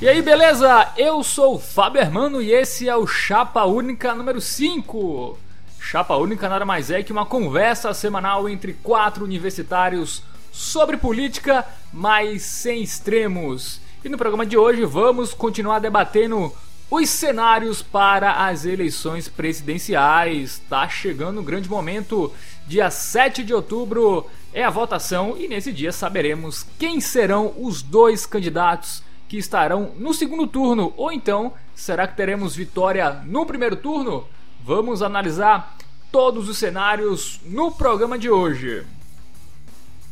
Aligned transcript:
E 0.00 0.08
aí, 0.08 0.22
beleza? 0.22 0.92
Eu 0.96 1.24
sou 1.24 1.56
o 1.56 1.58
Fábio 1.58 2.00
Hermano 2.00 2.40
e 2.40 2.52
esse 2.52 2.88
é 2.88 2.94
o 2.94 3.04
Chapa 3.04 3.64
Única 3.64 4.14
número 4.14 4.40
5. 4.40 5.36
Chapa 5.80 6.14
Única 6.14 6.48
nada 6.48 6.64
mais 6.64 6.88
é 6.88 7.02
que 7.02 7.10
uma 7.10 7.26
conversa 7.26 7.92
semanal 7.92 8.48
entre 8.48 8.74
quatro 8.74 9.24
universitários 9.24 10.22
sobre 10.52 10.96
política, 10.96 11.66
mas 11.92 12.42
sem 12.42 12.80
extremos. 12.80 13.80
E 14.04 14.08
no 14.08 14.16
programa 14.16 14.46
de 14.46 14.56
hoje 14.56 14.84
vamos 14.84 15.34
continuar 15.34 15.80
debatendo 15.80 16.52
os 16.88 17.10
cenários 17.10 17.82
para 17.82 18.46
as 18.46 18.64
eleições 18.64 19.28
presidenciais. 19.28 20.62
Tá 20.70 20.88
chegando 20.88 21.40
um 21.40 21.44
grande 21.44 21.68
momento. 21.68 22.32
Dia 22.68 22.88
7 22.88 23.42
de 23.42 23.52
outubro 23.52 24.26
é 24.54 24.62
a 24.62 24.70
votação 24.70 25.34
e 25.36 25.48
nesse 25.48 25.72
dia 25.72 25.90
saberemos 25.90 26.64
quem 26.78 27.00
serão 27.00 27.52
os 27.58 27.82
dois 27.82 28.26
candidatos 28.26 29.02
que 29.28 29.36
estarão 29.36 29.92
no 29.96 30.14
segundo 30.14 30.46
turno, 30.46 30.92
ou 30.96 31.12
então 31.12 31.52
será 31.74 32.06
que 32.08 32.16
teremos 32.16 32.56
vitória 32.56 33.22
no 33.26 33.44
primeiro 33.44 33.76
turno? 33.76 34.26
Vamos 34.64 35.02
analisar 35.02 35.76
todos 36.10 36.48
os 36.48 36.56
cenários 36.58 37.40
no 37.44 37.70
programa 37.70 38.18
de 38.18 38.30
hoje. 38.30 38.84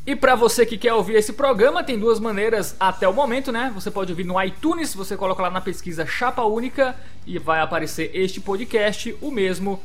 E 0.07 0.15
para 0.15 0.37
você 0.37 0.65
que 0.65 0.79
quer 0.79 0.93
ouvir 0.93 1.15
esse 1.15 1.33
programa, 1.33 1.83
tem 1.83 1.99
duas 1.99 2.21
maneiras 2.21 2.77
até 2.79 3.09
o 3.09 3.13
momento, 3.13 3.51
né? 3.51 3.73
Você 3.75 3.91
pode 3.91 4.13
ouvir 4.13 4.25
no 4.25 4.41
iTunes, 4.41 4.95
você 4.95 5.17
coloca 5.17 5.43
lá 5.43 5.51
na 5.51 5.61
pesquisa 5.61 6.07
Chapa 6.07 6.43
Única 6.45 6.95
e 7.27 7.41
vai 7.41 7.61
aparecer 7.61 8.13
este 8.15 8.41
podcast, 8.41 9.17
o 9.21 9.33
mesmo 9.33 9.83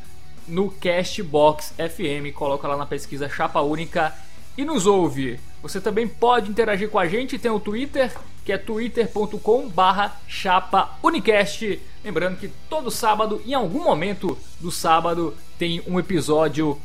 no 0.48 0.70
Castbox 0.70 1.73
FM, 1.78 2.36
coloca 2.36 2.68
lá 2.68 2.78
na 2.78 2.86
pesquisa 2.86 3.28
Chapa 3.28 3.62
Única 3.62 4.14
e 4.56 4.64
nos 4.64 4.86
ouve. 4.86 5.40
Você 5.64 5.82
também 5.82 6.08
pode 6.08 6.52
interagir 6.52 6.90
com 6.90 7.00
a 7.00 7.08
gente, 7.08 7.40
tem 7.40 7.50
o 7.50 7.60
Twitter, 7.60 8.12
que 8.45 8.52
é 8.52 8.58
twitter.com 8.58 9.70
barra 9.70 10.20
chapa 10.28 10.97
unicast. 11.03 11.80
Lembrando 12.03 12.38
que 12.38 12.50
todo 12.70 12.89
sábado, 12.89 13.42
em 13.45 13.53
algum 13.53 13.83
momento 13.83 14.38
do 14.59 14.72
sábado, 14.72 15.36
tem 15.58 15.81
um 15.88 16.00
episódio 16.00 16.78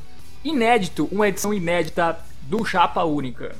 inédito, 0.44 1.08
uma 1.10 1.28
edição 1.28 1.52
inédita 1.52 2.18
do 2.42 2.64
Chapa 2.64 3.02
Única. 3.02 3.56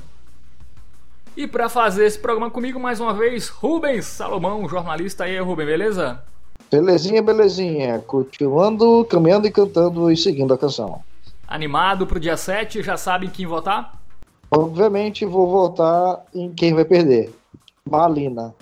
E 1.35 1.47
para 1.47 1.69
fazer 1.69 2.05
esse 2.05 2.17
programa 2.17 2.49
comigo 2.49 2.79
mais 2.79 2.99
uma 2.99 3.13
vez, 3.13 3.47
Rubens 3.47 4.05
Salomão, 4.05 4.67
jornalista 4.67 5.25
aí, 5.25 5.39
Rubens, 5.39 5.67
beleza? 5.67 6.23
Belezinha, 6.71 7.21
belezinha. 7.21 7.99
Continuando, 7.99 9.05
caminhando 9.05 9.47
e 9.47 9.51
cantando 9.51 10.11
e 10.11 10.17
seguindo 10.17 10.53
a 10.53 10.57
canção. 10.57 11.01
Animado 11.47 12.05
pro 12.05 12.19
dia 12.19 12.35
7, 12.35 12.81
já 12.81 12.97
sabem 12.97 13.29
quem 13.29 13.45
votar? 13.45 14.01
Obviamente 14.49 15.25
vou 15.25 15.49
votar 15.49 16.23
em 16.33 16.51
quem 16.51 16.73
vai 16.73 16.85
perder. 16.85 17.33
Malina. 17.89 18.53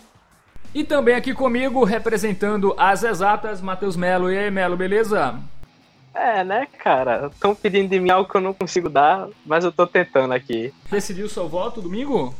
E 0.73 0.83
também 0.83 1.15
aqui 1.15 1.33
comigo, 1.33 1.83
representando 1.83 2.75
as 2.77 3.03
exatas, 3.03 3.61
Matheus 3.61 3.95
Melo. 3.95 4.31
E 4.31 4.37
aí, 4.37 4.51
Melo, 4.51 4.75
beleza? 4.75 5.39
É, 6.13 6.43
né, 6.43 6.67
cara? 6.79 7.29
Estão 7.33 7.53
pedindo 7.53 7.89
de 7.89 7.99
mim 7.99 8.09
algo 8.09 8.29
que 8.29 8.37
eu 8.37 8.41
não 8.41 8.53
consigo 8.53 8.89
dar, 8.89 9.27
mas 9.45 9.63
eu 9.63 9.71
tô 9.71 9.85
tentando 9.87 10.33
aqui. 10.33 10.73
Decidiu 10.89 11.27
seu 11.27 11.47
voto 11.47 11.81
domingo? 11.81 12.33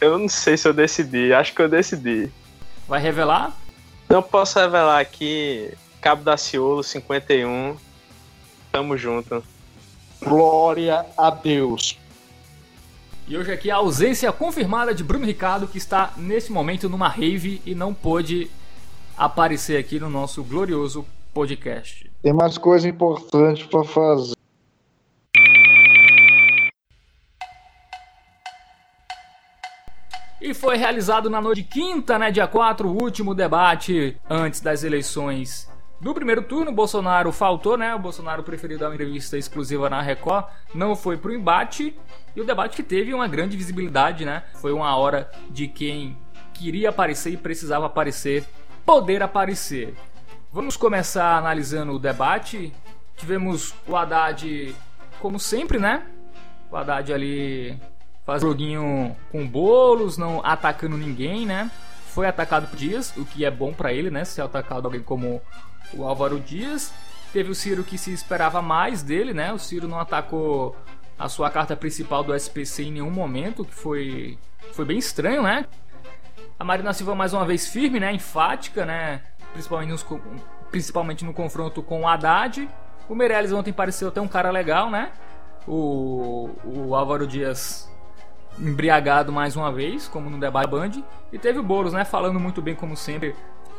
Eu 0.00 0.18
não 0.18 0.28
sei 0.28 0.56
se 0.56 0.68
eu 0.68 0.72
decidi, 0.72 1.32
acho 1.32 1.54
que 1.54 1.62
eu 1.62 1.68
decidi. 1.68 2.30
Vai 2.86 3.00
revelar? 3.00 3.56
Não 4.08 4.22
posso 4.22 4.58
revelar 4.58 5.00
aqui. 5.00 5.72
Cabo 6.00 6.22
da 6.22 6.36
Ciolo 6.36 6.82
51. 6.82 7.76
Tamo 8.70 8.96
junto. 8.96 9.42
Glória 10.22 11.06
a 11.16 11.30
Deus. 11.30 11.98
E 13.26 13.38
hoje 13.38 13.50
aqui 13.50 13.70
a 13.70 13.76
ausência 13.76 14.30
confirmada 14.30 14.94
de 14.94 15.02
Bruno 15.02 15.24
Ricardo, 15.24 15.66
que 15.66 15.78
está 15.78 16.12
nesse 16.14 16.52
momento 16.52 16.90
numa 16.90 17.08
rave 17.08 17.62
e 17.64 17.74
não 17.74 17.94
pôde 17.94 18.50
aparecer 19.16 19.78
aqui 19.78 19.98
no 19.98 20.10
nosso 20.10 20.44
glorioso 20.44 21.06
podcast. 21.32 22.10
Tem 22.22 22.34
mais 22.34 22.58
coisa 22.58 22.86
importante 22.86 23.66
para 23.66 23.82
fazer. 23.82 24.34
E 30.38 30.52
foi 30.52 30.76
realizado 30.76 31.30
na 31.30 31.40
noite 31.40 31.62
de 31.62 31.68
quinta, 31.68 32.18
né, 32.18 32.30
dia 32.30 32.46
4, 32.46 32.86
o 32.86 33.02
último 33.02 33.34
debate 33.34 34.18
antes 34.28 34.60
das 34.60 34.84
eleições 34.84 35.66
no 36.00 36.12
primeiro 36.12 36.42
turno, 36.42 36.72
Bolsonaro 36.72 37.32
faltou, 37.32 37.76
né? 37.76 37.94
O 37.94 37.98
Bolsonaro 37.98 38.42
preferiu 38.42 38.78
dar 38.78 38.88
uma 38.88 38.94
entrevista 38.94 39.38
exclusiva 39.38 39.88
na 39.88 40.02
Record, 40.02 40.46
não 40.74 40.94
foi 40.94 41.16
pro 41.16 41.32
embate. 41.32 41.96
E 42.36 42.40
o 42.40 42.44
debate 42.44 42.76
que 42.76 42.82
teve 42.82 43.14
uma 43.14 43.28
grande 43.28 43.56
visibilidade, 43.56 44.24
né? 44.24 44.42
Foi 44.60 44.72
uma 44.72 44.94
hora 44.96 45.30
de 45.50 45.68
quem 45.68 46.18
queria 46.52 46.90
aparecer 46.90 47.32
e 47.32 47.36
precisava 47.36 47.86
aparecer, 47.86 48.44
poder 48.84 49.22
aparecer. 49.22 49.94
Vamos 50.52 50.76
começar 50.76 51.36
analisando 51.36 51.92
o 51.92 51.98
debate. 51.98 52.72
Tivemos 53.16 53.74
o 53.86 53.96
Haddad, 53.96 54.74
como 55.20 55.38
sempre, 55.38 55.78
né? 55.78 56.04
O 56.70 56.76
Haddad 56.76 57.12
ali 57.12 57.78
faz 58.26 58.42
joguinho 58.42 59.16
com 59.30 59.46
bolos, 59.46 60.18
não 60.18 60.40
atacando 60.44 60.96
ninguém, 60.96 61.46
né? 61.46 61.70
Foi 62.08 62.26
atacado 62.26 62.68
por 62.68 62.76
Dias, 62.76 63.12
o 63.16 63.24
que 63.24 63.44
é 63.44 63.50
bom 63.50 63.72
para 63.72 63.92
ele, 63.92 64.10
né? 64.10 64.24
Ser 64.24 64.42
atacado 64.42 64.86
alguém 64.86 65.02
como 65.02 65.40
o 65.92 66.04
Álvaro 66.04 66.40
Dias. 66.40 66.92
Teve 67.32 67.50
o 67.50 67.54
Ciro 67.54 67.82
que 67.82 67.98
se 67.98 68.12
esperava 68.12 68.62
mais 68.62 69.02
dele, 69.02 69.34
né? 69.34 69.52
O 69.52 69.58
Ciro 69.58 69.88
não 69.88 69.98
atacou 69.98 70.76
a 71.18 71.28
sua 71.28 71.50
carta 71.50 71.76
principal 71.76 72.22
do 72.22 72.34
SPC 72.34 72.84
em 72.84 72.92
nenhum 72.92 73.10
momento, 73.10 73.64
que 73.64 73.74
foi, 73.74 74.38
foi 74.72 74.84
bem 74.84 74.98
estranho, 74.98 75.42
né? 75.42 75.66
A 76.58 76.64
Marina 76.64 76.92
Silva 76.92 77.14
mais 77.14 77.32
uma 77.32 77.44
vez 77.44 77.66
firme, 77.66 77.98
né? 77.98 78.12
Enfática, 78.12 78.84
né? 78.84 79.22
Principalmente, 79.52 79.90
nos, 79.90 80.06
principalmente 80.70 81.24
no 81.24 81.32
confronto 81.32 81.82
com 81.82 82.02
o 82.02 82.08
Haddad. 82.08 82.68
O 83.08 83.14
Meirelles 83.14 83.52
ontem 83.52 83.72
pareceu 83.72 84.08
até 84.08 84.20
um 84.20 84.28
cara 84.28 84.50
legal, 84.50 84.90
né? 84.90 85.10
O, 85.66 86.50
o 86.64 86.94
Álvaro 86.94 87.26
Dias 87.26 87.90
embriagado 88.58 89.32
mais 89.32 89.56
uma 89.56 89.72
vez, 89.72 90.06
como 90.06 90.30
no 90.30 90.38
debate 90.38 90.70
Band. 90.70 91.02
E 91.32 91.38
teve 91.38 91.58
o 91.58 91.62
Boulos, 91.62 91.92
né? 91.92 92.04
Falando 92.04 92.38
muito 92.38 92.62
bem, 92.62 92.74
como 92.74 92.96
sempre, 92.96 93.34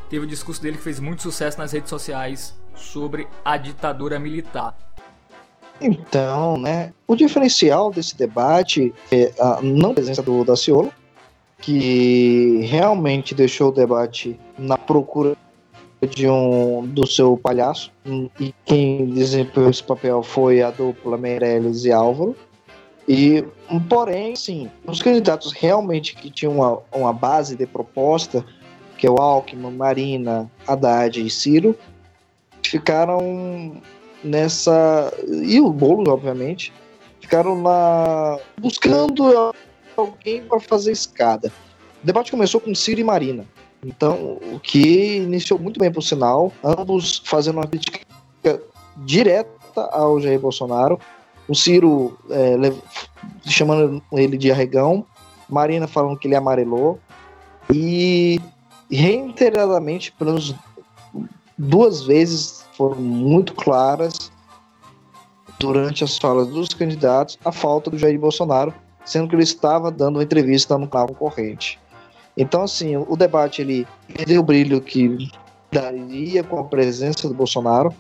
teve 0.10 0.26
o 0.26 0.28
discurso 0.28 0.62
dele 0.62 0.78
que 0.78 0.84
fez 0.84 1.00
muito 1.00 1.22
sucesso 1.22 1.58
nas 1.58 1.72
redes 1.72 1.90
sociais 1.90 2.56
sobre 2.76 3.28
a 3.44 3.58
ditadura 3.58 4.20
militar. 4.20 4.76
Então, 5.80 6.58
né, 6.58 6.94
o 7.08 7.16
diferencial 7.16 7.92
desse 7.92 8.18
debate 8.18 8.94
é 9.12 9.34
a 9.40 9.62
não 9.62 9.94
presença 9.94 10.22
do 10.22 10.44
Daciolo, 10.46 10.92
que 11.60 12.60
realmente 12.64 13.36
deixou 13.36 13.70
o 13.70 13.72
debate 13.72 14.40
na 14.58 14.78
procura 14.78 15.36
de 16.10 16.30
um 16.30 16.86
do 16.86 17.08
seu 17.08 17.38
palhaço 17.38 17.92
e 18.40 18.54
quem 18.66 19.08
desempenhou 19.08 19.70
esse 19.70 19.84
papel 19.84 20.22
foi 20.22 20.62
a 20.62 20.70
dupla 20.70 21.18
Meirelles 21.18 21.84
e 21.86 21.92
Álvaro. 21.92 22.36
E, 23.08 23.44
porém, 23.88 24.36
sim, 24.36 24.70
os 24.86 25.02
candidatos 25.02 25.52
realmente 25.52 26.16
que 26.16 26.30
tinham 26.30 26.54
uma, 26.54 26.80
uma 26.92 27.14
base 27.14 27.56
de 27.56 27.66
proposta 27.66 28.44
que 28.98 29.08
é 29.08 29.10
o 29.10 29.18
Alckmin, 29.18 29.72
Marina, 29.72 30.50
Haddad 30.68 31.22
e 31.22 31.30
Ciro, 31.30 31.76
ficaram 32.64 33.82
nessa. 34.24 35.14
E 35.28 35.60
o 35.60 35.72
Boulos, 35.72 36.08
obviamente, 36.08 36.74
ficaram 37.20 37.62
lá 37.62 38.40
buscando 38.60 39.54
alguém 39.96 40.44
para 40.44 40.60
fazer 40.60 40.92
escada. 40.92 41.52
O 42.04 42.06
debate 42.06 42.32
começou 42.32 42.60
com 42.60 42.74
Ciro 42.76 43.00
e 43.00 43.04
Marina. 43.04 43.46
Então, 43.86 44.40
o 44.52 44.60
que 44.60 45.18
iniciou 45.18 45.60
muito 45.60 45.80
bem, 45.80 45.92
por 45.92 46.02
sinal, 46.02 46.52
ambos 46.64 47.22
fazendo 47.26 47.58
uma 47.58 47.68
crítica 47.68 48.00
direta 48.98 49.82
ao 49.92 50.20
Jair 50.20 50.40
Bolsonaro. 50.40 51.00
O 51.48 51.54
Ciro 51.54 52.18
é, 52.30 52.56
chamando 53.48 54.02
ele 54.14 54.38
de 54.38 54.52
arregão, 54.52 55.06
Marina 55.48 55.88
falando 55.88 56.18
que 56.18 56.28
ele 56.28 56.36
amarelou. 56.36 57.00
E 57.72 58.40
reiteradamente, 58.96 60.12
pelo 60.14 60.32
menos 60.32 60.56
duas 61.58 62.04
vezes, 62.04 62.66
foram 62.76 62.96
muito 62.96 63.54
claras 63.54 64.32
durante 65.60 66.04
as 66.04 66.18
falas 66.18 66.48
dos 66.48 66.70
candidatos 66.70 67.38
a 67.46 67.52
falta 67.52 67.90
do 67.90 67.98
Jair 67.98 68.20
Bolsonaro, 68.20 68.74
sendo 69.06 69.30
que 69.30 69.36
ele 69.36 69.44
estava 69.44 69.92
dando 69.92 70.18
uma 70.18 70.24
entrevista 70.24 70.78
no 70.78 70.88
canal 70.88 71.08
concorrente. 71.08 71.80
Então, 72.38 72.64
assim, 72.64 72.98
o 72.98 73.16
debate 73.16 73.62
ele 73.62 73.88
perdeu 74.14 74.42
o 74.42 74.44
brilho 74.44 74.82
que 74.82 75.30
daria 75.72 76.44
com 76.44 76.60
a 76.60 76.64
presença 76.64 77.28
do 77.28 77.34
Bolsonaro, 77.34 77.94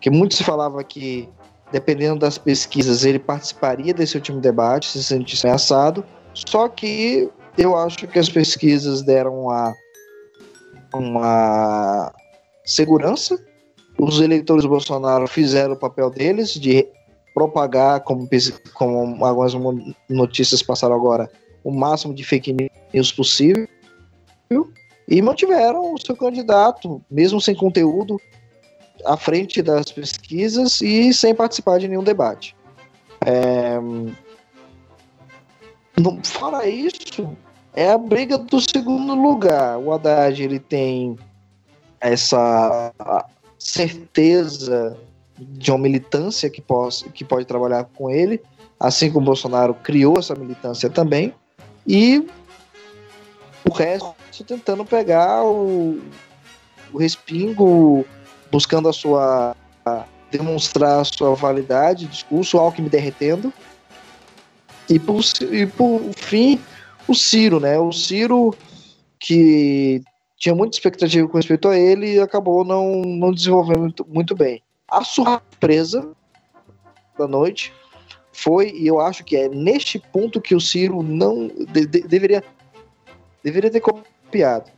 que 0.00 0.10
muito 0.10 0.34
se 0.34 0.44
falava 0.44 0.82
que, 0.82 1.28
dependendo 1.70 2.20
das 2.20 2.38
pesquisas, 2.38 3.04
ele 3.04 3.18
participaria 3.18 3.92
desse 3.92 4.16
último 4.16 4.40
debate, 4.40 4.88
se 4.88 5.04
sentisse 5.04 5.46
ameaçado. 5.46 6.04
Só 6.32 6.68
que 6.68 7.28
eu 7.58 7.76
acho 7.76 8.06
que 8.06 8.18
as 8.18 8.28
pesquisas 8.28 9.02
deram 9.02 9.50
a 9.50 9.74
uma 10.98 12.12
segurança. 12.64 13.38
Os 13.98 14.20
eleitores 14.20 14.64
Bolsonaro 14.64 15.26
fizeram 15.28 15.74
o 15.74 15.78
papel 15.78 16.10
deles 16.10 16.54
de 16.54 16.86
propagar, 17.34 18.00
como, 18.00 18.28
como 18.72 19.24
algumas 19.24 19.54
notícias 20.08 20.62
passaram 20.62 20.94
agora, 20.94 21.30
o 21.62 21.70
máximo 21.70 22.14
de 22.14 22.24
fake 22.24 22.54
news 22.92 23.12
possível. 23.12 23.68
e 25.06 25.20
mantiveram 25.20 25.92
o 25.92 26.00
seu 26.00 26.16
candidato, 26.16 27.02
mesmo 27.10 27.40
sem 27.40 27.54
conteúdo, 27.54 28.18
à 29.04 29.16
frente 29.16 29.60
das 29.60 29.90
pesquisas 29.92 30.80
e 30.80 31.12
sem 31.12 31.34
participar 31.34 31.78
de 31.78 31.88
nenhum 31.88 32.04
debate. 32.04 32.56
É... 33.24 33.78
Fora 36.24 36.66
isso, 36.66 37.36
é 37.74 37.90
a 37.90 37.98
briga 37.98 38.38
do 38.38 38.60
segundo 38.60 39.14
lugar. 39.14 39.78
O 39.78 39.92
Haddad 39.92 40.42
ele 40.42 40.58
tem 40.58 41.18
essa 42.00 42.92
certeza 43.58 44.96
de 45.38 45.70
uma 45.70 45.78
militância 45.78 46.48
que, 46.48 46.60
possa, 46.60 47.08
que 47.08 47.24
pode 47.24 47.44
trabalhar 47.44 47.84
com 47.96 48.08
ele, 48.08 48.40
assim 48.78 49.10
como 49.10 49.24
o 49.24 49.26
Bolsonaro 49.26 49.74
criou 49.74 50.18
essa 50.18 50.34
militância 50.34 50.88
também, 50.88 51.34
e 51.86 52.26
o 53.68 53.72
resto 53.72 54.14
tentando 54.46 54.84
pegar 54.84 55.44
o, 55.44 56.00
o 56.92 56.98
respingo, 56.98 58.04
buscando 58.50 58.88
a 58.88 58.92
sua. 58.92 59.56
A 59.84 60.04
demonstrar 60.36 61.00
a 61.00 61.04
sua 61.04 61.34
validade, 61.34 62.06
discurso, 62.06 62.58
Alckmin 62.58 62.88
derretendo. 62.88 63.52
E 64.88 64.98
por, 64.98 65.22
e 65.52 65.66
por 65.66 66.00
fim, 66.16 66.60
o 67.06 67.14
Ciro, 67.14 67.60
né? 67.60 67.78
O 67.78 67.92
Ciro 67.92 68.54
que 69.18 70.02
tinha 70.36 70.54
muita 70.54 70.76
expectativa 70.76 71.26
com 71.26 71.36
respeito 71.36 71.68
a 71.68 71.78
ele 71.78 72.14
e 72.14 72.20
acabou 72.20 72.64
não, 72.64 73.02
não 73.02 73.32
desenvolvendo 73.32 73.80
muito, 73.80 74.06
muito 74.08 74.34
bem. 74.34 74.62
A 74.88 75.02
surpresa 75.02 76.10
da 77.18 77.26
noite 77.26 77.72
foi, 78.32 78.72
e 78.72 78.86
eu 78.86 79.00
acho 79.00 79.24
que 79.24 79.36
é 79.36 79.48
neste 79.48 79.98
ponto 79.98 80.40
que 80.40 80.54
o 80.54 80.60
Ciro 80.60 81.02
não 81.02 81.48
de, 81.48 81.86
de, 81.86 82.00
deveria 82.02 82.42
deveria 83.42 83.70
ter 83.70 83.80
copiado. 83.80 84.70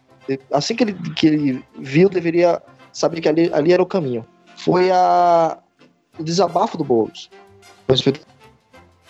Assim 0.53 0.75
que 0.75 0.85
ele, 0.85 0.93
que 1.15 1.27
ele 1.27 1.65
viu, 1.79 2.09
deveria 2.09 2.61
saber 2.93 3.21
que 3.21 3.29
ali, 3.29 3.51
ali 3.53 3.73
era 3.73 3.83
o 3.83 3.87
caminho. 3.87 4.27
Foi 4.57 4.91
a, 4.91 5.59
o 6.19 6.25
desabafo 6.25 6.77
do 6.77 6.85
Boulos 6.85 7.31
respeito 7.89 8.21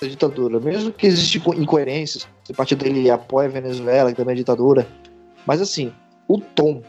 da 0.00 0.06
ditadura. 0.06 0.60
Mesmo 0.60 0.92
que 0.92 1.06
existam 1.06 1.54
incoerências, 1.56 2.28
o 2.48 2.54
partido 2.54 2.84
dele 2.84 3.10
apoia 3.10 3.48
a 3.48 3.52
Venezuela, 3.52 4.10
que 4.10 4.16
também 4.16 4.34
é 4.34 4.36
ditadura, 4.36 4.86
mas 5.46 5.60
assim, 5.60 5.92
o 6.28 6.38
tom, 6.38 6.82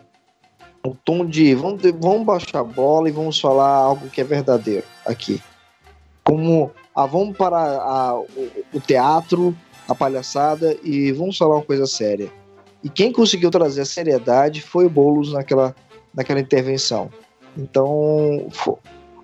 o 0.86 0.96
tom 0.96 1.26
de 1.26 1.54
vamos, 1.54 1.82
vamos 2.00 2.26
baixar 2.26 2.60
a 2.60 2.64
bola 2.64 3.10
e 3.10 3.12
vamos 3.12 3.40
falar 3.40 3.70
algo 3.70 4.10
que 4.10 4.22
é 4.22 4.24
verdadeiro 4.24 4.86
aqui. 5.06 5.42
Como 6.24 6.72
ah, 6.96 7.06
vamos 7.06 7.38
para 7.38 7.58
a, 7.58 8.20
o, 8.20 8.28
o 8.74 8.80
teatro, 8.80 9.56
a 9.88 9.96
palhaçada 9.96 10.76
e 10.84 11.12
vamos 11.12 11.38
falar 11.38 11.56
uma 11.56 11.64
coisa 11.64 11.86
séria. 11.86 12.32
E 12.84 12.90
quem 12.90 13.12
conseguiu 13.12 13.50
trazer 13.50 13.82
a 13.82 13.86
seriedade 13.86 14.62
foi 14.62 14.86
o 14.86 14.90
Boulos 14.90 15.32
naquela, 15.32 15.76
naquela 16.14 16.40
intervenção. 16.40 17.10
Então, 17.58 18.48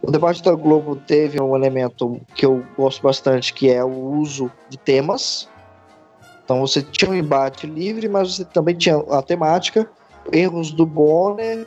o 0.04 0.12
debate 0.12 0.44
da 0.44 0.54
Globo 0.54 0.98
teve 0.98 1.42
um 1.42 1.56
elemento 1.56 2.20
que 2.36 2.46
eu 2.46 2.62
gosto 2.78 3.02
bastante, 3.02 3.54
que 3.54 3.72
é 3.72 3.82
o 3.82 3.90
uso 4.20 4.52
de 4.68 4.78
temas. 4.78 5.48
Então, 6.44 6.60
você 6.60 6.82
tinha 6.82 7.10
um 7.10 7.16
embate 7.16 7.66
livre, 7.66 8.10
mas 8.10 8.36
você 8.36 8.44
também 8.44 8.76
tinha 8.76 8.98
a 8.98 9.22
temática, 9.22 9.90
erros 10.30 10.72
do 10.72 10.86
Bonner, 10.86 11.66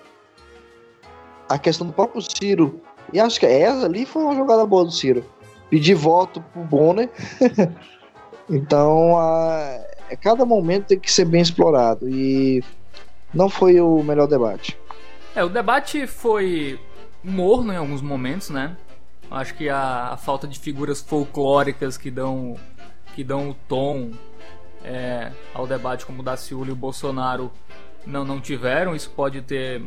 a 1.49 1.59
questão 1.59 1.87
do 1.87 1.95
próprio 1.95 2.21
Ciro. 2.21 2.79
E 3.11 3.19
acho 3.19 3.41
que 3.41 3.47
essa 3.47 3.87
ali 3.87 4.05
foi 4.05 4.23
uma 4.23 4.35
jogada 4.35 4.67
boa 4.67 4.85
do 4.85 4.91
Ciro. 4.91 5.25
Pedir 5.71 5.95
voto 5.95 6.45
pro 6.53 6.63
Bonner. 6.63 7.09
então, 8.51 9.17
a, 9.19 9.81
é, 10.11 10.15
cada 10.15 10.45
momento 10.45 10.89
tem 10.89 11.01
que 11.01 11.11
ser 11.11 11.25
bem 11.25 11.41
explorado 11.41 12.07
e 12.07 12.63
não 13.33 13.49
foi 13.49 13.81
o 13.81 14.03
melhor 14.03 14.27
debate. 14.27 14.79
É, 15.35 15.43
o 15.43 15.49
debate 15.49 16.07
foi 16.07 16.79
morno 17.27 17.73
em 17.73 17.77
alguns 17.77 18.01
momentos, 18.01 18.51
né? 18.51 18.77
Acho 19.31 19.55
que 19.55 19.69
a, 19.69 20.11
a 20.13 20.17
falta 20.17 20.47
de 20.47 20.59
figuras 20.59 21.01
folclóricas 21.01 21.99
que 21.99 22.11
dão 22.11 22.57
que 23.15 23.25
dão 23.25 23.51
o 23.51 23.55
tom 23.55 24.13
é, 24.85 25.33
ao 25.53 25.67
debate 25.67 26.07
como 26.07 26.21
o 26.21 26.23
Daciolo 26.23 26.69
e 26.69 26.73
o 26.73 26.77
Bolsonaro 26.77 27.51
não 28.07 28.25
não 28.25 28.41
tiveram, 28.41 28.95
isso 28.95 29.11
pode 29.11 29.43
ter 29.43 29.83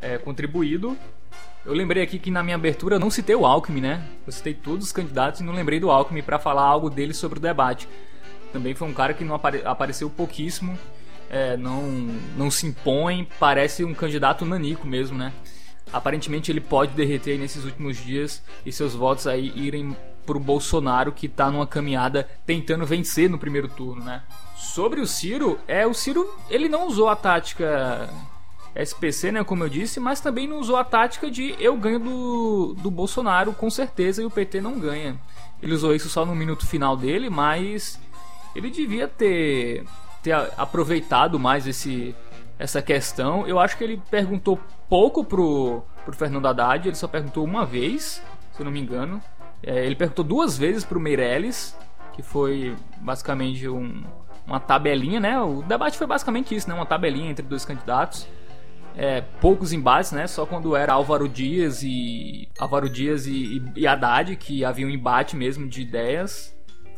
é, 0.00 0.16
contribuído. 0.16 0.96
Eu 1.64 1.72
lembrei 1.72 2.02
aqui 2.02 2.18
que 2.18 2.30
na 2.30 2.42
minha 2.42 2.56
abertura 2.56 2.96
eu 2.96 3.00
não 3.00 3.10
citei 3.10 3.34
o 3.34 3.46
Alckmin, 3.46 3.80
né? 3.80 4.06
Eu 4.26 4.32
citei 4.32 4.54
todos 4.54 4.86
os 4.86 4.92
candidatos 4.92 5.40
e 5.40 5.44
não 5.44 5.52
lembrei 5.52 5.80
do 5.80 5.90
Alckmin 5.90 6.22
para 6.22 6.38
falar 6.38 6.62
algo 6.62 6.88
dele 6.90 7.14
sobre 7.14 7.38
o 7.38 7.42
debate. 7.42 7.88
Também 8.52 8.74
foi 8.74 8.88
um 8.88 8.94
cara 8.94 9.12
que 9.12 9.24
não 9.24 9.34
apare 9.34 9.62
apareceu 9.64 10.08
pouquíssimo, 10.08 10.78
é, 11.28 11.56
não, 11.56 11.82
não 12.36 12.50
se 12.50 12.66
impõe, 12.66 13.28
parece 13.38 13.84
um 13.84 13.94
candidato 13.94 14.44
nanico 14.44 14.86
mesmo, 14.86 15.18
né? 15.18 15.32
Aparentemente 15.92 16.50
ele 16.50 16.60
pode 16.60 16.92
derreter 16.92 17.38
nesses 17.38 17.64
últimos 17.64 17.96
dias 17.96 18.42
e 18.64 18.72
seus 18.72 18.94
votos 18.94 19.26
aí 19.26 19.52
irem 19.54 19.96
pro 20.24 20.40
Bolsonaro 20.40 21.12
que 21.12 21.28
tá 21.28 21.50
numa 21.50 21.66
caminhada 21.66 22.28
tentando 22.46 22.86
vencer 22.86 23.28
no 23.28 23.38
primeiro 23.38 23.68
turno, 23.68 24.04
né? 24.04 24.22
Sobre 24.56 25.00
o 25.00 25.06
Ciro, 25.06 25.58
é 25.68 25.86
o 25.86 25.94
Ciro, 25.94 26.28
ele 26.48 26.68
não 26.68 26.86
usou 26.86 27.08
a 27.08 27.16
tática 27.16 28.08
SPC, 28.74 29.30
né, 29.30 29.44
como 29.44 29.62
eu 29.62 29.68
disse, 29.68 30.00
mas 30.00 30.20
também 30.20 30.48
não 30.48 30.58
usou 30.58 30.76
a 30.76 30.84
tática 30.84 31.30
de 31.30 31.54
eu 31.60 31.76
ganho 31.76 32.00
do, 32.00 32.74
do 32.74 32.90
Bolsonaro 32.90 33.52
com 33.52 33.70
certeza 33.70 34.22
e 34.22 34.24
o 34.24 34.30
PT 34.30 34.60
não 34.60 34.78
ganha. 34.78 35.16
Ele 35.62 35.74
usou 35.74 35.94
isso 35.94 36.08
só 36.08 36.26
no 36.26 36.34
minuto 36.34 36.66
final 36.66 36.96
dele, 36.96 37.30
mas 37.30 38.00
ele 38.54 38.70
devia 38.70 39.06
ter, 39.06 39.84
ter 40.22 40.32
aproveitado 40.56 41.38
mais 41.38 41.66
esse, 41.66 42.14
essa 42.58 42.80
questão. 42.82 43.46
Eu 43.46 43.58
acho 43.58 43.76
que 43.76 43.84
ele 43.84 44.00
perguntou 44.10 44.58
pouco 44.88 45.24
pro, 45.24 45.82
pro 46.04 46.14
Fernando 46.14 46.46
Haddad, 46.46 46.88
ele 46.88 46.96
só 46.96 47.08
perguntou 47.08 47.44
uma 47.44 47.64
vez, 47.64 48.22
se 48.52 48.60
eu 48.60 48.64
não 48.64 48.72
me 48.72 48.80
engano. 48.80 49.20
É, 49.62 49.84
ele 49.84 49.96
perguntou 49.96 50.24
duas 50.24 50.56
vezes 50.58 50.84
pro 50.84 51.00
Meirelles, 51.00 51.76
que 52.12 52.22
foi 52.22 52.76
basicamente 52.98 53.68
um, 53.68 54.04
uma 54.46 54.60
tabelinha, 54.60 55.18
né? 55.18 55.40
O 55.40 55.62
debate 55.62 55.96
foi 55.96 56.06
basicamente 56.06 56.54
isso, 56.54 56.68
né? 56.68 56.74
Uma 56.74 56.86
tabelinha 56.86 57.30
entre 57.30 57.44
dois 57.44 57.64
candidatos. 57.64 58.26
É, 58.96 59.22
poucos 59.40 59.72
embates, 59.72 60.12
né? 60.12 60.26
Só 60.26 60.46
quando 60.46 60.76
era 60.76 60.92
Álvaro 60.92 61.28
Dias 61.28 61.82
e 61.82 62.48
Álvaro 62.58 62.88
Dias 62.88 63.26
e, 63.26 63.58
e, 63.74 63.80
e 63.80 63.86
Haddad 63.86 64.36
que 64.36 64.64
havia 64.64 64.86
um 64.86 64.90
embate 64.90 65.34
mesmo 65.34 65.66
de 65.68 65.82
ideias 65.82 66.53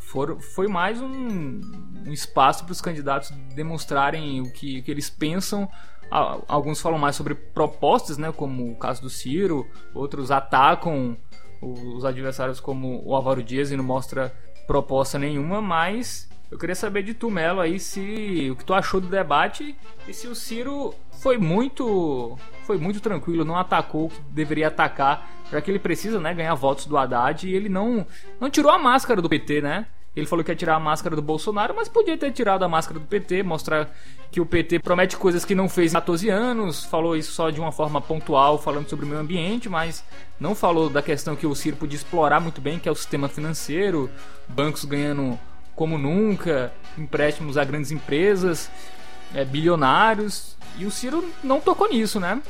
for, 0.07 0.41
foi 0.41 0.69
mais 0.69 1.01
um, 1.01 1.61
um 2.07 2.13
espaço 2.13 2.65
para 2.65 2.73
os 2.73 2.81
candidatos 2.81 3.31
demonstrarem 3.55 4.41
o 4.41 4.53
que, 4.53 4.79
o 4.79 4.83
que 4.83 4.91
eles 4.91 5.11
pensam. 5.11 5.69
Alguns 6.11 6.81
falam 6.81 6.99
mais 6.99 7.17
sobre 7.17 7.35
propostas, 7.35 8.17
né, 8.17 8.31
como 8.31 8.71
o 8.71 8.77
caso 8.77 9.03
do 9.03 9.11
Ciro, 9.11 9.67
outros 9.93 10.31
atacam 10.31 11.17
os 11.61 12.05
adversários 12.05 12.61
como 12.61 13.03
o 13.05 13.15
Álvaro 13.17 13.43
Dias 13.43 13.73
e 13.73 13.77
não 13.77 13.83
mostra 13.83 14.33
proposta 14.69 15.19
nenhuma, 15.19 15.61
mas 15.61 16.29
eu 16.49 16.59
queria 16.59 16.77
saber 16.77 17.03
de 17.03 17.13
tu, 17.13 17.29
Melo, 17.29 17.61
aí 17.61 17.81
se 17.81 18.49
o 18.53 18.55
que 18.55 18.65
tu 18.65 18.73
achou 18.73 19.01
do 19.01 19.09
debate 19.09 19.77
e 20.07 20.15
se 20.15 20.29
o 20.29 20.35
Ciro 20.35 20.95
foi 21.11 21.39
muito 21.39 22.39
foi 22.63 22.79
muito 22.79 23.01
tranquilo, 23.01 23.45
não 23.45 23.57
atacou 23.57 24.07
o 24.07 24.09
que 24.11 24.21
deveria 24.31 24.69
atacar, 24.69 25.29
já 25.51 25.61
que 25.61 25.69
ele 25.71 25.79
precisa, 25.81 26.21
né, 26.21 26.33
ganhar 26.33 26.55
votos 26.55 26.87
do 26.87 26.97
Haddad 26.97 27.49
e 27.49 27.55
ele 27.55 27.69
não 27.69 28.07
não 28.41 28.49
tirou 28.49 28.71
a 28.71 28.79
máscara 28.79 29.21
do 29.21 29.29
PT, 29.29 29.61
né? 29.61 29.87
Ele 30.17 30.27
falou 30.27 30.43
que 30.43 30.51
ia 30.51 30.57
tirar 30.57 30.77
a 30.77 30.81
máscara 30.81 31.15
do 31.15 31.21
Bolsonaro, 31.21 31.75
mas 31.77 31.89
podia 31.89 32.17
ter 32.17 32.33
tirado 32.33 32.65
a 32.65 32.69
máscara 32.69 32.99
do 32.99 33.05
PT, 33.05 33.43
mostrar 33.43 33.95
que 34.33 34.41
o 34.41 34.47
PT 34.47 34.79
promete 34.79 35.15
coisas 35.15 35.45
que 35.45 35.55
não 35.55 35.69
fez 35.69 35.93
em 35.93 35.95
14 35.95 36.31
anos, 36.31 36.85
falou 36.87 37.15
isso 37.15 37.33
só 37.33 37.51
de 37.51 37.61
uma 37.61 37.71
forma 37.71 38.01
pontual, 38.01 38.59
falando 38.59 38.89
sobre 38.89 39.05
o 39.05 39.09
meio 39.09 39.21
ambiente, 39.21 39.69
mas 39.69 40.03
não 40.41 40.55
falou 40.55 40.89
da 40.89 41.03
questão 41.03 41.37
que 41.37 41.47
o 41.47 41.55
Ciro 41.55 41.77
podia 41.77 41.97
explorar 41.97 42.41
muito 42.41 42.63
bem, 42.63 42.79
que 42.79 42.89
é 42.89 42.93
o 42.93 42.95
sistema 42.95 43.29
financeiro, 43.29 44.11
bancos 44.49 44.87
ganhando 44.87 45.39
como 45.75 45.99
nunca, 45.99 46.73
empréstimos 46.97 47.59
a 47.59 47.65
grandes 47.65 47.91
empresas, 47.91 48.71
é, 49.35 49.45
bilionários, 49.45 50.57
e 50.79 50.87
o 50.87 50.91
Ciro 50.91 51.31
não 51.45 51.61
tocou 51.61 51.91
nisso, 51.91 52.19
né? 52.19 52.41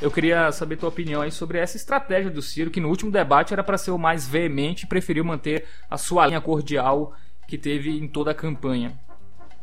Eu 0.00 0.12
queria 0.12 0.52
saber 0.52 0.76
tua 0.76 0.88
opinião 0.88 1.22
aí 1.22 1.32
sobre 1.32 1.58
essa 1.58 1.76
estratégia 1.76 2.30
do 2.30 2.40
Ciro, 2.40 2.70
que 2.70 2.80
no 2.80 2.88
último 2.88 3.10
debate 3.10 3.52
era 3.52 3.64
para 3.64 3.76
ser 3.76 3.90
o 3.90 3.98
mais 3.98 4.28
veemente 4.28 4.84
e 4.84 4.88
preferiu 4.88 5.24
manter 5.24 5.66
a 5.90 5.98
sua 5.98 6.24
linha 6.24 6.40
cordial 6.40 7.12
que 7.48 7.58
teve 7.58 7.98
em 7.98 8.06
toda 8.06 8.30
a 8.30 8.34
campanha. 8.34 8.96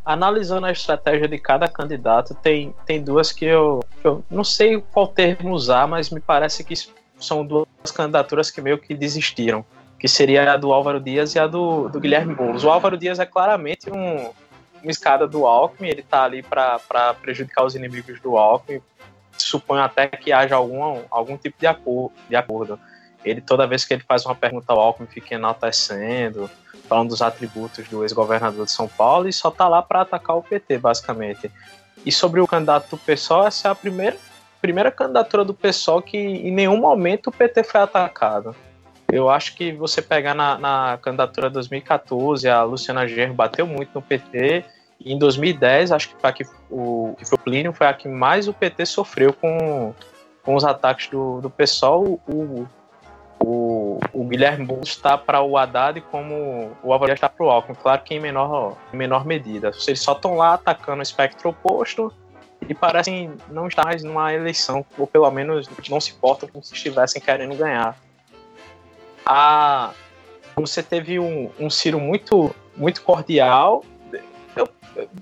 Analisando 0.04 0.65
a 0.65 0.72
estratégia 0.72 1.27
de 1.27 1.38
cada 1.39 1.70
candidato, 1.70 2.36
tem, 2.36 2.75
tem 2.86 3.01
duas 3.01 3.32
que 3.32 3.46
eu, 3.46 3.82
eu 4.04 4.25
não 4.30 4.44
sei 4.44 4.84
qual 4.92 5.08
termo 5.08 5.54
usar, 5.54 5.88
mas 5.88 6.10
me 6.10 6.20
parece 6.20 6.65
que 6.65 6.75
são 7.18 7.46
duas 7.46 7.92
candidaturas 7.94 8.51
que 8.51 8.62
meio 8.62 8.77
que 8.77 8.94
desistiram, 8.94 9.63
que 9.98 10.08
seria 10.08 10.51
a 10.51 10.58
do 10.58 10.74
Álvaro 10.74 11.00
Dias 11.00 11.34
e 11.34 11.39
a 11.39 11.48
do, 11.48 11.88
do 11.88 12.00
Guilherme 12.00 12.36
Boulos. 12.36 12.65
O 12.65 12.70
Álvaro 12.70 12.98
Dias 12.98 13.20
é 13.20 13.25
claramente 13.25 13.89
um, 13.89 14.32
uma 14.84 14.92
escada 14.92 15.25
do 15.25 15.48
Alckmin, 15.48 15.88
ele 15.88 16.01
está 16.01 16.25
ali 16.25 16.44
para 16.44 17.13
prejudicar 17.22 17.63
os 17.63 17.74
inimigos 17.74 18.20
do 18.20 18.38
Alckmin, 18.38 18.82
suponho 19.38 19.82
até 19.82 20.08
que 20.08 20.32
haja 20.32 20.56
algum, 20.56 21.01
algum 21.10 21.38
tipo 21.38 21.58
de 21.60 21.68
acordo, 21.68 22.12
de 22.30 22.36
acordo. 22.36 22.80
ele 23.24 23.42
toda 23.42 23.68
vez 23.68 23.86
que 23.86 23.94
ele 23.94 24.04
faz 24.08 24.25
uma 24.25 24.36
pergunta 24.36 24.72
ao 24.72 24.80
Alckmin 24.80 25.08
fica 25.08 25.36
enaltecendo, 25.36 26.50
falando 26.88 27.10
dos 27.10 27.22
atributos 27.22 27.88
do 27.88 28.04
ex-governador 28.04 28.65
de 28.65 28.72
São 28.72 28.88
Paulo 28.88 29.27
e 29.27 29.34
só 29.34 29.50
tá 29.50 29.68
lá 29.68 29.82
para 29.82 30.01
atacar 30.01 30.36
o 30.36 30.44
PT, 30.44 30.77
basicamente. 30.77 31.51
E 32.06 32.12
sobre 32.12 32.39
o 32.39 32.48
candidato 32.48 32.89
do 32.92 32.98
PSOL, 32.98 33.48
essa 33.48 33.68
é 33.68 33.72
a 33.72 33.75
primeira, 33.75 34.18
primeira 34.62 34.92
candidatura 34.92 35.44
do 35.44 35.54
PSOL 35.54 36.01
que 36.01 36.18
em 36.18 36.51
nenhum 36.51 36.77
momento 36.77 37.27
o 37.27 37.32
PT 37.32 37.63
foi 37.63 37.82
atacado. 37.82 38.56
Eu 39.12 39.30
acho 39.30 39.56
que 39.56 39.72
você 39.72 40.01
pegar 40.01 40.34
na, 40.34 40.58
na 40.58 41.00
candidatura 41.01 41.48
de 41.48 41.54
2014, 41.56 42.50
a 42.50 42.63
Luciana 42.63 43.08
Genro 43.08 43.34
bateu 43.34 43.65
muito 43.65 43.92
no 43.94 44.01
PT, 44.01 44.65
em 45.13 45.19
2010, 45.19 45.91
acho 45.91 46.09
que, 46.09 46.33
que 46.33 46.45
o 46.69 47.15
que 47.17 47.25
foi 47.25 47.38
o 47.38 47.41
Plínio 47.41 47.74
foi 47.74 47.88
a 47.88 47.93
que 47.93 48.07
mais 48.07 48.47
o 48.47 48.53
PT 48.53 48.85
sofreu 48.88 49.31
com, 49.33 49.93
com 50.43 50.55
os 50.55 50.65
ataques 50.65 51.07
do, 51.09 51.41
do 51.41 51.50
PSOL. 51.50 52.19
O, 52.27 52.67
o, 53.39 54.00
o 54.12 54.24
Guilherme 54.24 54.65
Boulos 54.65 54.89
está 54.89 55.17
para 55.17 55.41
o 55.41 55.57
Haddad 55.57 56.01
como 56.09 56.71
o 56.81 56.91
Álvaro 56.91 57.13
está 57.13 57.29
para 57.29 57.45
o 57.45 57.50
Alckmin, 57.50 57.75
claro 57.75 58.01
que 58.01 58.15
em 58.15 58.19
menor, 58.19 58.75
em 58.91 58.97
menor 58.97 59.25
medida. 59.25 59.71
Eles 59.88 60.00
só 60.01 60.13
estão 60.13 60.35
lá 60.35 60.55
atacando 60.55 61.00
o 61.00 61.03
espectro 61.03 61.50
oposto 61.50 62.12
e 62.67 62.74
parecem 62.74 63.33
não 63.50 63.67
estar 63.67 63.85
mais 63.85 64.03
numa 64.03 64.33
eleição, 64.33 64.83
ou 64.97 65.05
pelo 65.05 65.29
menos 65.29 65.69
não 65.89 66.01
se 66.01 66.13
portam 66.13 66.50
como 66.50 66.63
se 66.63 66.74
estivessem 66.74 67.21
querendo 67.21 67.55
ganhar. 67.55 67.95
A, 69.25 69.91
você 70.55 70.81
teve 70.81 71.19
um, 71.19 71.51
um 71.59 71.69
Ciro 71.69 72.00
muito, 72.00 72.55
muito 72.75 73.01
cordial. 73.03 73.83
Eu, 74.55 74.69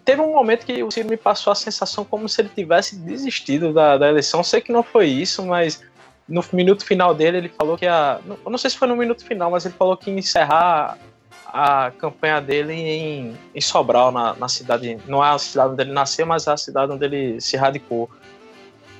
teve 0.06 0.22
um 0.22 0.34
momento 0.34 0.66
que 0.66 0.84
o 0.84 0.92
Ciro 0.92 1.10
me 1.10 1.18
passou 1.18 1.52
a 1.52 1.56
sensação 1.56 2.06
como 2.06 2.30
se 2.30 2.42
ele 2.42 2.50
tivesse 2.50 2.96
desistido 2.96 3.74
da, 3.74 3.98
da 3.98 4.10
eleição. 4.10 4.44
Sei 4.44 4.62
que 4.62 4.72
não 4.72 4.84
foi 4.84 5.08
isso, 5.08 5.44
mas 5.46 5.82
no 6.28 6.44
minuto 6.54 6.86
final 6.86 7.14
dele, 7.14 7.38
ele 7.38 7.50
falou 7.50 7.78
que 7.78 7.88
a. 7.88 8.20
Eu 8.46 8.52
não 8.52 8.58
sei 8.58 8.70
se 8.70 8.78
foi 8.78 8.88
no 8.88 8.96
minuto 8.96 9.26
final, 9.26 9.52
mas 9.52 9.66
ele 9.66 9.76
falou 9.76 9.98
que 9.98 10.10
ia 10.10 10.18
encerrar 10.18 10.98
a 11.48 11.92
campanha 11.92 12.42
dele 12.42 12.74
em, 12.74 13.38
em 13.54 13.62
Sobral, 13.62 14.12
na, 14.12 14.34
na 14.36 14.48
cidade. 14.48 14.98
Não 15.08 15.24
é 15.24 15.30
a 15.30 15.38
cidade 15.38 15.74
onde 15.74 15.84
ele 15.84 15.92
nasceu, 15.92 16.26
mas 16.26 16.48
é 16.48 16.52
a 16.52 16.58
cidade 16.58 16.92
onde 16.92 17.06
ele 17.06 17.42
se 17.42 17.58
radicou. 17.58 18.10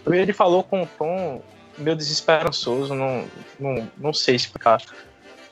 Ele 0.06 0.34
falou 0.34 0.64
com 0.64 0.82
um 0.82 0.86
tom 0.86 1.42
meio 1.78 1.96
desesperançoso, 1.96 2.94
não, 2.94 3.26
não, 3.60 3.90
não 3.98 4.14
sei 4.14 4.36
explicar. 4.36 4.82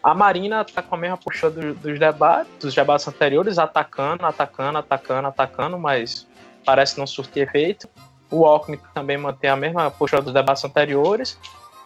A 0.04 0.14
Marina 0.14 0.66
tá 0.66 0.82
com 0.82 0.96
a 0.96 0.98
mesma 0.98 1.18
postura 1.18 1.52
do, 1.52 1.74
dos 1.76 2.00
debates, 2.00 2.52
dos 2.60 2.74
debates 2.74 3.08
anteriores, 3.08 3.60
atacando, 3.60 4.26
atacando, 4.26 4.78
atacando, 4.80 5.28
atacando, 5.28 5.78
mas 5.78 6.28
parece 6.66 6.98
não 6.98 7.06
surtir 7.06 7.48
efeito. 7.48 7.88
O 8.30 8.46
Alckmin 8.46 8.80
também 8.94 9.18
mantém 9.18 9.50
a 9.50 9.56
mesma 9.56 9.92
postura 9.92 10.22
dos 10.22 10.34
debates 10.34 10.64
anteriores. 10.64 11.38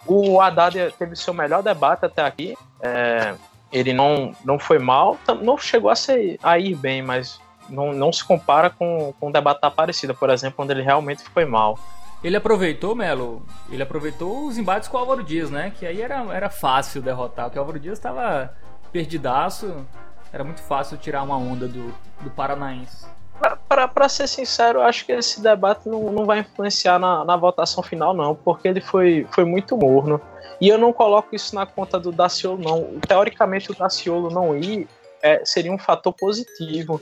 O 0.06 0.40
Haddad 0.40 0.94
teve 0.98 1.16
seu 1.16 1.34
melhor 1.34 1.62
debate 1.62 2.06
até 2.06 2.24
aqui. 2.24 2.56
É, 2.80 3.34
ele 3.72 3.92
não, 3.92 4.32
não 4.44 4.58
foi 4.58 4.78
mal, 4.78 5.18
não 5.42 5.58
chegou 5.58 5.90
a, 5.90 5.96
ser, 5.96 6.38
a 6.42 6.58
ir 6.58 6.74
bem, 6.76 7.02
mas 7.02 7.40
não, 7.68 7.92
não 7.92 8.12
se 8.12 8.24
compara 8.24 8.70
com, 8.70 9.12
com 9.18 9.28
o 9.28 9.32
debate 9.32 9.60
da 9.60 9.70
por 10.14 10.30
exemplo, 10.30 10.64
onde 10.64 10.72
ele 10.72 10.82
realmente 10.82 11.22
foi 11.24 11.44
mal. 11.44 11.78
Ele 12.26 12.36
aproveitou, 12.36 12.92
Melo, 12.92 13.40
ele 13.70 13.84
aproveitou 13.84 14.48
os 14.48 14.58
embates 14.58 14.88
com 14.88 14.96
o 14.96 15.00
Álvaro 15.00 15.22
Dias, 15.22 15.48
né? 15.48 15.72
Que 15.78 15.86
aí 15.86 16.02
era, 16.02 16.16
era 16.34 16.50
fácil 16.50 17.00
derrotar, 17.00 17.44
porque 17.44 17.56
o 17.56 17.62
Álvaro 17.62 17.78
Dias 17.78 17.96
estava 17.96 18.52
perdidaço, 18.90 19.86
era 20.32 20.42
muito 20.42 20.60
fácil 20.60 20.96
tirar 20.96 21.22
uma 21.22 21.36
onda 21.36 21.68
do, 21.68 21.94
do 22.20 22.30
Paranaense. 22.30 23.06
Para 23.68 24.08
ser 24.08 24.26
sincero, 24.26 24.80
acho 24.80 25.06
que 25.06 25.12
esse 25.12 25.40
debate 25.40 25.88
não, 25.88 26.10
não 26.10 26.24
vai 26.26 26.40
influenciar 26.40 26.98
na, 26.98 27.24
na 27.24 27.36
votação 27.36 27.80
final, 27.80 28.12
não, 28.12 28.34
porque 28.34 28.66
ele 28.66 28.80
foi, 28.80 29.24
foi 29.30 29.44
muito 29.44 29.76
morno. 29.76 30.20
E 30.60 30.68
eu 30.68 30.78
não 30.78 30.92
coloco 30.92 31.32
isso 31.32 31.54
na 31.54 31.64
conta 31.64 31.96
do 31.96 32.10
Daciolo, 32.10 32.60
não. 32.60 32.98
Teoricamente, 33.06 33.70
o 33.70 33.74
Daciolo 33.76 34.30
não 34.30 34.56
ir 34.56 34.88
é, 35.22 35.44
seria 35.44 35.72
um 35.72 35.78
fator 35.78 36.12
positivo, 36.12 37.00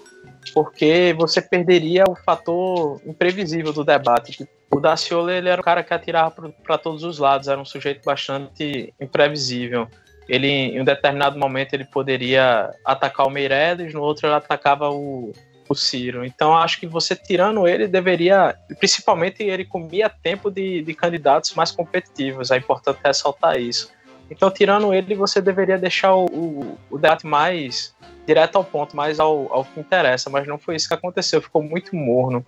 porque 0.52 1.14
você 1.18 1.40
perderia 1.40 2.04
o 2.08 2.14
fator 2.14 3.00
imprevisível 3.06 3.72
do 3.72 3.84
debate. 3.84 4.48
O 4.70 4.80
Daciolo 4.80 5.30
ele 5.30 5.48
era 5.48 5.60
um 5.60 5.64
cara 5.64 5.82
que 5.82 5.94
atirava 5.94 6.52
para 6.64 6.78
todos 6.78 7.04
os 7.04 7.18
lados, 7.18 7.48
era 7.48 7.60
um 7.60 7.64
sujeito 7.64 8.04
bastante 8.04 8.92
imprevisível. 9.00 9.88
Ele, 10.28 10.48
em 10.48 10.80
um 10.80 10.84
determinado 10.84 11.38
momento, 11.38 11.74
ele 11.74 11.84
poderia 11.84 12.70
atacar 12.84 13.26
o 13.26 13.30
Meirelles, 13.30 13.92
no 13.92 14.00
outro 14.00 14.26
ele 14.26 14.34
atacava 14.34 14.90
o, 14.90 15.32
o 15.68 15.74
Ciro. 15.74 16.24
Então 16.24 16.56
acho 16.56 16.80
que 16.80 16.86
você 16.86 17.14
tirando 17.14 17.66
ele 17.68 17.86
deveria, 17.86 18.56
principalmente 18.78 19.42
ele 19.42 19.64
comia 19.64 20.08
tempo 20.08 20.50
de, 20.50 20.82
de 20.82 20.94
candidatos 20.94 21.54
mais 21.54 21.70
competitivos. 21.70 22.50
É 22.50 22.56
importante 22.56 23.00
ressaltar 23.04 23.60
isso. 23.60 23.92
Então 24.30 24.50
tirando 24.50 24.92
ele 24.94 25.14
você 25.14 25.40
deveria 25.40 25.78
deixar 25.78 26.14
o, 26.14 26.24
o, 26.26 26.78
o 26.90 26.98
debate 26.98 27.26
mais 27.26 27.94
direto 28.26 28.56
ao 28.56 28.64
ponto, 28.64 28.96
mais 28.96 29.20
ao, 29.20 29.52
ao 29.52 29.64
que 29.64 29.80
interessa. 29.80 30.30
Mas 30.30 30.46
não 30.46 30.58
foi 30.58 30.76
isso 30.76 30.88
que 30.88 30.94
aconteceu. 30.94 31.42
Ficou 31.42 31.62
muito 31.62 31.94
morno. 31.94 32.44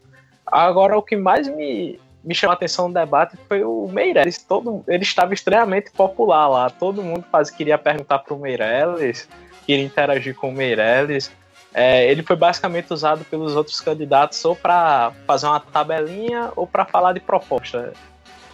Agora 0.46 0.96
o 0.96 1.02
que 1.02 1.16
mais 1.16 1.48
me 1.48 2.00
me 2.24 2.34
chamou 2.34 2.50
a 2.50 2.56
atenção 2.56 2.88
no 2.88 2.94
debate 2.94 3.36
foi 3.48 3.62
o 3.62 3.86
Meirelles. 3.86 4.42
Todo, 4.42 4.82
ele 4.88 5.04
estava 5.04 5.32
extremamente 5.32 5.92
popular 5.92 6.48
lá. 6.48 6.68
Todo 6.68 7.00
mundo 7.00 7.24
faz, 7.30 7.50
queria 7.50 7.78
perguntar 7.78 8.18
para 8.18 8.34
o 8.34 8.38
Meirelles, 8.38 9.28
queria 9.64 9.84
interagir 9.84 10.34
com 10.34 10.48
o 10.48 10.52
Meirelles 10.52 11.30
é, 11.78 12.10
ele 12.10 12.22
foi 12.22 12.36
basicamente 12.36 12.90
usado 12.90 13.22
pelos 13.26 13.54
outros 13.54 13.82
candidatos 13.82 14.42
ou 14.46 14.56
para 14.56 15.12
fazer 15.26 15.46
uma 15.46 15.60
tabelinha 15.60 16.50
ou 16.56 16.66
para 16.66 16.86
falar 16.86 17.12
de 17.12 17.20
proposta. 17.20 17.92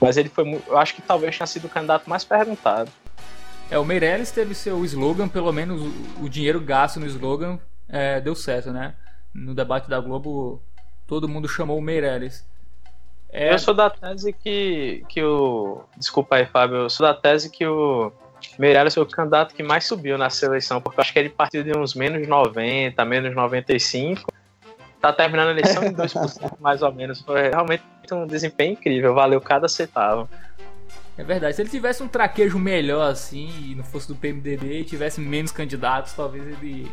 Mas 0.00 0.16
ele 0.16 0.28
foi, 0.28 0.60
eu 0.66 0.76
acho 0.76 0.96
que 0.96 1.02
talvez 1.02 1.38
tenha 1.38 1.46
sido 1.46 1.66
o 1.66 1.68
candidato 1.68 2.10
mais 2.10 2.24
perguntado. 2.24 2.90
É, 3.70 3.78
o 3.78 3.84
Meirelles 3.84 4.30
teve 4.30 4.54
seu 4.54 4.84
slogan, 4.84 5.28
pelo 5.28 5.52
menos 5.52 5.80
o 6.20 6.28
dinheiro 6.28 6.60
gasto 6.60 7.00
no 7.00 7.06
slogan 7.06 7.58
é, 7.88 8.20
deu 8.20 8.34
certo, 8.34 8.70
né? 8.72 8.94
No 9.34 9.54
debate 9.54 9.88
da 9.88 10.00
Globo, 10.00 10.62
todo 11.06 11.28
mundo 11.28 11.48
chamou 11.48 11.78
o 11.78 11.82
Meirelles. 11.82 12.46
É... 13.30 13.52
Eu 13.52 13.58
sou 13.58 13.72
da 13.72 13.88
tese 13.88 14.32
que, 14.32 15.04
que 15.08 15.22
o. 15.22 15.82
Desculpa 15.96 16.36
aí, 16.36 16.46
Fábio. 16.46 16.76
Eu 16.76 16.90
sou 16.90 17.06
da 17.06 17.14
tese 17.14 17.50
que 17.50 17.66
o 17.66 18.12
Meirelles 18.58 18.94
foi 18.94 19.02
o 19.02 19.06
candidato 19.06 19.54
que 19.54 19.62
mais 19.62 19.84
subiu 19.86 20.18
na 20.18 20.28
seleção, 20.28 20.80
porque 20.80 21.00
eu 21.00 21.02
acho 21.02 21.12
que 21.12 21.18
ele 21.18 21.30
partiu 21.30 21.62
de 21.62 21.76
uns 21.76 21.94
menos 21.94 22.26
90, 22.28 23.04
menos 23.04 23.34
95. 23.34 24.30
Tá 25.00 25.12
terminando 25.12 25.48
a 25.48 25.50
eleição 25.52 25.82
em 25.84 25.94
2%, 25.94 26.58
mais 26.60 26.82
ou 26.82 26.92
menos. 26.92 27.22
Foi 27.22 27.48
realmente 27.48 27.82
um 28.12 28.26
desempenho 28.26 28.72
incrível, 28.72 29.14
valeu 29.14 29.40
cada 29.40 29.66
centavo. 29.66 30.28
É 31.16 31.22
verdade, 31.22 31.54
se 31.54 31.62
ele 31.62 31.68
tivesse 31.68 32.02
um 32.02 32.08
traquejo 32.08 32.58
melhor 32.58 33.10
assim, 33.10 33.50
e 33.70 33.74
não 33.74 33.84
fosse 33.84 34.08
do 34.08 34.14
PMDB 34.14 34.80
e 34.80 34.84
tivesse 34.84 35.20
menos 35.20 35.52
candidatos, 35.52 36.12
talvez 36.14 36.46
ele. 36.46 36.90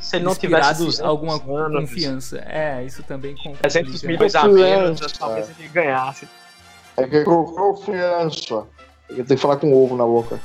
Se 0.00 0.16
ele 0.16 0.24
não 0.24 0.34
tivesse 0.34 1.00
alguma 1.02 1.34
anos, 1.34 1.90
confiança. 1.90 2.42
É, 2.46 2.84
isso 2.84 3.02
também 3.02 3.34
complica. 3.36 3.68
300 3.68 4.02
milhões 4.02 4.34
a 4.34 4.48
menos, 4.48 5.00
talvez 5.12 5.50
ele 5.58 5.68
ganhasse. 5.68 6.28
É 6.96 7.06
que 7.06 7.24
confiança. 7.24 8.66
Ele 9.08 9.24
tem 9.24 9.36
que 9.36 9.42
falar 9.42 9.56
com 9.56 9.72
ovo 9.72 9.96
na 9.96 10.04
boca. 10.04 10.40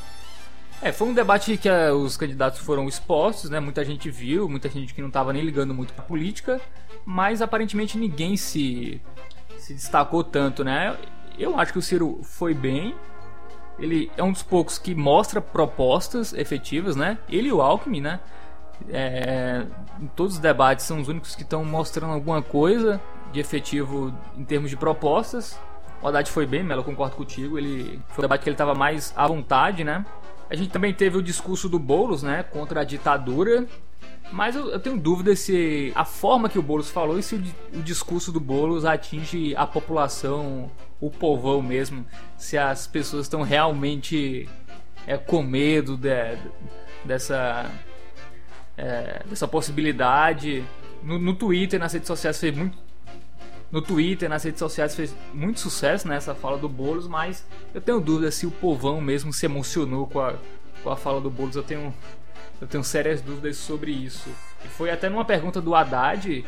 É, 0.82 0.92
foi 0.92 1.08
um 1.08 1.14
debate 1.14 1.58
que 1.58 1.70
uh, 1.70 1.94
os 1.96 2.18
candidatos 2.18 2.60
foram 2.60 2.88
expostos, 2.88 3.50
né? 3.50 3.60
Muita 3.60 3.84
gente 3.84 4.10
viu, 4.12 4.48
muita 4.48 4.70
gente 4.70 4.94
que 4.94 5.02
não 5.02 5.08
estava 5.08 5.34
nem 5.34 5.42
ligando 5.42 5.74
muito 5.74 5.94
pra 5.94 6.04
política, 6.04 6.62
mas 7.06 7.42
aparentemente 7.42 7.98
ninguém 7.98 8.38
se, 8.38 9.02
se 9.58 9.74
destacou 9.74 10.24
tanto, 10.24 10.64
né? 10.64 10.96
Eu 11.38 11.60
acho 11.60 11.74
que 11.74 11.80
o 11.80 11.82
Ciro 11.82 12.20
foi 12.24 12.54
bem. 12.54 12.96
Ele 13.78 14.10
é 14.16 14.24
um 14.24 14.32
dos 14.32 14.44
poucos 14.44 14.78
que 14.78 14.96
mostra 14.96 15.42
propostas 15.42 16.34
efetivas, 16.34 16.96
né? 16.96 17.18
Ele 17.30 17.50
e 17.50 17.52
o 17.52 17.62
Alckmin, 17.62 18.02
né? 18.02 18.20
É, 18.90 19.66
em 20.00 20.08
todos 20.08 20.36
os 20.36 20.40
debates 20.40 20.86
são 20.86 21.00
os 21.00 21.08
únicos 21.08 21.36
que 21.36 21.44
estão 21.44 21.64
mostrando 21.64 22.14
alguma 22.14 22.42
coisa 22.42 23.02
de 23.32 23.40
efetivo 23.40 24.14
em 24.38 24.44
termos 24.44 24.70
de 24.70 24.78
propostas. 24.78 25.60
O 26.02 26.08
Haddad 26.08 26.30
foi 26.30 26.46
bem, 26.46 26.64
Melo, 26.64 26.84
concordo 26.84 27.16
contigo. 27.16 27.58
Ele 27.58 28.00
foi 28.10 28.24
um 28.24 28.28
debate 28.28 28.44
que 28.44 28.50
ele 28.50 28.54
estava 28.54 28.74
mais 28.74 29.14
à 29.16 29.28
vontade, 29.28 29.84
né? 29.84 30.06
A 30.50 30.56
gente 30.56 30.70
também 30.70 30.94
teve 30.94 31.18
o 31.18 31.24
discurso 31.24 31.68
do 31.68 31.80
Boulos, 31.80 32.22
né, 32.22 32.44
contra 32.44 32.82
a 32.82 32.84
ditadura. 32.84 33.66
Mas 34.32 34.56
eu, 34.56 34.70
eu 34.70 34.80
tenho 34.80 34.98
dúvida 34.98 35.36
se 35.36 35.92
a 35.96 36.06
forma 36.06 36.50
que 36.50 36.60
o 36.60 36.62
Boulos 36.62 36.90
falou 36.90 37.18
e 37.18 37.24
se 37.24 37.36
o, 37.36 37.80
o 37.80 37.82
discurso 37.82 38.32
do 38.32 38.40
Boulos 38.40 38.86
atinge 38.86 39.56
a 39.56 39.66
população, 39.66 40.70
o 41.00 41.10
povão 41.10 41.62
mesmo, 41.62 42.06
se 42.38 42.58
as 42.58 42.88
pessoas 42.88 43.26
estão 43.26 43.42
realmente 43.42 44.50
é, 45.06 45.18
com 45.18 45.44
medo 45.44 45.98
de, 45.98 46.38
dessa 47.04 47.70
é, 48.78 49.24
dessa 49.26 49.48
possibilidade. 49.48 50.64
No, 51.04 51.20
no 51.20 51.36
Twitter, 51.36 51.80
nas 51.80 51.94
redes 51.94 52.08
sociais, 52.08 52.40
fez 52.40 52.56
muito 52.56 52.78
no 53.72 53.82
Twitter, 53.82 54.30
nas 54.30 54.44
redes 54.44 54.60
sociais 54.60 54.96
fez 54.96 55.14
muito 55.34 55.60
sucesso 55.60 56.08
nessa 56.08 56.34
né, 56.34 56.40
fala 56.40 56.58
do 56.58 56.70
Boulos, 56.70 57.08
mas 57.08 57.46
eu 57.74 57.82
tenho 57.82 58.00
dúvida 58.00 58.32
se 58.32 58.46
o 58.46 58.52
povão 58.52 59.02
mesmo 59.02 59.34
se 59.34 59.46
emocionou 59.46 60.08
com 60.08 60.22
a, 60.22 60.36
com 60.82 60.90
a 60.90 60.96
fala 60.96 61.20
do 61.20 61.30
Boulos. 61.30 61.56
Eu 61.56 61.64
tenho, 61.64 61.94
eu 62.62 62.68
tenho 62.68 62.84
sérias 62.84 63.22
dúvidas 63.22 63.58
sobre 63.58 63.92
isso. 63.92 64.30
E 64.64 64.68
foi 64.68 64.90
até 64.90 65.10
numa 65.10 65.26
pergunta 65.26 65.60
do 65.60 65.76
Haddad 65.76 66.46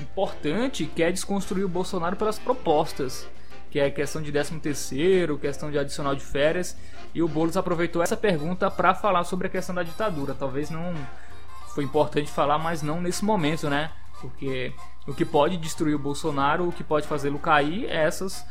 importante 0.00 0.86
que 0.86 1.02
é 1.02 1.10
desconstruir 1.10 1.64
o 1.64 1.68
Bolsonaro 1.68 2.14
pelas 2.16 2.38
propostas. 2.38 3.26
Que 3.70 3.78
é 3.78 3.90
questão 3.90 4.22
de 4.22 4.32
13 4.32 4.58
terceiro, 4.60 5.38
questão 5.38 5.70
de 5.70 5.78
adicional 5.78 6.14
de 6.14 6.24
férias, 6.24 6.76
e 7.14 7.22
o 7.22 7.28
Boulos 7.28 7.56
aproveitou 7.56 8.02
essa 8.02 8.16
pergunta 8.16 8.70
para 8.70 8.94
falar 8.94 9.24
sobre 9.24 9.46
a 9.46 9.50
questão 9.50 9.74
da 9.74 9.82
ditadura. 9.82 10.34
Talvez 10.34 10.70
não 10.70 10.94
foi 11.74 11.84
importante 11.84 12.30
falar, 12.30 12.58
mas 12.58 12.82
não 12.82 13.00
nesse 13.00 13.24
momento, 13.24 13.68
né? 13.68 13.90
Porque 14.20 14.72
o 15.06 15.14
que 15.14 15.24
pode 15.24 15.56
destruir 15.56 15.94
o 15.94 15.98
Bolsonaro, 15.98 16.68
o 16.68 16.72
que 16.72 16.82
pode 16.82 17.06
fazê-lo 17.06 17.38
cair 17.38 17.86
é 17.86 18.04
essas 18.04 18.44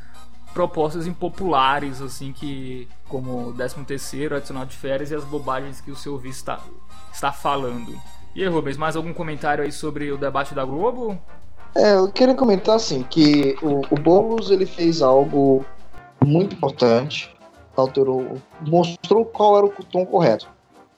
propostas 0.53 1.05
impopulares, 1.05 2.01
assim, 2.01 2.31
que 2.33 2.87
como 3.07 3.53
13 3.53 3.83
terceiro, 3.83 4.35
adicional 4.35 4.65
de 4.65 4.75
férias 4.75 5.11
e 5.11 5.15
as 5.15 5.23
bobagens 5.23 5.81
que 5.81 5.91
o 5.91 5.95
seu 5.95 6.17
vice 6.17 6.39
está, 6.39 6.59
está 7.13 7.31
falando. 7.31 7.99
E 8.33 8.43
aí, 8.43 8.49
Rubens, 8.49 8.77
mais 8.77 8.95
algum 8.95 9.13
comentário 9.13 9.63
aí 9.63 9.71
sobre 9.71 10.11
o 10.11 10.17
debate 10.17 10.55
da 10.55 10.63
Globo? 10.63 11.21
É, 11.75 11.95
eu 11.95 12.07
queria 12.11 12.33
comentar 12.33 12.75
assim 12.75 13.03
que 13.03 13.55
o, 13.61 13.81
o 13.93 13.99
Boulos 13.99 14.49
ele 14.49 14.65
fez 14.65 15.01
algo 15.01 15.65
muito 16.23 16.55
importante, 16.55 17.35
alterou, 17.75 18.37
mostrou 18.61 19.25
qual 19.25 19.57
era 19.57 19.65
o 19.67 19.83
tom 19.83 20.05
correto 20.05 20.49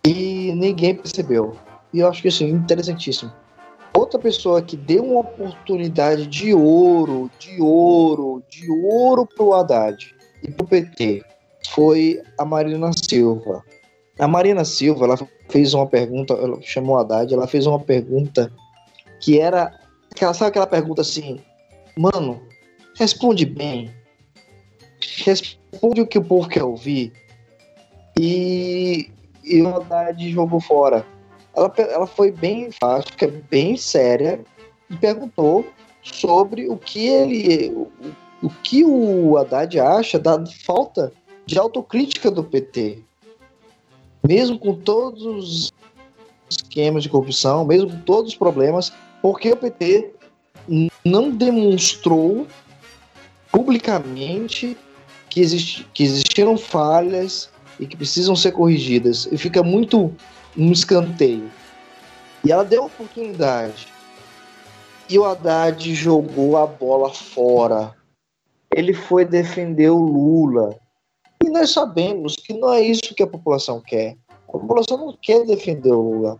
e 0.05 0.53
ninguém 0.55 0.95
percebeu. 0.95 1.55
E 1.93 1.99
eu 1.99 2.07
acho 2.07 2.21
que 2.21 2.27
assim 2.27 2.49
interessantíssimo. 2.49 3.31
Outra 3.93 4.19
pessoa 4.19 4.61
que 4.61 4.77
deu 4.77 5.03
uma 5.03 5.21
oportunidade 5.21 6.27
de 6.27 6.53
ouro, 6.53 7.29
de 7.39 7.61
ouro, 7.61 8.43
de 8.49 8.69
ouro 8.69 9.25
pro 9.25 9.53
Haddad 9.53 10.15
e 10.43 10.51
pro 10.51 10.67
PT 10.67 11.23
foi 11.71 12.21
a 12.37 12.45
Marina 12.45 12.91
Silva. 12.93 13.63
A 14.17 14.27
Marina 14.27 14.63
Silva, 14.63 15.05
ela 15.05 15.17
fez 15.49 15.73
uma 15.73 15.87
pergunta, 15.87 16.33
ela 16.33 16.61
chamou 16.61 16.97
a 16.97 17.01
Haddad, 17.01 17.33
ela 17.33 17.47
fez 17.47 17.65
uma 17.65 17.79
pergunta 17.79 18.51
que 19.19 19.39
era, 19.39 19.73
aquela, 20.11 20.33
sabe 20.33 20.49
aquela 20.49 20.67
pergunta 20.67 21.01
assim, 21.01 21.39
mano, 21.97 22.41
responde 22.95 23.45
bem, 23.45 23.93
responde 25.25 26.01
o 26.01 26.07
que 26.07 26.17
o 26.17 26.23
povo 26.23 26.47
quer 26.47 26.63
ouvir, 26.63 27.13
e, 28.17 29.09
e 29.43 29.61
o 29.61 29.75
Haddad 29.75 30.31
jogou 30.31 30.59
fora. 30.59 31.05
Ela, 31.55 31.73
ela 31.77 32.07
foi 32.07 32.31
bem 32.31 32.67
enfática, 32.67 33.27
bem 33.49 33.75
séria, 33.77 34.41
e 34.89 34.97
perguntou 34.97 35.65
sobre 36.01 36.67
o 36.69 36.77
que 36.77 37.07
ele, 37.07 37.69
o, 37.71 37.91
o 38.43 38.49
que 38.49 38.83
o 38.83 39.37
Haddad 39.37 39.79
acha 39.79 40.17
da 40.19 40.45
falta 40.45 41.11
de 41.45 41.57
autocrítica 41.57 42.29
do 42.29 42.43
PT 42.43 43.03
mesmo 44.27 44.59
com 44.59 44.75
todos 44.75 45.25
os 45.25 45.73
esquemas 46.49 47.03
de 47.03 47.09
corrupção, 47.09 47.65
mesmo 47.65 47.89
com 47.89 47.99
todos 48.01 48.31
os 48.31 48.37
problemas, 48.37 48.91
porque 49.21 49.51
o 49.51 49.57
PT 49.57 50.13
não 51.03 51.31
demonstrou 51.31 52.47
publicamente 53.51 54.77
que, 55.29 55.41
que 55.93 56.03
existiram 56.03 56.57
falhas 56.57 57.49
e 57.79 57.87
que 57.87 57.95
precisam 57.95 58.35
ser 58.35 58.51
corrigidas. 58.51 59.27
E 59.31 59.37
fica 59.37 59.63
muito 59.63 60.13
no 60.55 60.71
escanteio. 60.71 61.49
E 62.43 62.51
ela 62.51 62.63
deu 62.63 62.85
oportunidade. 62.85 63.87
E 65.09 65.17
o 65.17 65.25
Haddad 65.25 65.93
jogou 65.95 66.57
a 66.57 66.67
bola 66.67 67.09
fora. 67.11 67.95
Ele 68.73 68.93
foi 68.93 69.25
defender 69.25 69.89
o 69.89 69.99
Lula. 69.99 70.77
E 71.43 71.49
nós 71.49 71.71
sabemos 71.71 72.35
que 72.35 72.53
não 72.53 72.71
é 72.73 72.81
isso 72.81 73.15
que 73.15 73.23
a 73.23 73.27
população 73.27 73.81
quer. 73.81 74.15
A 74.47 74.51
população 74.51 74.97
não 74.97 75.17
quer 75.19 75.45
defender 75.45 75.91
o 75.91 76.01
Lula. 76.01 76.37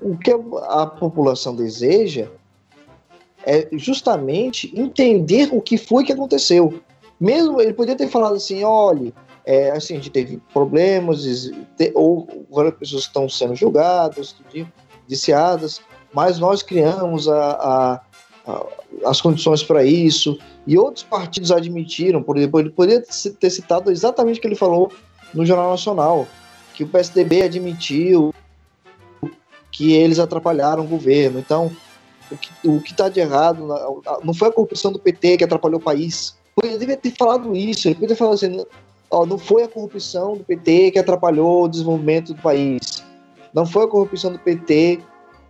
O 0.00 0.16
que 0.16 0.30
a 0.68 0.86
população 0.86 1.54
deseja 1.54 2.28
é 3.46 3.68
justamente 3.72 4.72
entender 4.78 5.50
o 5.52 5.60
que 5.60 5.76
foi 5.76 6.04
que 6.04 6.12
aconteceu. 6.12 6.80
Mesmo 7.20 7.60
ele 7.60 7.72
poderia 7.72 7.96
ter 7.96 8.08
falado 8.08 8.36
assim, 8.36 8.64
olha, 8.64 9.12
é, 9.44 9.70
assim, 9.70 9.94
a 9.94 9.96
gente 9.96 10.10
teve 10.10 10.40
problemas, 10.52 11.24
ou 11.94 12.46
várias 12.50 12.74
pessoas 12.74 13.02
estão 13.02 13.28
sendo 13.28 13.54
julgadas, 13.54 14.34
viciadas, 15.06 15.80
mas 16.12 16.38
nós 16.38 16.62
criamos 16.62 17.28
a, 17.28 17.50
a, 17.50 18.00
a, 18.46 18.66
as 19.04 19.20
condições 19.20 19.62
para 19.62 19.84
isso, 19.84 20.38
e 20.66 20.78
outros 20.78 21.04
partidos 21.04 21.52
admitiram, 21.52 22.22
por 22.22 22.38
exemplo, 22.38 22.60
ele 22.60 22.70
poderia 22.70 23.02
ter 23.38 23.50
citado 23.50 23.90
exatamente 23.90 24.38
o 24.38 24.40
que 24.40 24.48
ele 24.48 24.54
falou 24.54 24.90
no 25.34 25.44
Jornal 25.44 25.70
Nacional, 25.70 26.26
que 26.72 26.84
o 26.84 26.88
PSDB 26.88 27.42
admitiu 27.42 28.32
que 29.74 29.92
eles 29.92 30.20
atrapalharam 30.20 30.84
o 30.84 30.86
governo. 30.86 31.40
Então, 31.40 31.68
o 32.64 32.80
que 32.80 32.92
está 32.92 33.08
de 33.08 33.18
errado 33.18 33.66
não 34.22 34.32
foi 34.32 34.48
a 34.48 34.52
corrupção 34.52 34.92
do 34.92 35.00
PT 35.00 35.38
que 35.38 35.44
atrapalhou 35.44 35.80
o 35.80 35.82
país. 35.82 36.36
Ele 36.62 36.78
devia 36.78 36.96
ter 36.96 37.10
falado 37.10 37.56
isso, 37.56 37.88
ele 37.88 37.96
poderia 37.96 38.14
falar 38.14 38.34
assim, 38.34 38.64
ó, 39.10 39.26
não 39.26 39.36
foi 39.36 39.64
a 39.64 39.68
corrupção 39.68 40.36
do 40.36 40.44
PT 40.44 40.92
que 40.92 40.98
atrapalhou 41.00 41.64
o 41.64 41.68
desenvolvimento 41.68 42.32
do 42.32 42.40
país. 42.40 43.02
Não 43.52 43.66
foi 43.66 43.84
a 43.84 43.88
corrupção 43.88 44.32
do 44.32 44.38
PT 44.38 45.00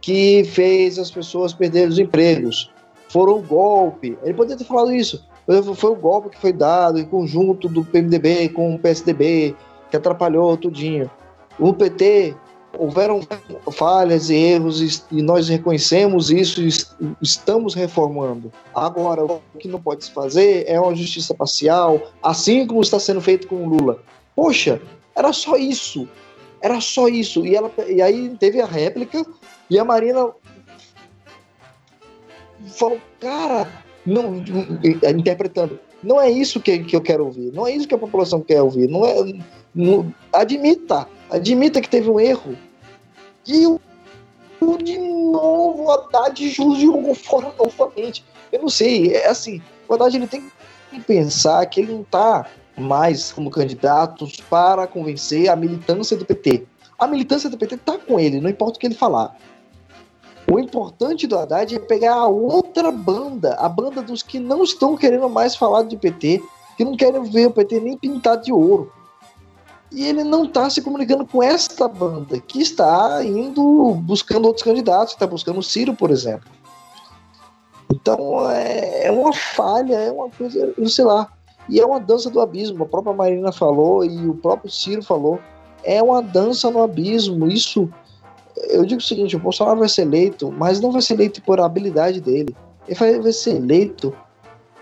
que 0.01 0.43
fez 0.45 0.99
as 0.99 1.11
pessoas 1.11 1.53
perderem 1.53 1.91
os 1.91 1.99
empregos. 1.99 2.73
Foram 3.11 3.39
o 3.39 3.43
golpe. 3.43 4.17
Ele 4.23 4.33
poderia 4.33 4.57
ter 4.57 4.65
falado 4.65 4.91
isso. 4.91 5.23
Foi 5.77 5.91
o 5.91 5.97
golpe 5.97 6.31
que 6.31 6.41
foi 6.41 6.55
dado 6.55 6.99
em 6.99 7.05
conjunto 7.05 7.69
do 7.69 7.85
PMDB 7.85 8.49
com 8.49 8.75
o 8.75 8.79
PSDB, 8.79 9.55
que 9.91 9.97
atrapalhou 9.99 10.57
tudinho. 10.57 11.11
O 11.59 11.75
PT 11.75 12.35
houveram 12.79 13.21
falhas 13.73 14.31
e 14.31 14.35
erros 14.35 15.05
e 15.11 15.23
nós 15.23 15.49
reconhecemos 15.49 16.31
isso 16.31 16.63
e 16.63 16.69
estamos 17.21 17.75
reformando. 17.75 18.53
Agora, 18.75 19.25
o 19.25 19.41
que 19.59 19.69
não 19.69 19.81
pode 19.81 20.05
se 20.05 20.11
fazer 20.11 20.65
é 20.67 20.79
uma 20.81 20.95
justiça 20.95 21.35
parcial, 21.35 22.01
assim 22.23 22.67
como 22.67 22.81
está 22.81 22.99
sendo 22.99 23.21
feito 23.21 23.47
com 23.47 23.57
o 23.57 23.69
Lula. 23.69 23.99
Poxa, 24.35 24.81
era 25.15 25.33
só 25.33 25.57
isso. 25.57 26.09
Era 26.61 26.81
só 26.81 27.09
isso. 27.09 27.47
E, 27.47 27.55
ela, 27.55 27.71
e 27.89 28.01
aí 28.01 28.35
teve 28.39 28.61
a 28.61 28.67
réplica 28.67 29.25
e 29.69 29.79
a 29.79 29.85
Marina 29.85 30.31
falou, 32.67 32.99
cara, 33.21 33.69
não, 34.05 34.43
interpretando, 35.03 35.79
não 36.03 36.21
é 36.21 36.31
isso 36.31 36.61
que, 36.61 36.81
que 36.81 36.95
eu 36.95 37.01
quero 37.01 37.25
ouvir, 37.25 37.53
não 37.53 37.67
é 37.67 37.73
isso 37.73 37.89
que 37.89 37.95
a 37.95 37.99
população 37.99 38.41
quer 38.41 38.61
ouvir, 38.61 38.89
não 38.89 39.05
é, 39.05 39.15
não, 39.75 40.13
admita, 40.33 41.09
admita 41.35 41.81
que 41.81 41.89
teve 41.89 42.09
um 42.09 42.21
erro. 42.21 42.57
E 43.47 43.67
o, 43.67 43.81
de 44.83 44.99
novo, 44.99 45.85
o 45.85 45.91
Haddad 45.91 46.49
jogou 46.51 47.15
fora 47.15 47.53
novamente. 47.59 48.25
Eu 48.53 48.63
não 48.63 48.69
sei, 48.69 49.15
é 49.15 49.29
assim, 49.29 49.61
o 49.89 49.95
Haddad 49.95 50.17
ele 50.17 50.27
tem 50.27 50.51
que 50.91 51.01
pensar 51.01 51.65
que 51.67 51.81
ele 51.81 51.93
não 51.93 52.03
está 52.03 52.47
mais 52.77 53.33
como 53.33 53.51
candidato 53.51 54.27
para 54.49 54.87
convencer 54.87 55.49
a 55.49 55.57
militância 55.57 56.17
do 56.17 56.25
PT. 56.25 56.67
A 56.99 57.07
militância 57.07 57.51
do 57.51 57.59
PT 57.59 57.75
está 57.75 57.99
com 57.99 58.19
ele, 58.19 58.41
não 58.41 58.49
importa 58.49 58.77
o 58.77 58.81
que 58.81 58.87
ele 58.87 58.95
falar. 58.95 59.37
O 60.51 60.59
importante 60.59 61.27
do 61.27 61.39
Haddad 61.39 61.75
é 61.75 61.79
pegar 61.79 62.15
a 62.15 62.29
outra 62.29 62.91
banda, 62.93 63.55
a 63.55 63.69
banda 63.69 64.03
dos 64.03 64.23
que 64.23 64.39
não 64.39 64.63
estão 64.63 64.97
querendo 64.97 65.29
mais 65.29 65.57
falar 65.57 65.83
de 65.83 65.97
PT, 65.97 66.43
que 66.77 66.85
não 66.85 66.97
querem 66.97 67.23
ver 67.25 67.47
o 67.47 67.51
PT 67.51 67.81
nem 67.81 67.97
pintado 67.97 68.45
de 68.45 68.53
ouro. 68.53 68.93
E 69.95 70.05
ele 70.07 70.25
não 70.25 70.45
está 70.45 70.69
se 70.69 70.83
comunicando 70.83 71.25
com 71.25 71.41
esta 71.41 71.87
banda, 71.87 72.41
que 72.41 72.61
está 72.61 73.25
indo 73.25 73.95
buscando 74.03 74.47
outros 74.47 74.65
candidatos, 74.65 75.15
está 75.15 75.27
buscando 75.27 75.61
o 75.61 75.63
Ciro, 75.63 75.95
por 75.95 76.11
exemplo. 76.11 76.51
Então 77.93 78.51
é, 78.51 79.07
é 79.07 79.13
uma 79.13 79.33
falha, 79.33 79.95
é 79.95 80.11
uma 80.11 80.29
coisa, 80.29 80.75
não 80.77 80.89
sei 80.89 81.05
lá. 81.05 81.31
E 81.69 81.81
é 81.81 81.87
uma 81.87 82.01
dança 82.01 82.29
do 82.29 82.41
abismo. 82.41 82.83
A 82.83 82.87
própria 82.87 83.15
Marina 83.15 83.53
falou 83.53 84.05
e 84.05 84.29
o 84.29 84.35
próprio 84.35 84.71
Ciro 84.71 85.03
falou. 85.03 85.39
É 85.85 86.03
uma 86.03 86.21
dança 86.21 86.71
no 86.71 86.83
abismo. 86.83 87.47
Isso 87.47 87.89
eu 88.69 88.85
digo 88.85 89.01
o 89.01 89.05
seguinte: 89.05 89.37
o 89.37 89.39
Bolsonaro 89.39 89.79
vai 89.79 89.89
ser 89.89 90.03
eleito, 90.03 90.53
mas 90.53 90.81
não 90.81 90.91
vai 90.91 91.03
ser 91.03 91.15
eleito 91.15 91.41
por 91.43 91.61
habilidade 91.61 92.21
dele. 92.21 92.55
Ele 92.87 92.99
vai, 92.99 93.21
vai 93.21 93.33
ser 93.33 93.57
eleito 93.57 94.15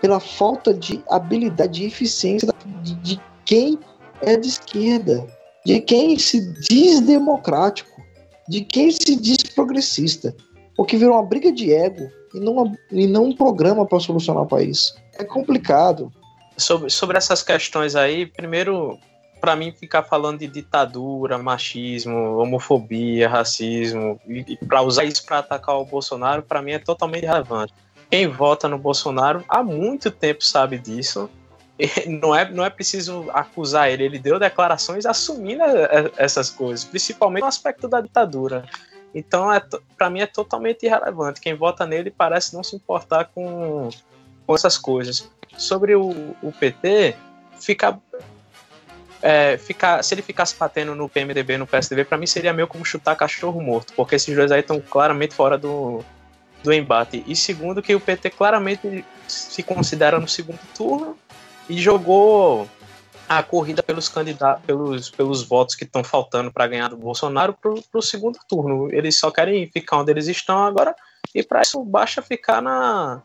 pela 0.01 0.19
falta 0.19 0.73
de 0.73 1.03
habilidade 1.09 1.83
e 1.83 1.87
eficiência 1.87 2.49
de, 2.81 2.95
de 2.95 3.21
quem 3.45 3.79
é 4.21 4.37
de 4.37 4.47
esquerda, 4.47 5.25
de 5.65 5.79
quem 5.81 6.17
se 6.17 6.53
diz 6.69 7.01
democrático, 7.01 8.01
de 8.47 8.61
quem 8.61 8.91
se 8.91 9.15
diz 9.15 9.37
progressista. 9.55 10.35
Porque 10.75 10.97
virou 10.97 11.15
uma 11.15 11.25
briga 11.25 11.51
de 11.51 11.71
ego 11.71 12.09
e 12.33 12.39
não, 12.39 12.71
e 12.91 13.07
não 13.07 13.25
um 13.25 13.35
programa 13.35 13.85
para 13.85 13.99
solucionar 13.99 14.43
o 14.43 14.47
país. 14.47 14.95
É 15.17 15.23
complicado. 15.23 16.11
Sobre, 16.57 16.89
sobre 16.89 17.17
essas 17.17 17.41
questões 17.41 17.95
aí, 17.95 18.25
primeiro 18.25 18.99
para 19.43 19.57
mim 19.57 19.73
ficar 19.73 20.03
falando 20.03 20.39
de 20.39 20.47
ditadura, 20.47 21.37
machismo, 21.37 22.37
homofobia, 22.37 23.27
racismo 23.27 24.17
e, 24.25 24.45
e 24.47 24.65
para 24.65 24.81
usar 24.81 25.03
isso 25.03 25.25
para 25.25 25.39
atacar 25.39 25.75
o 25.75 25.83
Bolsonaro, 25.83 26.43
para 26.43 26.61
mim 26.61 26.71
é 26.71 26.79
totalmente 26.79 27.25
irrelevante. 27.25 27.73
Quem 28.09 28.25
vota 28.25 28.69
no 28.69 28.77
Bolsonaro 28.77 29.43
há 29.49 29.61
muito 29.61 30.09
tempo 30.09 30.45
sabe 30.45 30.77
disso. 30.77 31.29
Não 32.07 32.35
é, 32.35 32.49
não 32.49 32.63
é 32.63 32.69
preciso 32.69 33.25
acusar 33.33 33.89
ele, 33.89 34.03
ele 34.03 34.19
deu 34.19 34.37
declarações 34.37 35.05
assumindo 35.05 35.63
essas 36.17 36.49
coisas, 36.49 36.85
principalmente 36.85 37.41
no 37.41 37.47
aspecto 37.47 37.87
da 37.87 37.99
ditadura. 37.99 38.63
Então, 39.13 39.51
é, 39.53 39.61
para 39.97 40.09
mim, 40.09 40.21
é 40.21 40.25
totalmente 40.25 40.85
irrelevante. 40.85 41.39
Quem 41.39 41.53
vota 41.53 41.85
nele 41.85 42.09
parece 42.09 42.53
não 42.55 42.63
se 42.63 42.75
importar 42.75 43.25
com, 43.25 43.89
com 44.45 44.55
essas 44.55 44.77
coisas. 44.77 45.29
Sobre 45.55 45.95
o, 45.95 46.35
o 46.41 46.51
PT, 46.51 47.15
fica, 47.59 47.99
é, 49.21 49.57
fica, 49.57 50.01
se 50.01 50.15
ele 50.15 50.23
ficasse 50.23 50.55
batendo 50.57 50.95
no 50.95 51.07
PMDB, 51.07 51.57
no 51.57 51.67
PSDB, 51.67 52.05
para 52.05 52.17
mim 52.17 52.25
seria 52.25 52.53
meio 52.53 52.67
como 52.67 52.83
chutar 52.83 53.15
cachorro 53.15 53.61
morto, 53.61 53.93
porque 53.93 54.15
esses 54.15 54.35
dois 54.35 54.51
aí 54.51 54.61
estão 54.61 54.81
claramente 54.81 55.35
fora 55.35 55.59
do, 55.59 56.03
do 56.63 56.73
embate. 56.73 57.23
E 57.27 57.35
segundo, 57.35 57.83
que 57.83 57.93
o 57.93 57.99
PT 57.99 58.31
claramente 58.31 59.05
se 59.27 59.61
considera 59.61 60.19
no 60.19 60.27
segundo 60.27 60.59
turno 60.75 61.15
e 61.69 61.79
jogou 61.79 62.67
a 63.27 63.41
corrida 63.41 63.81
pelos 63.81 64.09
candidatos, 64.09 64.65
pelos, 64.65 65.09
pelos 65.09 65.43
votos 65.43 65.75
que 65.75 65.83
estão 65.83 66.03
faltando 66.03 66.51
para 66.51 66.67
ganhar 66.67 66.89
do 66.89 66.97
Bolsonaro 66.97 67.53
para 67.53 67.71
o 67.71 68.01
segundo 68.01 68.37
turno. 68.47 68.93
Eles 68.93 69.17
só 69.17 69.31
querem 69.31 69.67
ficar 69.67 69.97
onde 69.97 70.11
eles 70.11 70.27
estão 70.27 70.65
agora 70.65 70.95
e 71.33 71.41
para 71.41 71.61
isso 71.61 71.83
basta 71.83 72.21
ficar 72.21 72.61
na 72.61 73.21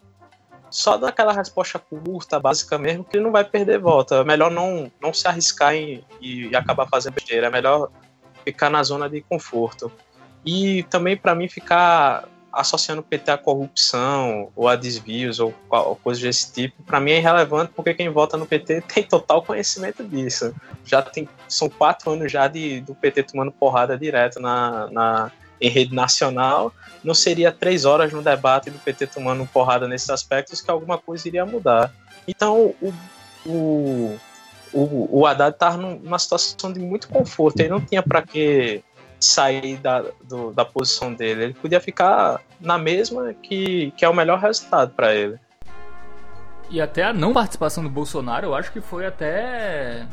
só 0.71 0.99
daquela 0.99 1.33
resposta 1.33 1.79
curta, 1.79 2.39
básica 2.39 2.77
mesmo, 2.79 3.03
que 3.03 3.17
ele 3.17 3.25
não 3.25 3.33
vai 3.33 3.43
perder 3.43 3.79
volta. 3.79 4.17
É 4.17 4.25
melhor 4.25 4.51
não, 4.51 4.93
não 5.01 5.15
se 5.15 5.27
arriscar 5.27 5.75
em, 5.75 6.05
e, 6.21 6.49
e 6.49 6.57
acabar 6.57 6.87
fazendo 6.87 7.15
besteira. 7.15 7.47
É 7.47 7.51
melhor 7.51 7.91
ficar 8.45 8.69
na 8.69 8.83
zona 8.83 9.09
de 9.09 9.23
conforto. 9.23 9.91
E 10.45 10.83
também 10.85 11.17
para 11.17 11.35
mim 11.35 11.49
ficar 11.49 12.29
associando 12.59 13.01
o 13.01 13.05
PT 13.05 13.31
à 13.31 13.39
corrupção 13.39 14.51
ou 14.57 14.67
a 14.67 14.75
desvios 14.75 15.39
ou, 15.39 15.55
ou 15.71 15.95
coisas 15.95 16.21
desse 16.21 16.53
tipo, 16.53 16.83
para 16.83 16.99
mim 16.99 17.13
é 17.13 17.19
irrelevante 17.19 17.73
porque 17.75 17.95
quem 17.95 18.09
vota 18.09 18.37
no 18.37 18.47
PT 18.47 18.81
tem 18.93 19.05
total 19.05 19.43
conhecimento 19.43 20.03
disso. 20.03 20.53
Já 20.85 21.01
tem, 21.01 21.29
são 21.49 21.69
quatro 21.69 22.11
anos 22.11 22.33
já 22.33 22.49
de, 22.49 22.81
do 22.81 22.97
PT 22.97 23.23
tomando 23.23 23.53
porrada 23.53 23.97
direto 23.97 24.41
na, 24.41 24.91
na, 24.91 25.33
em 25.61 25.71
rede 25.71 25.95
nacional. 25.95 26.73
Não 27.05 27.15
seria 27.15 27.53
três 27.53 27.85
horas 27.85 28.13
no 28.13 28.23
debate 28.23 28.71
do 28.71 28.79
PT 28.81 29.07
tomando 29.07 29.47
porrada 29.47 29.87
nesses 29.87 30.11
aspectos 30.11 30.61
que 30.61 30.71
alguma 30.71 30.99
coisa 30.99 31.29
iria 31.29 31.47
mudar. 31.47 31.95
Então 32.27 32.75
o, 32.83 32.95
o, 33.47 34.19
o, 34.73 35.21
o 35.21 35.27
Haddad 35.27 35.55
estava 35.55 35.77
numa 35.77 36.19
situação 36.19 36.73
de 36.73 36.81
muito 36.81 37.09
conforto. 37.09 37.61
Ele 37.61 37.69
não 37.69 37.81
tinha 37.81 38.03
para 38.03 38.21
que 38.21 38.83
sair 39.21 39.77
da, 39.77 40.05
do, 40.23 40.53
da 40.53 40.65
posição 40.65 41.13
dele. 41.13 41.45
Ele 41.45 41.55
podia 41.55 41.81
ficar 41.81 42.41
na 42.61 42.79
mesma 42.79 43.35
que, 43.35 43.93
que 43.97 44.05
é 44.05 44.09
o 44.09 44.15
melhor 44.15 44.39
resultado 44.39 44.93
para 44.93 45.15
ele. 45.15 45.39
E 46.71 46.81
até 46.81 47.03
a 47.03 47.13
não 47.13 47.33
participação 47.33 47.83
do 47.83 47.89
Bolsonaro, 47.89 48.47
eu 48.47 48.55
acho 48.55 48.71
que 48.71 48.81
foi 48.81 49.07
até. 49.07 50.07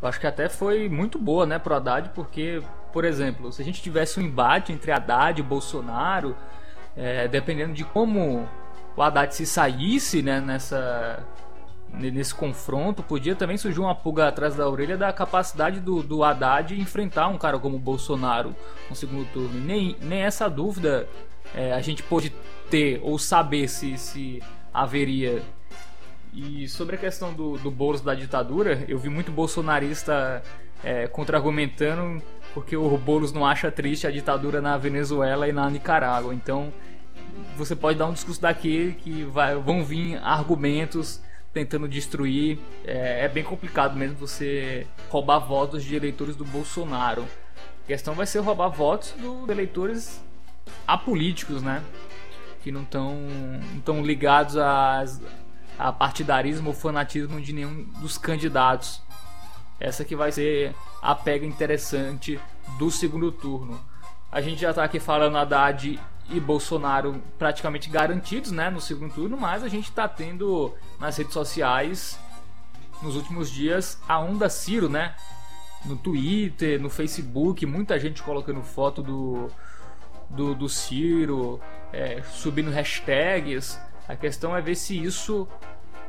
Eu 0.00 0.08
acho 0.08 0.18
que 0.18 0.26
até 0.26 0.48
foi 0.48 0.88
muito 0.88 1.18
boa, 1.18 1.46
né, 1.46 1.58
pro 1.58 1.74
Haddad, 1.74 2.10
porque, 2.14 2.62
por 2.92 3.04
exemplo, 3.04 3.52
se 3.52 3.62
a 3.62 3.64
gente 3.64 3.82
tivesse 3.82 4.18
um 4.18 4.22
embate 4.22 4.72
entre 4.72 4.90
Haddad 4.92 5.38
e 5.40 5.42
Bolsonaro, 5.42 6.36
é, 6.96 7.28
dependendo 7.28 7.72
de 7.72 7.84
como 7.84 8.48
o 8.96 9.02
Haddad 9.02 9.34
se 9.34 9.46
saísse 9.46 10.22
né, 10.22 10.40
nessa, 10.40 11.24
nesse 11.92 12.34
confronto, 12.34 13.02
podia 13.02 13.34
também 13.34 13.56
surgir 13.56 13.80
uma 13.80 13.94
pulga 13.94 14.28
atrás 14.28 14.54
da 14.54 14.68
orelha 14.68 14.96
da 14.96 15.12
capacidade 15.12 15.80
do, 15.80 16.02
do 16.02 16.24
Haddad 16.24 16.78
enfrentar 16.78 17.28
um 17.28 17.36
cara 17.36 17.58
como 17.58 17.76
o 17.76 17.80
Bolsonaro 17.80 18.54
no 18.88 18.96
segundo 18.96 19.26
turno. 19.32 19.60
Nem, 19.60 19.96
nem 20.00 20.22
essa 20.22 20.48
dúvida 20.48 21.06
é, 21.54 21.72
a 21.72 21.80
gente 21.80 22.02
pôde 22.02 22.32
ter 22.70 23.00
ou 23.02 23.18
saber 23.18 23.68
se, 23.68 23.96
se 23.98 24.42
haveria. 24.72 25.42
E 26.32 26.66
sobre 26.66 26.96
a 26.96 26.98
questão 26.98 27.34
do, 27.34 27.58
do 27.58 27.70
Boulos 27.70 28.00
da 28.00 28.14
ditadura, 28.14 28.84
eu 28.88 28.98
vi 28.98 29.10
muito 29.10 29.30
bolsonarista 29.30 30.42
é, 30.82 31.06
contra-argumentando 31.06 32.22
porque 32.54 32.76
o 32.76 32.96
Boulos 32.98 33.32
não 33.32 33.46
acha 33.46 33.70
triste 33.70 34.06
a 34.06 34.10
ditadura 34.10 34.60
na 34.60 34.76
Venezuela 34.76 35.48
e 35.48 35.52
na 35.52 35.68
Nicarágua. 35.68 36.34
Então 36.34 36.72
você 37.56 37.76
pode 37.76 37.98
dar 37.98 38.06
um 38.06 38.12
discurso 38.12 38.40
daquele 38.40 38.92
que 38.92 39.24
vai, 39.24 39.54
vão 39.56 39.84
vir 39.84 40.18
argumentos 40.22 41.20
tentando 41.52 41.88
destruir. 41.88 42.58
É, 42.84 43.24
é, 43.24 43.28
bem 43.28 43.44
complicado 43.44 43.96
mesmo 43.96 44.16
você 44.16 44.86
roubar 45.08 45.38
votos 45.38 45.84
de 45.84 45.94
eleitores 45.94 46.36
do 46.36 46.44
Bolsonaro. 46.44 47.26
A 47.84 47.86
questão 47.86 48.14
vai 48.14 48.26
ser 48.26 48.38
roubar 48.40 48.68
votos 48.68 49.12
dos 49.12 49.48
eleitores 49.48 50.22
apolíticos, 50.86 51.62
né? 51.62 51.82
Que 52.62 52.70
não 52.70 52.82
estão 52.82 54.02
ligados 54.02 54.56
a, 54.56 55.04
a 55.78 55.92
partidarismo 55.92 56.68
ou 56.68 56.74
fanatismo 56.74 57.40
de 57.40 57.52
nenhum 57.52 57.84
dos 58.00 58.16
candidatos. 58.16 59.02
Essa 59.80 60.04
que 60.04 60.14
vai 60.14 60.30
ser 60.30 60.74
a 61.02 61.14
pega 61.14 61.44
interessante 61.44 62.38
do 62.78 62.90
segundo 62.90 63.32
turno. 63.32 63.80
A 64.30 64.40
gente 64.40 64.60
já 64.60 64.70
está 64.70 64.84
aqui 64.84 65.00
falando 65.00 65.36
Haddad 65.36 65.98
e 66.32 66.40
Bolsonaro 66.40 67.22
praticamente 67.38 67.90
garantidos 67.90 68.50
né, 68.50 68.70
no 68.70 68.80
segundo 68.80 69.14
turno, 69.14 69.36
mas 69.36 69.62
a 69.62 69.68
gente 69.68 69.88
está 69.88 70.08
tendo 70.08 70.74
nas 70.98 71.16
redes 71.16 71.32
sociais 71.32 72.18
nos 73.02 73.16
últimos 73.16 73.50
dias 73.50 74.00
a 74.08 74.18
onda 74.18 74.48
Ciro, 74.48 74.88
né? 74.88 75.14
No 75.84 75.96
Twitter, 75.96 76.80
no 76.80 76.88
Facebook, 76.88 77.66
muita 77.66 77.98
gente 77.98 78.22
colocando 78.22 78.62
foto 78.62 79.02
do, 79.02 79.48
do, 80.30 80.54
do 80.54 80.68
Ciro, 80.68 81.60
é, 81.92 82.22
subindo 82.22 82.70
hashtags. 82.70 83.78
A 84.08 84.14
questão 84.14 84.56
é 84.56 84.60
ver 84.60 84.76
se 84.76 84.96
isso 85.02 85.48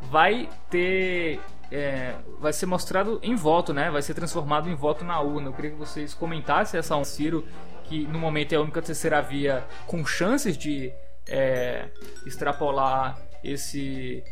vai 0.04 0.50
ter. 0.70 1.40
É, 1.72 2.16
vai 2.40 2.54
ser 2.54 2.68
mostrado 2.68 3.20
em 3.24 3.36
voto, 3.36 3.74
né? 3.74 3.90
Vai 3.90 4.04
ser 4.04 4.14
transformado 4.14 4.70
em 4.70 4.76
voto 4.76 5.04
na 5.04 5.20
urna. 5.20 5.48
Eu 5.48 5.54
queria 5.54 5.72
que 5.72 5.78
vocês 5.78 6.14
comentassem 6.14 6.80
essa 6.80 6.96
onda 6.96 7.04
Ciro 7.04 7.44
que 7.84 8.06
no 8.08 8.20
momento 8.20 8.54
é 8.54 8.56
a 8.56 8.62
única 8.62 8.82
terceira 8.82 9.22
via 9.22 9.66
com 9.88 10.06
chances 10.06 10.58
de 10.58 10.92
é, 11.28 11.90
extrapolar 12.26 13.20
esse, 13.44 14.24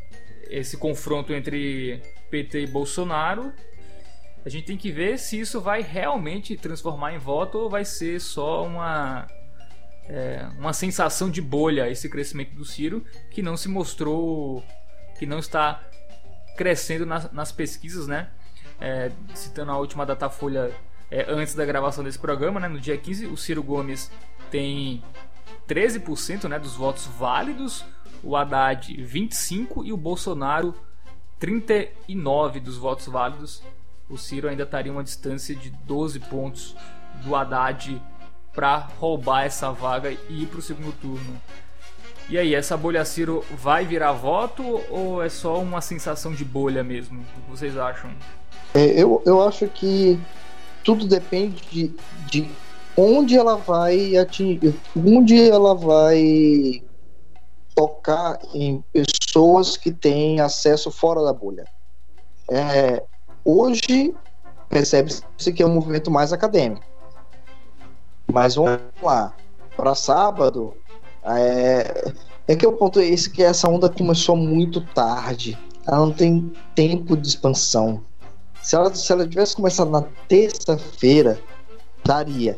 esse 0.49 0.77
confronto 0.77 1.33
entre 1.33 2.01
PT 2.29 2.63
e 2.63 2.67
Bolsonaro. 2.67 3.53
A 4.43 4.49
gente 4.49 4.65
tem 4.65 4.77
que 4.77 4.91
ver 4.91 5.19
se 5.19 5.39
isso 5.39 5.61
vai 5.61 5.81
realmente 5.81 6.57
transformar 6.57 7.13
em 7.13 7.17
voto 7.17 7.59
ou 7.59 7.69
vai 7.69 7.85
ser 7.85 8.19
só 8.19 8.65
uma, 8.65 9.27
é, 10.07 10.47
uma 10.57 10.73
sensação 10.73 11.29
de 11.29 11.41
bolha 11.41 11.89
esse 11.89 12.09
crescimento 12.09 12.55
do 12.55 12.65
Ciro 12.65 13.05
que 13.29 13.41
não 13.41 13.55
se 13.55 13.69
mostrou, 13.69 14.63
que 15.19 15.25
não 15.25 15.39
está 15.39 15.83
crescendo 16.57 17.05
nas, 17.05 17.31
nas 17.31 17.51
pesquisas, 17.51 18.07
né? 18.07 18.29
É, 18.79 19.11
citando 19.35 19.71
a 19.71 19.77
última 19.77 20.05
Datafolha 20.07 20.71
é, 21.11 21.25
antes 21.27 21.53
da 21.53 21.65
gravação 21.65 22.03
desse 22.03 22.17
programa, 22.17 22.57
né, 22.57 22.69
no 22.69 22.79
dia 22.79 22.97
15, 22.97 23.27
o 23.27 23.35
Ciro 23.35 23.61
Gomes 23.61 24.09
tem 24.49 25.03
13% 25.67 26.47
né, 26.47 26.57
dos 26.57 26.75
votos 26.75 27.05
válidos, 27.05 27.83
o 28.23 28.35
Haddad 28.35 28.93
25% 28.95 29.85
e 29.85 29.91
o 29.91 29.97
Bolsonaro 29.97 30.73
39% 31.39 32.61
dos 32.61 32.77
votos 32.77 33.07
válidos. 33.07 33.61
O 34.09 34.17
Ciro 34.17 34.47
ainda 34.47 34.63
estaria 34.63 34.91
uma 34.91 35.03
distância 35.03 35.53
de 35.53 35.69
12 35.69 36.19
pontos 36.21 36.75
do 37.23 37.35
Haddad 37.35 38.01
para 38.53 38.77
roubar 38.99 39.43
essa 39.43 39.71
vaga 39.71 40.11
e 40.11 40.43
ir 40.43 40.47
para 40.47 40.59
o 40.59 40.61
segundo 40.61 40.93
turno. 40.93 41.41
E 42.29 42.37
aí, 42.37 42.55
essa 42.55 42.77
bolha 42.77 43.03
Ciro 43.03 43.43
vai 43.51 43.85
virar 43.85 44.13
voto 44.13 44.81
ou 44.89 45.21
é 45.21 45.27
só 45.27 45.59
uma 45.59 45.81
sensação 45.81 46.33
de 46.33 46.45
bolha 46.45 46.83
mesmo? 46.83 47.21
O 47.21 47.41
que 47.41 47.49
vocês 47.49 47.77
acham? 47.77 48.11
É, 48.73 49.01
eu, 49.01 49.21
eu 49.25 49.45
acho 49.45 49.67
que 49.67 50.17
tudo 50.83 51.07
depende 51.07 51.61
de, 51.71 51.95
de 52.29 52.51
onde 52.97 53.37
ela 53.37 53.55
vai 53.55 54.17
atingir, 54.17 54.75
onde 54.95 55.49
ela 55.49 55.73
vai 55.75 56.83
tocar 57.75 58.39
em 58.53 58.83
pessoas 58.91 59.77
que 59.77 59.91
têm 59.91 60.39
acesso 60.39 60.91
fora 60.91 61.23
da 61.23 61.33
bolha. 61.33 61.65
É, 62.49 63.03
hoje 63.45 64.13
percebe-se 64.69 65.53
que 65.53 65.63
é 65.63 65.65
um 65.65 65.73
movimento 65.73 66.11
mais 66.11 66.33
acadêmico. 66.33 66.85
Mas 68.31 68.55
vamos 68.55 68.79
lá, 69.01 69.35
para 69.75 69.95
sábado, 69.95 70.73
é, 71.23 72.13
é 72.47 72.55
que 72.55 72.65
o 72.65 72.73
ponto 72.73 72.99
é 72.99 73.05
esse 73.05 73.29
que 73.29 73.43
essa 73.43 73.69
onda 73.69 73.89
começou 73.89 74.35
muito 74.35 74.81
tarde. 74.93 75.57
Ela 75.85 75.97
não 75.97 76.13
tem 76.13 76.51
tempo 76.75 77.17
de 77.17 77.27
expansão. 77.27 78.03
Se 78.61 78.75
ela, 78.75 78.93
se 78.93 79.11
ela 79.11 79.27
tivesse 79.27 79.55
começado 79.55 79.89
na 79.89 80.03
terça-feira, 80.27 81.39
daria. 82.05 82.57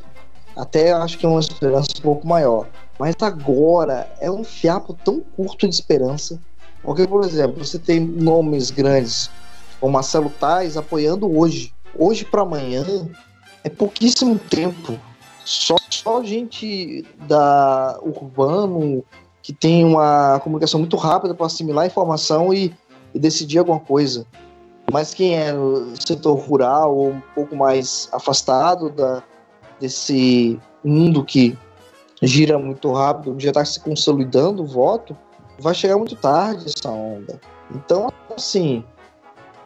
Até 0.55 0.91
acho 0.91 1.17
que 1.17 1.25
é 1.25 1.29
uma 1.29 1.39
esperança 1.39 1.89
um 1.97 2.01
pouco 2.01 2.27
maior. 2.27 2.67
Mas 2.99 3.15
agora 3.21 4.11
é 4.19 4.29
um 4.29 4.43
fiapo 4.43 4.93
tão 4.93 5.21
curto 5.35 5.67
de 5.67 5.73
esperança. 5.73 6.39
Porque, 6.83 7.07
por 7.07 7.23
exemplo, 7.23 7.63
você 7.63 7.79
tem 7.79 7.99
nomes 7.99 8.69
grandes 8.69 9.29
como 9.79 9.93
Marcelo 9.93 10.29
Tais 10.39 10.77
apoiando 10.77 11.37
hoje. 11.37 11.73
Hoje 11.97 12.25
para 12.25 12.41
amanhã 12.41 12.85
é 13.63 13.69
pouquíssimo 13.69 14.37
tempo. 14.37 14.99
Só, 15.45 15.75
só 15.89 16.23
gente 16.23 17.05
da 17.27 17.99
urbano 18.01 19.03
que 19.41 19.51
tem 19.51 19.83
uma 19.83 20.39
comunicação 20.39 20.79
muito 20.79 20.95
rápida 20.95 21.33
para 21.33 21.47
assimilar 21.47 21.85
informação 21.85 22.53
e, 22.53 22.73
e 23.13 23.19
decidir 23.19 23.59
alguma 23.59 23.79
coisa. 23.79 24.25
Mas 24.91 25.13
quem 25.13 25.35
é 25.35 25.51
no 25.51 25.95
setor 25.99 26.35
rural 26.35 26.95
ou 26.95 27.11
um 27.11 27.21
pouco 27.33 27.55
mais 27.55 28.09
afastado 28.11 28.89
da, 28.89 29.23
desse 29.79 30.59
mundo 30.83 31.23
que 31.23 31.57
gira 32.21 32.57
muito 32.57 32.91
rápido, 32.91 33.39
já 33.39 33.49
está 33.49 33.65
se 33.65 33.79
consolidando 33.79 34.63
o 34.63 34.67
voto, 34.67 35.15
vai 35.59 35.73
chegar 35.73 35.97
muito 35.97 36.15
tarde 36.15 36.65
essa 36.67 36.89
onda. 36.89 37.39
Então, 37.73 38.07
assim, 38.35 38.83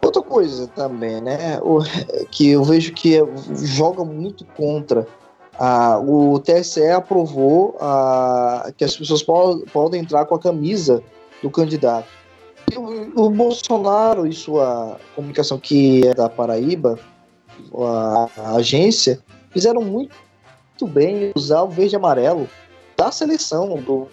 outra 0.03 0.21
coisa 0.21 0.67
também, 0.67 1.21
né? 1.21 1.59
Que 2.31 2.49
eu 2.49 2.63
vejo 2.63 2.93
que 2.93 3.19
joga 3.53 4.03
muito 4.03 4.45
contra. 4.55 5.07
Ah, 5.59 5.99
o 5.99 6.39
TSE 6.39 6.87
aprovou 6.89 7.75
ah, 7.81 8.71
que 8.77 8.83
as 8.83 8.95
pessoas 8.95 9.23
podem, 9.23 9.65
podem 9.65 10.01
entrar 10.01 10.25
com 10.25 10.35
a 10.35 10.39
camisa 10.39 11.01
do 11.41 11.49
candidato. 11.49 12.07
O, 12.75 13.25
o 13.25 13.29
Bolsonaro 13.29 14.27
e 14.27 14.33
sua 14.33 14.99
comunicação, 15.15 15.57
que 15.57 16.05
é 16.05 16.13
da 16.13 16.27
Paraíba, 16.27 16.99
a, 17.73 18.29
a 18.37 18.55
agência, 18.55 19.23
fizeram 19.51 19.81
muito, 19.81 20.15
muito 20.71 20.93
bem 20.93 21.31
usar 21.35 21.63
o 21.63 21.69
verde 21.69 21.95
e 21.95 21.97
amarelo 21.97 22.49
da 22.97 23.11
seleção, 23.11 23.81
do 23.81 24.07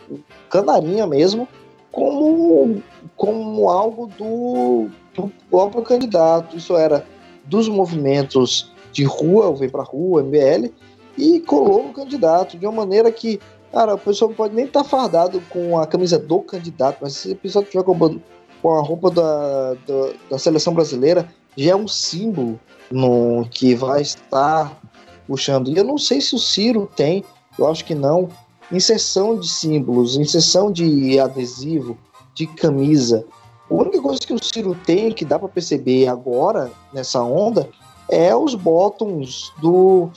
Canarinha 0.50 1.06
mesmo, 1.06 1.48
como, 1.90 2.82
como 3.16 3.68
algo 3.68 4.06
do, 4.06 4.88
do 5.14 5.32
próprio 5.50 5.82
candidato. 5.82 6.56
Isso 6.56 6.76
era 6.76 7.04
dos 7.44 7.68
movimentos 7.68 8.72
de 8.92 9.04
rua, 9.04 9.48
o 9.48 9.56
Vem 9.56 9.68
Pra 9.68 9.82
Rua, 9.82 10.22
MBL, 10.22 10.70
e 11.16 11.40
colou 11.40 11.84
no 11.84 11.92
candidato 11.92 12.58
de 12.58 12.66
uma 12.66 12.84
maneira 12.84 13.10
que, 13.10 13.40
cara, 13.72 13.94
o 13.94 13.98
pessoal 13.98 14.30
não 14.30 14.36
pode 14.36 14.54
nem 14.54 14.66
estar 14.66 14.82
tá 14.82 14.88
fardado 14.88 15.40
com 15.50 15.78
a 15.78 15.86
camisa 15.86 16.18
do 16.18 16.40
candidato, 16.40 16.98
mas 17.00 17.14
se 17.14 17.32
a 17.32 17.36
pessoa 17.36 17.62
estiver 17.62 17.84
com, 17.84 18.20
com 18.64 18.72
a 18.72 18.80
roupa 18.80 19.10
da, 19.10 19.74
da, 19.74 20.12
da, 20.30 20.38
seleção 20.38 20.72
brasileira, 20.72 21.28
já 21.54 21.72
é 21.72 21.76
um 21.76 21.86
símbolo 21.86 22.58
no 22.90 23.46
que 23.50 23.74
vai 23.74 24.00
estar 24.00 24.80
puxando. 25.26 25.68
E 25.68 25.76
eu 25.76 25.84
não 25.84 25.98
sei 25.98 26.18
se 26.18 26.34
o 26.34 26.38
Ciro 26.38 26.90
tem, 26.96 27.22
eu 27.58 27.68
acho 27.68 27.84
que 27.84 27.94
não, 27.94 28.30
inserção 28.72 29.38
de 29.38 29.50
símbolos, 29.50 30.16
inserção 30.16 30.72
de 30.72 31.20
adesivo, 31.20 31.98
de 32.32 32.46
camisa. 32.46 33.26
A 33.70 33.74
única 33.74 34.00
coisa 34.00 34.18
que 34.20 34.32
o 34.32 34.42
Ciro 34.42 34.74
tem, 34.86 35.12
que 35.12 35.26
dá 35.26 35.38
para 35.38 35.48
perceber 35.48 36.08
agora, 36.08 36.72
nessa 36.90 37.22
onda, 37.22 37.68
é 38.08 38.34
os 38.34 38.54
botões 38.54 39.52
do 39.60 40.08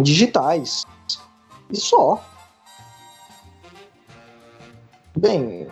digitais. 0.00 0.84
E 1.70 1.76
só. 1.76 2.20
Bem, 5.16 5.68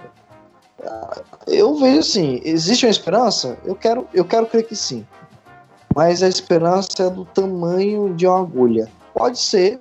eu 1.47 1.75
vejo 1.77 1.99
assim, 1.99 2.41
existe 2.45 2.87
uma 2.87 2.91
esperança? 2.91 3.59
Eu 3.64 3.75
quero, 3.75 4.07
eu 4.14 4.25
quero 4.25 4.47
crer 4.47 4.67
que 4.67 4.77
sim. 4.77 5.07
Mas 5.95 6.23
a 6.23 6.29
esperança 6.29 6.88
é 7.01 7.11
do 7.11 7.25
tamanho 7.25 8.14
de 8.14 8.27
uma 8.27 8.41
agulha. 8.41 8.88
Pode 9.14 9.38
ser 9.38 9.81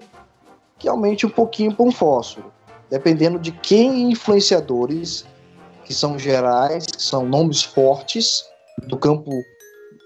que 0.80 0.88
aumente 0.88 1.26
um 1.26 1.30
pouquinho 1.30 1.74
para 1.74 1.86
um 1.86 1.92
fósforo, 1.92 2.52
dependendo 2.90 3.38
de 3.38 3.52
quem 3.52 4.12
influenciadores, 4.12 5.26
que 5.84 5.94
são 5.94 6.18
gerais, 6.18 6.86
que 6.86 7.02
são 7.02 7.26
nomes 7.26 7.64
fortes 7.64 8.44
do 8.88 8.98
campo 8.98 9.30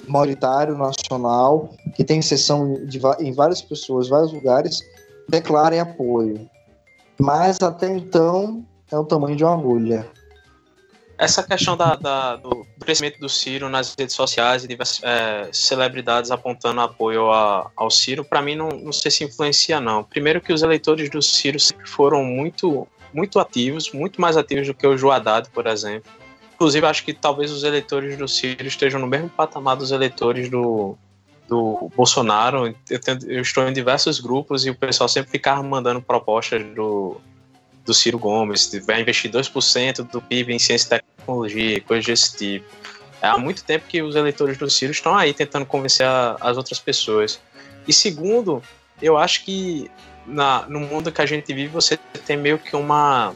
maioritário 0.07 0.77
nacional, 0.77 1.69
que 1.95 2.03
tem 2.03 2.21
sessão 2.21 2.75
em 3.19 3.31
várias 3.31 3.61
pessoas, 3.61 4.09
vários 4.09 4.33
lugares, 4.33 4.81
declarem 5.29 5.79
apoio. 5.79 6.49
Mas 7.19 7.61
até 7.61 7.87
então 7.87 8.65
é 8.91 8.97
o 8.97 9.05
tamanho 9.05 9.35
de 9.35 9.43
uma 9.43 9.53
agulha 9.53 10.09
essa 11.21 11.43
questão 11.43 11.77
da, 11.77 11.95
da, 11.95 12.35
do 12.35 12.65
crescimento 12.79 13.19
do 13.19 13.29
Ciro 13.29 13.69
nas 13.69 13.93
redes 13.93 14.15
sociais 14.15 14.63
e 14.63 14.67
diversas 14.67 15.03
é, 15.03 15.49
celebridades 15.53 16.31
apontando 16.31 16.81
apoio 16.81 17.31
a, 17.31 17.69
ao 17.75 17.91
Ciro, 17.91 18.25
para 18.25 18.41
mim 18.41 18.55
não, 18.55 18.69
não 18.69 18.91
sei 18.91 19.11
se 19.11 19.23
influencia 19.23 19.79
não. 19.79 20.03
Primeiro 20.03 20.41
que 20.41 20.51
os 20.51 20.63
eleitores 20.63 21.11
do 21.11 21.21
Ciro 21.21 21.59
sempre 21.59 21.87
foram 21.87 22.23
muito, 22.23 22.87
muito 23.13 23.39
ativos, 23.39 23.91
muito 23.91 24.19
mais 24.19 24.35
ativos 24.35 24.65
do 24.65 24.73
que 24.73 24.87
o 24.87 24.97
Joadad, 24.97 25.47
por 25.53 25.67
exemplo. 25.67 26.11
Inclusive, 26.55 26.87
acho 26.87 27.05
que 27.05 27.13
talvez 27.13 27.51
os 27.51 27.63
eleitores 27.63 28.17
do 28.17 28.27
Ciro 28.27 28.65
estejam 28.65 28.99
no 28.99 29.05
mesmo 29.05 29.29
patamar 29.29 29.77
dos 29.77 29.91
eleitores 29.91 30.49
do, 30.49 30.97
do 31.47 31.91
Bolsonaro. 31.95 32.65
Eu, 32.89 32.99
eu 33.27 33.41
estou 33.43 33.69
em 33.69 33.73
diversos 33.73 34.19
grupos 34.19 34.65
e 34.65 34.71
o 34.71 34.75
pessoal 34.75 35.07
sempre 35.07 35.29
ficava 35.29 35.61
mandando 35.61 36.01
propostas 36.01 36.65
do, 36.73 37.21
do 37.85 37.93
Ciro 37.93 38.19
Gomes, 38.19 38.71
vai 38.85 39.01
investir 39.01 39.31
2% 39.31 40.09
do 40.09 40.21
PIB 40.21 40.53
em 40.53 40.59
ciência 40.59 40.85
e 40.85 40.89
tecnologia, 41.21 41.81
coisas 41.81 42.05
desse 42.05 42.37
tipo. 42.37 42.65
É, 43.21 43.27
há 43.27 43.37
muito 43.37 43.63
tempo 43.63 43.85
que 43.87 44.01
os 44.01 44.15
eleitores 44.15 44.57
do 44.57 44.69
Ciro 44.69 44.91
estão 44.91 45.15
aí 45.15 45.33
tentando 45.33 45.65
convencer 45.65 46.05
a, 46.05 46.37
as 46.41 46.57
outras 46.57 46.79
pessoas. 46.79 47.39
E 47.87 47.93
segundo, 47.93 48.61
eu 49.01 49.17
acho 49.17 49.45
que 49.45 49.89
na, 50.25 50.65
no 50.67 50.79
mundo 50.79 51.11
que 51.11 51.21
a 51.21 51.25
gente 51.25 51.53
vive, 51.53 51.67
você 51.67 51.97
tem 52.25 52.37
meio 52.37 52.57
que 52.57 52.75
uma, 52.75 53.35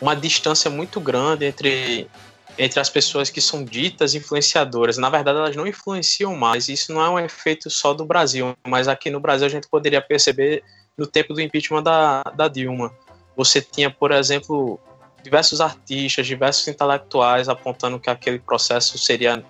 uma 0.00 0.14
distância 0.14 0.70
muito 0.70 1.00
grande 1.00 1.46
entre, 1.46 2.06
entre 2.58 2.78
as 2.78 2.90
pessoas 2.90 3.30
que 3.30 3.40
são 3.40 3.64
ditas 3.64 4.14
influenciadoras. 4.14 4.98
Na 4.98 5.08
verdade, 5.08 5.38
elas 5.38 5.56
não 5.56 5.66
influenciam 5.66 6.34
mais. 6.36 6.68
Isso 6.68 6.92
não 6.92 7.02
é 7.02 7.08
um 7.08 7.18
efeito 7.18 7.70
só 7.70 7.94
do 7.94 8.04
Brasil, 8.04 8.54
mas 8.66 8.88
aqui 8.88 9.10
no 9.10 9.20
Brasil 9.20 9.46
a 9.46 9.50
gente 9.50 9.68
poderia 9.68 10.02
perceber 10.02 10.62
no 10.96 11.06
tempo 11.06 11.34
do 11.34 11.40
impeachment 11.40 11.82
da, 11.82 12.22
da 12.34 12.48
Dilma 12.48 12.92
você 13.36 13.60
tinha, 13.60 13.90
por 13.90 14.10
exemplo, 14.10 14.80
diversos 15.26 15.60
artistas, 15.60 16.24
diversos 16.24 16.68
intelectuais 16.68 17.48
apontando 17.48 17.98
que 17.98 18.08
aquele 18.08 18.38
processo 18.38 18.96
seria 18.96 19.44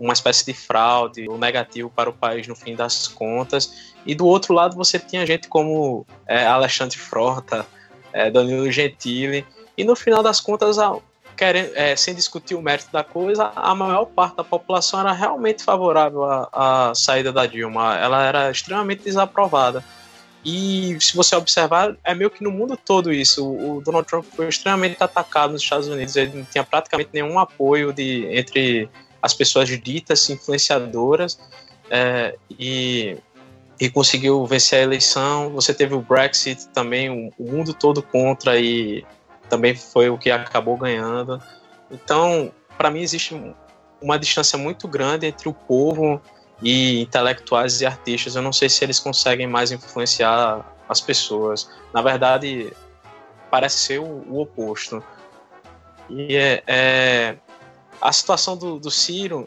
uma 0.00 0.14
espécie 0.14 0.46
de 0.46 0.54
fraude 0.54 1.28
ou 1.28 1.36
negativo 1.36 1.90
para 1.90 2.08
o 2.08 2.14
país 2.14 2.48
no 2.48 2.56
fim 2.56 2.74
das 2.74 3.06
contas. 3.06 3.92
E 4.06 4.14
do 4.14 4.26
outro 4.26 4.54
lado 4.54 4.74
você 4.74 4.98
tinha 4.98 5.26
gente 5.26 5.46
como 5.46 6.06
é, 6.26 6.46
Alexandre 6.46 6.96
Frota, 6.96 7.66
é, 8.10 8.30
Danilo 8.30 8.70
Gentili, 8.72 9.46
e 9.76 9.84
no 9.84 9.94
final 9.94 10.22
das 10.22 10.40
contas, 10.40 10.78
querendo, 11.36 11.72
é, 11.74 11.94
sem 11.94 12.14
discutir 12.14 12.54
o 12.54 12.62
mérito 12.62 12.90
da 12.90 13.04
coisa, 13.04 13.52
a 13.54 13.74
maior 13.74 14.06
parte 14.06 14.36
da 14.36 14.44
população 14.44 15.00
era 15.00 15.12
realmente 15.12 15.62
favorável 15.62 16.24
à, 16.24 16.48
à 16.90 16.94
saída 16.94 17.30
da 17.30 17.44
Dilma. 17.44 17.98
Ela 17.98 18.24
era 18.24 18.50
extremamente 18.50 19.02
desaprovada. 19.02 19.84
E 20.44 20.96
se 21.00 21.16
você 21.16 21.34
observar, 21.34 21.96
é 22.04 22.14
meio 22.14 22.30
que 22.30 22.42
no 22.42 22.50
mundo 22.50 22.76
todo 22.76 23.12
isso. 23.12 23.46
O 23.46 23.80
Donald 23.80 24.06
Trump 24.06 24.24
foi 24.24 24.48
extremamente 24.48 25.02
atacado 25.02 25.52
nos 25.52 25.62
Estados 25.62 25.88
Unidos. 25.88 26.16
Ele 26.16 26.38
não 26.38 26.44
tinha 26.44 26.64
praticamente 26.64 27.10
nenhum 27.12 27.38
apoio 27.38 27.92
de, 27.92 28.26
entre 28.30 28.88
as 29.20 29.34
pessoas 29.34 29.68
ditas 29.68 30.30
influenciadoras 30.30 31.38
é, 31.90 32.36
e, 32.50 33.16
e 33.80 33.90
conseguiu 33.90 34.46
vencer 34.46 34.78
a 34.78 34.82
eleição. 34.82 35.50
Você 35.50 35.74
teve 35.74 35.94
o 35.94 36.00
Brexit 36.00 36.68
também, 36.68 37.10
o, 37.10 37.32
o 37.38 37.50
mundo 37.50 37.74
todo 37.74 38.02
contra 38.02 38.58
e 38.60 39.04
também 39.48 39.74
foi 39.74 40.08
o 40.08 40.16
que 40.16 40.30
acabou 40.30 40.76
ganhando. 40.76 41.42
Então, 41.90 42.52
para 42.76 42.90
mim, 42.90 43.00
existe 43.00 43.34
uma 44.00 44.18
distância 44.18 44.56
muito 44.56 44.86
grande 44.86 45.26
entre 45.26 45.48
o 45.48 45.52
povo 45.52 46.20
e 46.62 47.00
intelectuais 47.02 47.80
e 47.80 47.86
artistas. 47.86 48.34
Eu 48.34 48.42
não 48.42 48.52
sei 48.52 48.68
se 48.68 48.84
eles 48.84 48.98
conseguem 48.98 49.46
mais 49.46 49.70
influenciar 49.70 50.64
as 50.88 51.00
pessoas. 51.00 51.70
Na 51.92 52.02
verdade, 52.02 52.72
parece 53.50 53.78
ser 53.78 54.00
o, 54.00 54.24
o 54.28 54.40
oposto. 54.40 55.02
E 56.08 56.34
é, 56.36 56.62
é, 56.66 57.36
a 58.00 58.12
situação 58.12 58.56
do, 58.56 58.78
do 58.78 58.90
Ciro. 58.90 59.44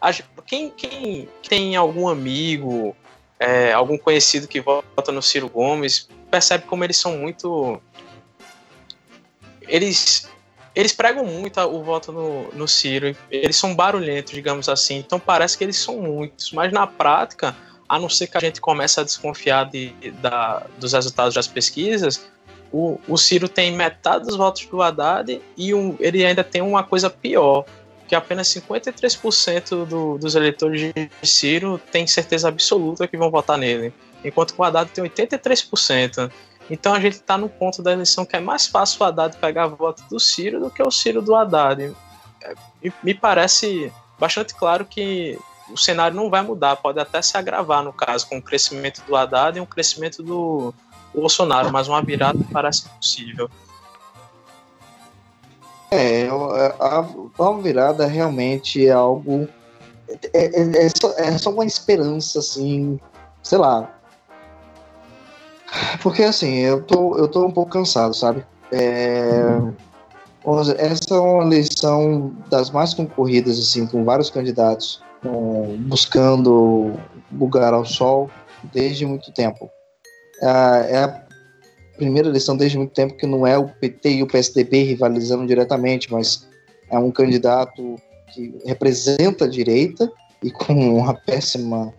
A, 0.00 0.12
quem, 0.46 0.70
quem 0.70 1.28
tem 1.48 1.76
algum 1.76 2.08
amigo, 2.08 2.96
é, 3.38 3.72
algum 3.72 3.96
conhecido 3.98 4.48
que 4.48 4.60
vota 4.60 5.12
no 5.12 5.22
Ciro 5.22 5.48
Gomes, 5.48 6.08
percebe 6.30 6.64
como 6.66 6.84
eles 6.84 6.96
são 6.96 7.16
muito. 7.16 7.80
Eles 9.62 10.28
eles 10.74 10.92
pregam 10.92 11.24
muito 11.24 11.60
o 11.60 11.82
voto 11.82 12.12
no, 12.12 12.48
no 12.52 12.68
Ciro, 12.68 13.16
eles 13.30 13.56
são 13.56 13.74
barulhentos, 13.74 14.32
digamos 14.32 14.68
assim, 14.68 14.96
então 14.96 15.18
parece 15.18 15.58
que 15.58 15.64
eles 15.64 15.76
são 15.76 15.98
muitos, 15.98 16.52
mas 16.52 16.72
na 16.72 16.86
prática, 16.86 17.56
a 17.88 17.98
não 17.98 18.08
ser 18.08 18.28
que 18.28 18.36
a 18.36 18.40
gente 18.40 18.60
comece 18.60 19.00
a 19.00 19.02
desconfiar 19.02 19.68
de, 19.68 19.92
da, 20.22 20.66
dos 20.78 20.92
resultados 20.92 21.34
das 21.34 21.48
pesquisas, 21.48 22.28
o, 22.72 23.00
o 23.08 23.16
Ciro 23.16 23.48
tem 23.48 23.72
metade 23.72 24.26
dos 24.26 24.36
votos 24.36 24.64
do 24.66 24.80
Haddad 24.80 25.42
e 25.56 25.74
um, 25.74 25.96
ele 25.98 26.24
ainda 26.24 26.44
tem 26.44 26.62
uma 26.62 26.84
coisa 26.84 27.10
pior, 27.10 27.64
que 28.06 28.14
apenas 28.14 28.48
53% 28.48 29.86
do, 29.86 30.18
dos 30.18 30.34
eleitores 30.34 30.92
de 30.94 31.10
Ciro 31.22 31.80
têm 31.90 32.06
certeza 32.06 32.48
absoluta 32.48 33.08
que 33.08 33.16
vão 33.16 33.30
votar 33.30 33.58
nele, 33.58 33.92
enquanto 34.24 34.54
o 34.56 34.62
Haddad 34.62 34.90
tem 34.90 35.04
83%. 35.04 36.30
Então 36.70 36.94
a 36.94 37.00
gente 37.00 37.14
está 37.14 37.36
no 37.36 37.48
ponto 37.48 37.82
da 37.82 37.92
eleição 37.92 38.24
que 38.24 38.36
é 38.36 38.40
mais 38.40 38.66
fácil 38.68 39.02
o 39.02 39.04
Haddad 39.04 39.36
pegar 39.38 39.66
voto 39.66 40.02
do 40.08 40.20
Ciro 40.20 40.60
do 40.60 40.70
que 40.70 40.82
o 40.82 40.90
Ciro 40.90 41.20
do 41.20 41.34
Haddad. 41.34 41.94
É, 42.42 42.54
me 43.02 43.12
parece 43.12 43.92
bastante 44.18 44.54
claro 44.54 44.84
que 44.84 45.36
o 45.68 45.76
cenário 45.76 46.16
não 46.16 46.30
vai 46.30 46.42
mudar, 46.42 46.76
pode 46.76 47.00
até 47.00 47.20
se 47.20 47.36
agravar 47.36 47.82
no 47.82 47.92
caso, 47.92 48.28
com 48.28 48.38
o 48.38 48.42
crescimento 48.42 49.02
do 49.06 49.16
Haddad 49.16 49.58
e 49.58 49.60
um 49.60 49.66
crescimento 49.66 50.22
do 50.22 50.72
Bolsonaro, 51.14 51.72
mas 51.72 51.88
uma 51.88 52.02
virada 52.02 52.38
parece 52.52 52.88
possível. 52.88 53.50
É, 55.90 56.28
a, 56.78 57.44
a 57.44 57.52
virada 57.60 58.06
realmente 58.06 58.86
é 58.86 58.92
algo. 58.92 59.48
É, 60.32 60.60
é, 60.60 60.86
é, 60.86 60.88
só, 60.88 61.12
é 61.16 61.38
só 61.38 61.50
uma 61.50 61.64
esperança, 61.64 62.38
assim, 62.38 62.98
sei 63.42 63.58
lá, 63.58 63.99
porque 66.02 66.22
assim, 66.22 66.56
eu 66.56 66.82
tô, 66.82 67.16
eu 67.16 67.28
tô 67.28 67.46
um 67.46 67.50
pouco 67.50 67.70
cansado, 67.70 68.14
sabe? 68.14 68.44
É... 68.72 69.42
Essa 70.78 71.14
é 71.14 71.18
uma 71.18 71.44
eleição 71.44 72.34
das 72.48 72.70
mais 72.70 72.94
concorridas, 72.94 73.58
assim, 73.58 73.86
com 73.86 74.04
vários 74.04 74.30
candidatos 74.30 75.02
um, 75.24 75.76
buscando 75.76 76.98
lugar 77.30 77.74
ao 77.74 77.84
sol 77.84 78.30
desde 78.72 79.04
muito 79.04 79.32
tempo. 79.32 79.70
É, 80.40 80.46
é 80.92 81.04
a 81.04 81.26
primeira 81.96 82.28
eleição 82.28 82.56
desde 82.56 82.78
muito 82.78 82.92
tempo 82.92 83.16
que 83.16 83.26
não 83.26 83.46
é 83.46 83.58
o 83.58 83.68
PT 83.68 84.10
e 84.10 84.22
o 84.22 84.26
PSDB 84.26 84.82
rivalizando 84.84 85.46
diretamente, 85.46 86.10
mas 86.10 86.48
é 86.90 86.98
um 86.98 87.10
candidato 87.10 87.96
que 88.32 88.54
representa 88.64 89.44
a 89.44 89.48
direita 89.48 90.10
e 90.42 90.50
com 90.50 90.72
uma 90.98 91.14
péssima 91.14 91.92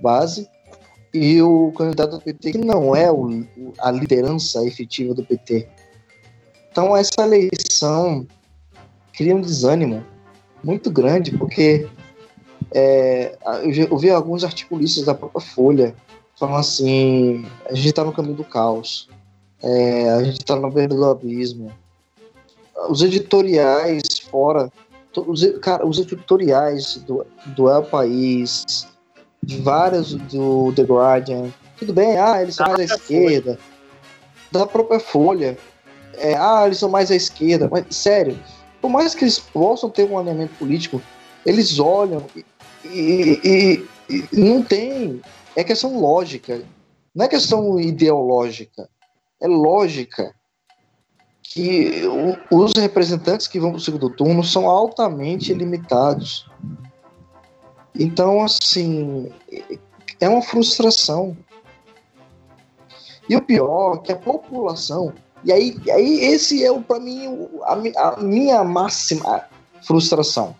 base, 0.00 0.48
e 1.12 1.42
o 1.42 1.72
candidato 1.72 2.12
do 2.12 2.20
PT 2.22 2.52
que 2.52 2.58
não 2.58 2.96
é 2.96 3.10
o, 3.10 3.44
a 3.78 3.90
liderança 3.90 4.64
efetiva 4.66 5.14
do 5.14 5.24
PT. 5.24 5.68
Então 6.70 6.96
essa 6.96 7.22
eleição 7.22 8.26
cria 9.12 9.36
um 9.36 9.40
desânimo 9.40 10.04
muito 10.64 10.90
grande, 10.90 11.36
porque 11.36 11.88
é, 12.70 13.36
eu 13.90 13.98
vi 13.98 14.10
alguns 14.10 14.44
articulistas 14.44 15.04
da 15.04 15.14
própria 15.14 15.40
Folha 15.40 15.94
falando 16.38 16.58
assim: 16.58 17.44
a 17.68 17.74
gente 17.74 17.88
está 17.88 18.04
no 18.04 18.12
caminho 18.12 18.36
do 18.36 18.44
caos, 18.44 19.08
é, 19.62 20.10
a 20.10 20.24
gente 20.24 20.40
está 20.40 20.56
no 20.56 20.70
beira 20.70 20.94
do 20.94 21.04
abismo. 21.04 21.70
Os 22.88 23.02
editoriais 23.02 24.18
fora, 24.30 24.72
os, 25.14 25.44
cara, 25.60 25.86
os 25.86 25.98
editoriais 25.98 26.96
do, 27.06 27.26
do 27.54 27.68
El 27.68 27.84
País, 27.84 28.88
de 29.42 29.60
várias 29.60 30.14
do 30.14 30.72
The 30.74 30.82
Guardian, 30.82 31.52
tudo 31.76 31.92
bem, 31.92 32.16
ah, 32.16 32.40
eles 32.40 32.54
são 32.54 32.68
mais 32.68 32.90
à 32.90 32.94
esquerda, 32.94 33.58
da 34.50 34.66
própria 34.66 35.00
Folha, 35.00 35.58
é, 36.14 36.34
ah, 36.36 36.62
eles 36.66 36.78
são 36.78 36.88
mais 36.88 37.10
à 37.10 37.16
esquerda, 37.16 37.68
mas 37.70 37.84
sério, 37.90 38.38
por 38.80 38.90
mais 38.90 39.14
que 39.14 39.24
eles 39.24 39.38
possam 39.38 39.88
ter 39.88 40.04
um 40.04 40.18
alinhamento 40.18 40.54
político, 40.54 41.00
eles 41.46 41.78
olham 41.78 42.24
e, 42.84 43.40
e, 43.44 43.86
e, 44.10 44.28
não 44.32 44.62
tem. 44.62 45.20
É 45.54 45.62
questão 45.62 45.98
lógica. 45.98 46.62
Não 47.14 47.24
é 47.24 47.28
questão 47.28 47.78
ideológica. 47.78 48.88
É 49.40 49.46
lógica 49.46 50.34
que 51.42 52.02
os 52.50 52.72
representantes 52.76 53.46
que 53.46 53.60
vão 53.60 53.70
para 53.70 53.78
o 53.78 53.80
segundo 53.80 54.10
turno 54.10 54.42
são 54.42 54.68
altamente 54.68 55.52
limitados. 55.52 56.46
Então, 57.98 58.42
assim, 58.42 59.30
é 60.20 60.28
uma 60.28 60.42
frustração. 60.42 61.36
E 63.28 63.36
o 63.36 63.42
pior 63.42 63.96
é 63.96 63.98
que 63.98 64.12
a 64.12 64.16
população. 64.16 65.12
E 65.44 65.52
aí, 65.52 65.76
e 65.84 65.90
aí 65.90 66.24
esse 66.24 66.64
é, 66.64 66.80
para 66.80 67.00
mim, 67.00 67.26
a, 67.64 68.08
a 68.08 68.16
minha 68.18 68.62
máxima 68.64 69.44
frustração 69.82 70.54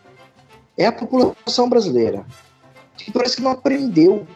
é 0.77 0.87
a 0.87 0.93
população 0.93 1.69
brasileira, 1.69 2.27
que 2.97 3.13
parece 3.13 3.37
que 3.37 3.43
não 3.43 3.53
aprendeu. 3.53 4.27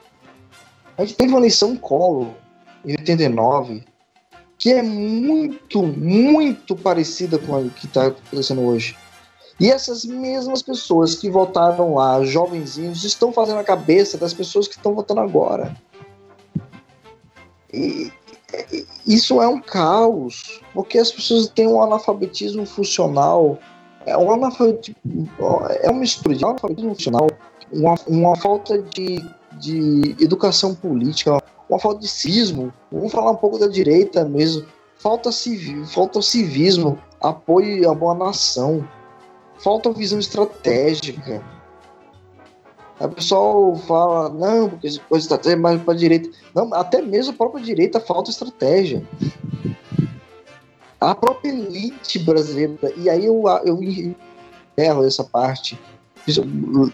A 0.96 1.04
gente 1.04 1.16
teve 1.16 1.30
uma 1.30 1.40
eleição 1.40 1.76
colo 1.76 2.34
em 2.84 2.92
89, 2.92 3.84
que 4.58 4.72
é 4.72 4.82
muito, 4.82 5.82
muito 5.82 6.76
parecida 6.76 7.38
com 7.38 7.56
a 7.56 7.62
que 7.68 7.86
está 7.86 8.06
acontecendo 8.06 8.62
hoje. 8.62 8.96
E 9.58 9.70
essas 9.70 10.04
mesmas 10.04 10.62
pessoas 10.62 11.14
que 11.14 11.30
votaram 11.30 11.94
lá, 11.94 12.22
jovenzinhos, 12.24 13.04
estão 13.04 13.32
fazendo 13.32 13.58
a 13.58 13.64
cabeça 13.64 14.18
das 14.18 14.34
pessoas 14.34 14.68
que 14.68 14.76
estão 14.76 14.94
votando 14.94 15.20
agora. 15.20 15.74
E, 17.72 18.12
e 18.70 18.86
isso 19.06 19.40
é 19.40 19.48
um 19.48 19.60
caos, 19.60 20.60
porque 20.74 20.98
as 20.98 21.10
pessoas 21.10 21.48
têm 21.48 21.66
um 21.66 21.80
analfabetismo 21.80 22.66
funcional 22.66 23.58
é 24.06 24.16
um 24.16 24.30
analfabetismo, 24.30 25.28
é 25.82 25.90
uma 25.90 26.00
mistura 26.00 26.34
de 26.34 26.44
analfabetismo 26.44 26.94
funcional, 26.94 27.26
uma, 27.72 27.96
uma 28.06 28.36
falta 28.36 28.80
de, 28.80 29.20
de 29.58 30.16
educação 30.20 30.74
política, 30.74 31.42
uma 31.68 31.78
falta 31.78 32.00
de 32.00 32.08
civismo. 32.08 32.72
Vamos 32.90 33.12
falar 33.12 33.32
um 33.32 33.36
pouco 33.36 33.58
da 33.58 33.66
direita 33.66 34.24
mesmo. 34.24 34.64
Falta, 34.98 35.30
civi, 35.32 35.84
falta 35.86 36.22
civismo, 36.22 36.98
apoio 37.20 37.90
à 37.90 37.94
boa 37.94 38.14
nação, 38.14 38.88
falta 39.58 39.92
visão 39.92 40.18
estratégica. 40.18 41.42
O 42.98 43.08
pessoal 43.08 43.76
fala, 43.76 44.30
não, 44.30 44.70
porque 44.70 44.88
coisa 45.08 45.24
estratégia 45.24 45.56
é 45.56 45.58
mais 45.58 45.82
para 45.82 45.92
a 45.92 45.96
direita. 45.96 46.30
Não, 46.54 46.72
até 46.72 47.02
mesmo 47.02 47.32
a 47.32 47.36
própria 47.36 47.62
direita 47.62 48.00
falta 48.00 48.30
estratégia 48.30 49.02
a 51.00 51.14
própria 51.14 51.50
elite 51.50 52.18
brasileira, 52.18 52.92
e 52.96 53.08
aí 53.08 53.26
eu, 53.26 53.44
eu 53.64 53.78
erro 54.76 55.04
essa 55.04 55.24
parte, 55.24 55.78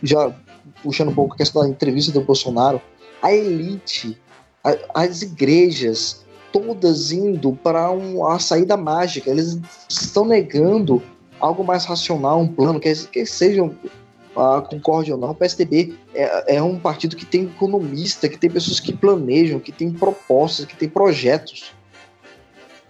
já 0.03 0.35
puxando 0.83 1.09
um 1.09 1.15
pouco 1.15 1.35
a 1.35 1.37
questão 1.37 1.63
da 1.63 1.69
entrevista 1.69 2.13
do 2.13 2.21
Bolsonaro, 2.21 2.81
a 3.23 3.33
elite, 3.33 4.19
a, 4.65 5.03
as 5.03 5.23
igrejas, 5.23 6.25
todas 6.53 7.13
indo 7.13 7.53
para 7.63 7.91
um, 7.91 8.27
a 8.27 8.39
saída 8.39 8.77
mágica, 8.77 9.31
eles 9.31 9.59
estão 9.89 10.25
negando 10.25 11.03
algo 11.43 11.65
mais 11.65 11.85
racional, 11.85 12.41
um 12.41 12.47
plano, 12.47 12.79
que, 12.79 12.95
que 13.09 13.27
sejam 13.27 13.75
ah, 14.37 14.63
concorde 14.63 15.13
ou 15.13 15.19
não, 15.19 15.33
o 15.33 15.35
PSDB 15.35 15.95
é, 16.15 16.57
é 16.57 16.63
um 16.63 16.79
partido 16.79 17.17
que 17.17 17.27
tem 17.27 17.45
economista, 17.45 18.29
que 18.29 18.39
tem 18.39 18.49
pessoas 18.49 18.79
que 18.79 18.93
planejam, 18.93 19.59
que 19.59 19.73
tem 19.73 19.93
propostas, 19.93 20.65
que 20.65 20.77
tem 20.77 20.89
projetos. 20.89 21.73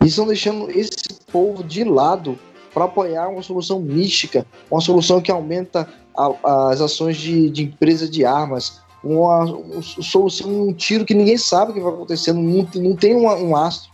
E 0.02 0.06
estão 0.06 0.26
deixando 0.26 0.70
esse 0.70 0.92
povo 1.32 1.64
de 1.64 1.82
lado 1.82 2.38
para 2.74 2.84
apoiar 2.84 3.28
uma 3.28 3.42
solução 3.42 3.80
mística, 3.80 4.46
uma 4.70 4.80
solução 4.80 5.20
que 5.20 5.30
aumenta 5.30 5.88
a, 6.16 6.70
as 6.70 6.80
ações 6.80 7.16
de, 7.16 7.48
de 7.50 7.64
empresa 7.64 8.08
de 8.08 8.24
armas, 8.24 8.80
uma, 9.02 9.44
uma, 9.44 9.82
solução, 9.82 10.68
um 10.68 10.72
tiro 10.72 11.04
que 11.04 11.14
ninguém 11.14 11.38
sabe 11.38 11.70
o 11.70 11.74
que 11.74 11.80
vai 11.80 11.92
acontecer, 11.92 12.32
não, 12.32 12.68
não 12.74 12.96
tem 12.96 13.16
um, 13.16 13.26
um 13.26 13.56
astro. 13.56 13.90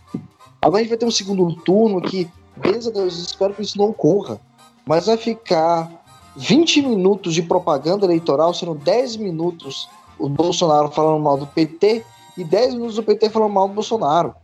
Agora 0.61 0.77
a 0.77 0.83
gente 0.83 0.89
vai 0.89 0.97
ter 0.97 1.05
um 1.05 1.11
segundo 1.11 1.55
turno 1.61 2.01
que, 2.01 2.29
beleza, 2.57 2.91
Deus, 2.91 3.17
espero 3.17 3.53
que 3.53 3.61
isso 3.61 3.77
não 3.77 3.85
ocorra, 3.85 4.39
mas 4.85 5.05
vai 5.05 5.17
ficar 5.17 5.89
20 6.35 6.81
minutos 6.83 7.33
de 7.33 7.41
propaganda 7.41 8.05
eleitoral, 8.05 8.53
sendo 8.53 8.75
10 8.75 9.17
minutos 9.17 9.89
o 10.17 10.27
Bolsonaro 10.27 10.91
falando 10.91 11.21
mal 11.21 11.37
do 11.37 11.47
PT 11.47 12.05
e 12.37 12.43
10 12.43 12.75
minutos 12.75 12.95
do 12.95 13.03
PT 13.03 13.29
falando 13.29 13.53
mal 13.53 13.67
do 13.67 13.73
Bolsonaro. 13.73 14.35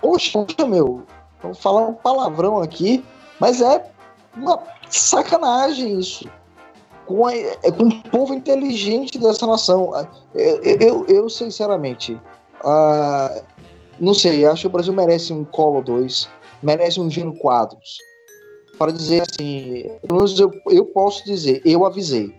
Poxa, 0.00 0.46
meu, 0.66 1.02
vou 1.42 1.54
falar 1.54 1.86
um 1.86 1.94
palavrão 1.94 2.60
aqui, 2.60 3.04
mas 3.40 3.60
é 3.60 3.90
uma 4.36 4.62
sacanagem 4.88 5.98
isso. 5.98 6.28
Com, 7.06 7.26
a, 7.26 7.34
é, 7.34 7.70
com 7.70 7.84
o 7.84 8.02
povo 8.10 8.32
inteligente 8.32 9.18
dessa 9.18 9.46
nação. 9.46 9.92
Eu, 10.34 10.62
eu, 10.62 11.06
eu 11.06 11.28
sinceramente, 11.28 12.14
uh, 12.64 13.42
não 14.00 14.14
sei, 14.14 14.46
acho 14.46 14.62
que 14.62 14.66
o 14.66 14.70
Brasil 14.70 14.92
merece 14.92 15.32
um 15.32 15.44
Colo 15.44 15.82
2, 15.82 16.28
merece 16.62 17.00
um 17.00 17.10
Gino 17.10 17.36
Quadros. 17.36 17.98
Para 18.78 18.92
dizer 18.92 19.22
assim, 19.22 19.84
eu, 20.38 20.50
eu 20.70 20.84
posso 20.86 21.24
dizer, 21.24 21.62
eu 21.64 21.84
avisei. 21.84 22.34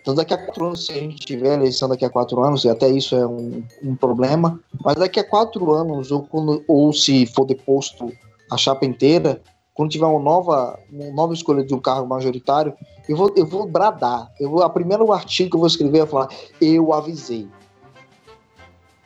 Então, 0.00 0.14
daqui 0.14 0.32
a 0.32 0.38
quatro 0.38 0.66
anos, 0.66 0.86
se 0.86 0.92
a 0.92 0.94
gente 0.94 1.16
tiver 1.16 1.54
eleição 1.54 1.88
daqui 1.88 2.04
a 2.04 2.10
quatro 2.10 2.42
anos, 2.42 2.64
e 2.64 2.68
até 2.68 2.88
isso 2.88 3.14
é 3.14 3.26
um, 3.26 3.62
um 3.82 3.94
problema, 3.94 4.58
mas 4.82 4.96
daqui 4.96 5.20
a 5.20 5.24
quatro 5.24 5.70
anos, 5.72 6.10
ou, 6.10 6.22
quando, 6.22 6.64
ou 6.66 6.92
se 6.92 7.26
for 7.26 7.44
deposto 7.44 8.10
a 8.50 8.56
chapa 8.56 8.86
inteira, 8.86 9.42
quando 9.74 9.90
tiver 9.90 10.06
uma 10.06 10.18
nova, 10.18 10.78
uma 10.90 11.12
nova 11.12 11.34
escolha 11.34 11.62
de 11.62 11.74
um 11.74 11.78
cargo 11.78 12.08
majoritário, 12.08 12.72
eu 13.08 13.16
vou, 13.16 13.32
eu 13.36 13.46
vou 13.46 13.66
bradar. 13.66 14.28
Eu 14.40 14.50
vou, 14.50 14.62
a 14.62 14.68
primeiro 14.68 15.12
artigo 15.12 15.50
que 15.50 15.56
eu 15.56 15.60
vou 15.60 15.68
escrever 15.68 16.00
é 16.00 16.06
falar, 16.06 16.28
eu 16.60 16.92
avisei. 16.92 17.46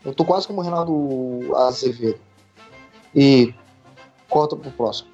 Eu 0.04 0.14
tô 0.14 0.24
quase 0.24 0.46
como 0.46 0.60
o 0.60 0.64
Renato 0.64 1.54
Azevedo. 1.56 2.18
E 3.14 3.52
corta 4.30 4.56
pro 4.56 4.70
próximo. 4.70 5.11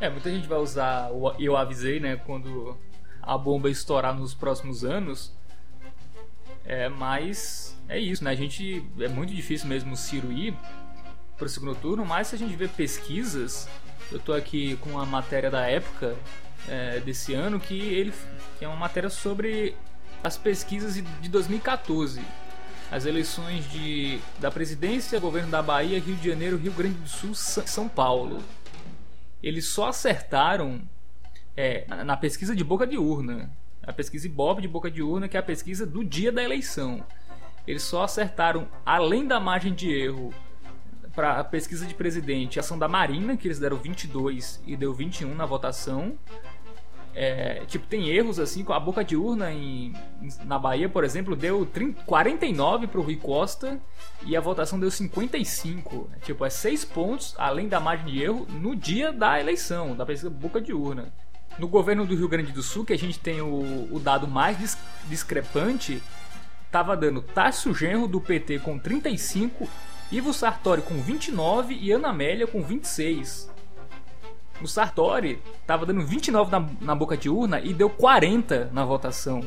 É, 0.00 0.10
muita 0.10 0.30
gente 0.30 0.48
vai 0.48 0.58
usar 0.58 1.10
o 1.12 1.34
eu 1.38 1.56
avisei, 1.56 2.00
né, 2.00 2.16
quando 2.16 2.76
a 3.22 3.38
bomba 3.38 3.70
estourar 3.70 4.14
nos 4.14 4.34
próximos 4.34 4.84
anos. 4.84 5.32
É, 6.64 6.88
mas 6.88 7.78
é 7.88 7.98
isso, 7.98 8.24
né? 8.24 8.30
A 8.30 8.34
gente 8.34 8.84
é 8.98 9.08
muito 9.08 9.34
difícil 9.34 9.68
mesmo 9.68 9.92
o 9.92 9.96
Ciro 9.96 10.32
ir 10.32 10.56
para 11.36 11.46
o 11.46 11.48
segundo 11.48 11.74
turno, 11.74 12.04
mas 12.04 12.28
se 12.28 12.34
a 12.34 12.38
gente 12.38 12.56
vê 12.56 12.68
pesquisas, 12.68 13.68
eu 14.10 14.18
tô 14.18 14.32
aqui 14.32 14.76
com 14.78 14.90
uma 14.90 15.04
matéria 15.04 15.50
da 15.50 15.66
época 15.66 16.16
é, 16.68 17.00
desse 17.00 17.34
ano 17.34 17.60
que 17.60 17.78
ele 17.78 18.12
que 18.58 18.64
é 18.64 18.68
uma 18.68 18.76
matéria 18.76 19.10
sobre 19.10 19.74
as 20.22 20.38
pesquisas 20.38 20.94
de 20.94 21.28
2014, 21.28 22.22
as 22.90 23.04
eleições 23.04 23.70
de, 23.70 24.18
da 24.38 24.50
presidência, 24.50 25.20
governo 25.20 25.50
da 25.50 25.62
Bahia, 25.62 26.00
Rio 26.00 26.16
de 26.16 26.30
Janeiro, 26.30 26.56
Rio 26.56 26.72
Grande 26.72 26.94
do 26.94 27.08
Sul, 27.08 27.34
São 27.34 27.88
Paulo. 27.88 28.42
Eles 29.44 29.66
só 29.66 29.88
acertaram 29.88 30.80
é, 31.54 31.84
na 32.02 32.16
pesquisa 32.16 32.56
de 32.56 32.64
boca 32.64 32.86
de 32.86 32.96
urna, 32.96 33.50
a 33.82 33.92
pesquisa 33.92 34.26
Ibope 34.26 34.62
de 34.62 34.68
boca 34.68 34.90
de 34.90 35.02
urna, 35.02 35.28
que 35.28 35.36
é 35.36 35.40
a 35.40 35.42
pesquisa 35.42 35.84
do 35.84 36.02
dia 36.02 36.32
da 36.32 36.42
eleição. 36.42 37.04
Eles 37.66 37.82
só 37.82 38.04
acertaram, 38.04 38.66
além 38.86 39.26
da 39.26 39.38
margem 39.38 39.74
de 39.74 39.92
erro 39.92 40.32
para 41.14 41.40
a 41.40 41.44
pesquisa 41.44 41.84
de 41.84 41.92
presidente, 41.92 42.58
a 42.58 42.60
ação 42.60 42.78
da 42.78 42.88
Marina, 42.88 43.36
que 43.36 43.46
eles 43.46 43.58
deram 43.58 43.76
22 43.76 44.62
e 44.66 44.74
deu 44.78 44.94
21 44.94 45.34
na 45.34 45.44
votação. 45.44 46.18
É, 47.16 47.62
tipo, 47.66 47.86
tem 47.86 48.08
erros 48.08 48.40
assim, 48.40 48.64
com 48.64 48.72
a 48.72 48.80
boca 48.80 49.04
de 49.04 49.16
urna 49.16 49.52
em, 49.52 49.92
na 50.44 50.58
Bahia, 50.58 50.88
por 50.88 51.04
exemplo, 51.04 51.36
deu 51.36 51.64
30, 51.64 52.02
49 52.02 52.88
pro 52.88 53.02
Rui 53.02 53.16
Costa 53.16 53.80
e 54.26 54.36
a 54.36 54.40
votação 54.40 54.80
deu 54.80 54.90
55. 54.90 56.10
Tipo, 56.22 56.44
é 56.44 56.50
6 56.50 56.84
pontos 56.86 57.34
além 57.38 57.68
da 57.68 57.78
margem 57.78 58.06
de 58.06 58.22
erro 58.22 58.46
no 58.60 58.74
dia 58.74 59.12
da 59.12 59.38
eleição, 59.38 59.94
da 59.94 60.04
pesquisa 60.04 60.28
boca 60.28 60.60
de 60.60 60.72
urna. 60.72 61.12
No 61.56 61.68
governo 61.68 62.04
do 62.04 62.16
Rio 62.16 62.28
Grande 62.28 62.50
do 62.50 62.64
Sul, 62.64 62.84
que 62.84 62.92
a 62.92 62.98
gente 62.98 63.20
tem 63.20 63.40
o, 63.40 63.88
o 63.92 64.00
dado 64.00 64.26
mais 64.26 64.58
dis, 64.58 64.76
discrepante, 65.08 66.02
tava 66.68 66.96
dando 66.96 67.22
Tássio 67.22 67.72
Genro 67.72 68.08
do 68.08 68.20
PT 68.20 68.58
com 68.58 68.76
35, 68.76 69.68
Ivo 70.10 70.32
Sartori 70.32 70.82
com 70.82 71.00
29 71.00 71.74
e 71.74 71.92
Ana 71.92 72.08
Amélia 72.08 72.48
com 72.48 72.60
26. 72.60 73.53
O 74.62 74.68
Sartori 74.68 75.42
tava 75.66 75.84
dando 75.84 76.04
29 76.04 76.50
na, 76.50 76.66
na 76.80 76.94
boca 76.94 77.16
de 77.16 77.28
urna 77.28 77.60
e 77.60 77.72
deu 77.72 77.90
40 77.90 78.70
na 78.72 78.84
votação. 78.84 79.40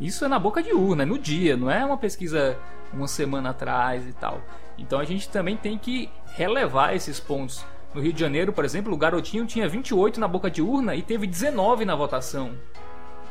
Isso 0.00 0.24
é 0.24 0.28
na 0.28 0.38
boca 0.38 0.62
de 0.62 0.72
urna, 0.72 1.06
no 1.06 1.18
dia, 1.18 1.56
não 1.56 1.70
é 1.70 1.84
uma 1.84 1.96
pesquisa 1.96 2.58
uma 2.92 3.08
semana 3.08 3.50
atrás 3.50 4.06
e 4.06 4.12
tal. 4.12 4.40
Então 4.78 4.98
a 4.98 5.04
gente 5.04 5.28
também 5.28 5.56
tem 5.56 5.78
que 5.78 6.10
relevar 6.34 6.94
esses 6.94 7.20
pontos. 7.20 7.64
No 7.94 8.00
Rio 8.00 8.12
de 8.12 8.20
Janeiro, 8.20 8.52
por 8.52 8.64
exemplo, 8.64 8.92
o 8.92 8.96
garotinho 8.96 9.46
tinha 9.46 9.68
28 9.68 10.18
na 10.18 10.26
boca 10.26 10.50
de 10.50 10.60
urna 10.60 10.96
e 10.96 11.02
teve 11.02 11.26
19 11.26 11.84
na 11.84 11.94
votação. 11.94 12.52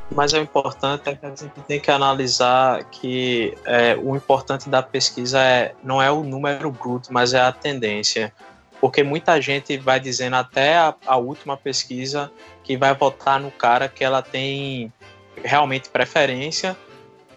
Mas 0.09 0.31
o 0.31 0.37
importante 0.37 1.09
é 1.09 1.15
que 1.15 1.25
a 1.25 1.29
gente 1.29 1.61
tem 1.67 1.79
que 1.79 1.91
analisar 1.91 2.83
que 2.85 3.57
é, 3.65 3.95
o 3.95 4.15
importante 4.15 4.69
da 4.69 4.81
pesquisa 4.81 5.39
é, 5.39 5.73
não 5.83 6.01
é 6.01 6.11
o 6.11 6.23
número 6.23 6.71
bruto, 6.71 7.11
mas 7.11 7.33
é 7.33 7.41
a 7.41 7.51
tendência 7.51 8.33
porque 8.83 9.01
muita 9.01 9.39
gente 9.39 9.77
vai 9.77 9.97
dizendo 9.97 10.35
até 10.35 10.75
a, 10.75 10.93
a, 11.07 11.15
última 11.15 11.55
pesquisa 11.55 12.29
que 12.65 12.75
vai 12.75 12.93
votar 12.93 13.39
no 13.39 13.49
cara 13.49 13.87
que 13.87 14.03
ela 14.03 14.21
tem 14.21 14.91
realmente 15.41 15.87
preferência 15.87 16.75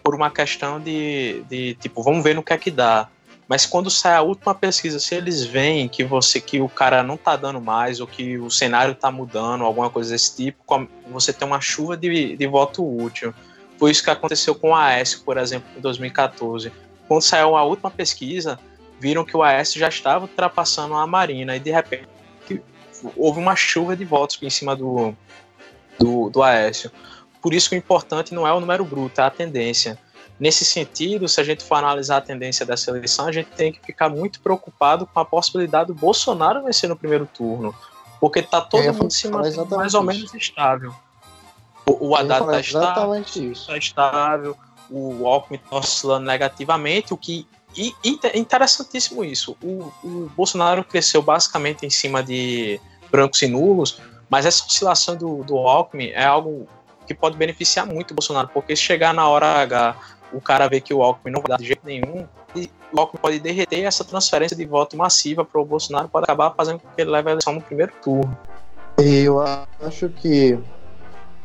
por 0.03 0.13
uma 0.13 0.29
questão 0.29 0.77
de, 0.77 1.45
de 1.49 1.75
tipo, 1.75 2.03
vamos 2.03 2.21
ver 2.21 2.35
no 2.35 2.43
que 2.43 2.51
é 2.51 2.57
que 2.57 2.69
dá. 2.69 3.07
Mas 3.47 3.65
quando 3.65 3.89
sai 3.89 4.15
a 4.15 4.21
última 4.21 4.53
pesquisa, 4.53 4.99
se 4.99 5.15
eles 5.15 5.45
veem 5.45 5.87
que 5.87 6.03
você 6.03 6.41
que 6.41 6.59
o 6.59 6.67
cara 6.67 7.01
não 7.01 7.15
tá 7.15 7.37
dando 7.37 7.61
mais 7.61 8.01
ou 8.01 8.07
que 8.07 8.37
o 8.37 8.51
cenário 8.51 8.93
tá 8.93 9.09
mudando, 9.09 9.63
alguma 9.63 9.89
coisa 9.89 10.11
desse 10.11 10.35
tipo, 10.35 10.61
você 11.09 11.31
tem 11.31 11.47
uma 11.47 11.61
chuva 11.61 11.95
de, 11.95 12.35
de 12.35 12.45
voto 12.45 12.85
útil. 12.85 13.33
Foi 13.79 13.89
isso 13.89 14.03
que 14.03 14.09
aconteceu 14.09 14.53
com 14.53 14.75
a 14.75 14.87
Aécio, 14.87 15.21
por 15.21 15.37
exemplo, 15.37 15.69
em 15.77 15.79
2014. 15.79 16.73
Quando 17.07 17.21
saiu 17.21 17.55
a 17.55 17.63
última 17.63 17.89
pesquisa, 17.89 18.59
viram 18.99 19.25
que 19.25 19.35
o 19.35 19.43
Aécio 19.43 19.79
já 19.79 19.87
estava 19.87 20.25
ultrapassando 20.25 20.95
a 20.95 21.05
Marina 21.05 21.55
e 21.55 21.59
de 21.59 21.71
repente 21.71 22.07
houve 23.15 23.39
uma 23.39 23.55
chuva 23.55 23.95
de 23.95 24.03
votos 24.03 24.39
em 24.41 24.49
cima 24.49 24.75
do, 24.75 25.13
do, 25.99 26.29
do 26.29 26.43
Aécio. 26.43 26.91
Por 27.41 27.53
isso 27.53 27.69
que 27.69 27.75
o 27.75 27.77
importante 27.77 28.33
não 28.33 28.47
é 28.47 28.53
o 28.53 28.59
número 28.59 28.83
bruto, 28.83 29.21
é 29.21 29.23
a 29.23 29.29
tendência. 29.29 29.97
Nesse 30.39 30.65
sentido, 30.65 31.27
se 31.27 31.41
a 31.41 31.43
gente 31.43 31.63
for 31.63 31.75
analisar 31.75 32.17
a 32.17 32.21
tendência 32.21 32.65
dessa 32.65 32.91
eleição, 32.91 33.27
a 33.27 33.31
gente 33.31 33.49
tem 33.51 33.71
que 33.71 33.83
ficar 33.83 34.09
muito 34.09 34.39
preocupado 34.39 35.07
com 35.07 35.19
a 35.19 35.25
possibilidade 35.25 35.87
do 35.87 35.95
Bolsonaro 35.95 36.63
vencer 36.63 36.89
no 36.89 36.95
primeiro 36.95 37.25
turno, 37.25 37.73
porque 38.19 38.39
está 38.39 38.61
todo 38.61 38.93
mundo 38.93 39.11
se 39.11 39.27
mantendo 39.27 39.75
mais 39.75 39.93
ou 39.93 40.03
menos 40.03 40.33
estável. 40.33 40.93
O, 41.85 42.09
o 42.09 42.15
Haddad 42.15 42.41
está 42.41 42.59
estável, 42.59 43.23
tá 43.67 43.77
estável, 43.77 44.57
o 44.89 45.25
Alckmin 45.25 45.59
está 45.63 45.77
oscilando 45.77 46.25
negativamente, 46.25 47.13
o 47.13 47.17
que 47.17 47.47
e, 47.77 48.19
é 48.23 48.37
interessantíssimo 48.37 49.23
isso. 49.23 49.55
O, 49.61 49.91
o, 50.03 50.31
Bolsonaro 50.35 50.83
cresceu 50.83 51.21
basicamente 51.21 51.85
em 51.85 51.89
cima 51.89 52.23
de 52.23 52.79
brancos 53.11 53.41
e 53.41 53.47
nulos, 53.47 54.01
mas 54.29 54.45
essa 54.45 54.65
oscilação 54.65 55.15
do, 55.15 55.43
do 55.43 55.57
Alckmin 55.57 56.07
é 56.09 56.25
algo 56.25 56.67
que 57.05 57.13
pode 57.13 57.37
beneficiar 57.37 57.85
muito 57.85 58.11
o 58.11 58.15
Bolsonaro, 58.15 58.49
porque 58.53 58.75
se 58.75 58.81
chegar 58.81 59.13
na 59.13 59.27
hora 59.27 59.45
H 59.61 59.95
o 60.33 60.41
cara 60.41 60.67
vê 60.67 60.81
que 60.81 60.93
o 60.93 61.01
Alckmin 61.01 61.31
não 61.31 61.41
vai 61.41 61.49
dar 61.49 61.57
de 61.57 61.65
jeito 61.65 61.85
nenhum, 61.85 62.27
o 62.91 62.99
Alckmin 62.99 63.21
pode 63.21 63.39
derreter 63.39 63.83
essa 63.83 64.03
transferência 64.03 64.57
de 64.57 64.65
voto 64.65 64.97
massiva 64.97 65.45
para 65.45 65.61
o 65.61 65.65
Bolsonaro, 65.65 66.09
pode 66.09 66.25
acabar 66.25 66.53
fazendo 66.55 66.79
com 66.79 66.89
que 66.89 67.01
ele 67.01 67.11
leve 67.11 67.29
a 67.29 67.31
eleição 67.31 67.53
no 67.53 67.61
primeiro 67.61 67.93
turno. 68.01 68.37
Eu 68.97 69.39
acho 69.39 70.09
que 70.09 70.59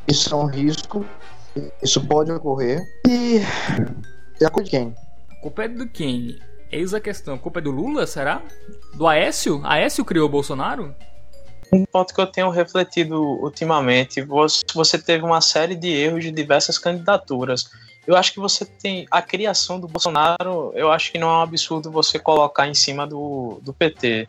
isso 0.09 0.35
é 0.35 0.37
um 0.37 0.47
risco, 0.47 1.05
isso 1.83 2.05
pode 2.07 2.33
ocorrer. 2.33 2.81
E 3.07 3.41
de 4.39 4.45
acordo 4.45 4.71
com 4.71 4.77
quem? 4.77 4.95
Culpa 5.43 5.65
é 5.65 5.69
do 5.69 5.89
quem? 5.89 6.39
Eis 6.71 6.95
a 6.95 7.01
questão. 7.01 7.35
A 7.35 7.39
culpa 7.39 7.59
é 7.59 7.63
do 7.63 7.73
Lula, 7.73 8.07
será? 8.07 8.41
Do 8.95 9.09
Aécio? 9.09 9.61
Aécio 9.65 10.05
criou 10.05 10.27
o 10.27 10.31
Bolsonaro? 10.31 10.95
Um 11.73 11.85
ponto 11.85 12.15
que 12.15 12.21
eu 12.21 12.27
tenho 12.27 12.49
refletido 12.51 13.21
ultimamente, 13.21 14.25
você 14.75 14.99
teve 14.99 15.25
uma 15.25 15.41
série 15.41 15.75
de 15.75 15.89
erros 15.89 16.23
de 16.23 16.31
diversas 16.31 16.79
candidaturas. 16.79 17.71
Eu 18.07 18.15
acho 18.15 18.33
que 18.33 18.39
você 18.39 18.65
tem 18.65 19.07
a 19.11 19.23
criação 19.23 19.81
do 19.81 19.89
Bolsonaro, 19.89 20.73
eu 20.75 20.93
acho 20.93 21.11
que 21.11 21.19
não 21.19 21.29
é 21.29 21.33
um 21.39 21.41
absurdo 21.41 21.91
você 21.91 22.19
colocar 22.19 22.69
em 22.69 22.75
cima 22.75 23.07
do, 23.07 23.59
do 23.63 23.73
PT. 23.73 24.29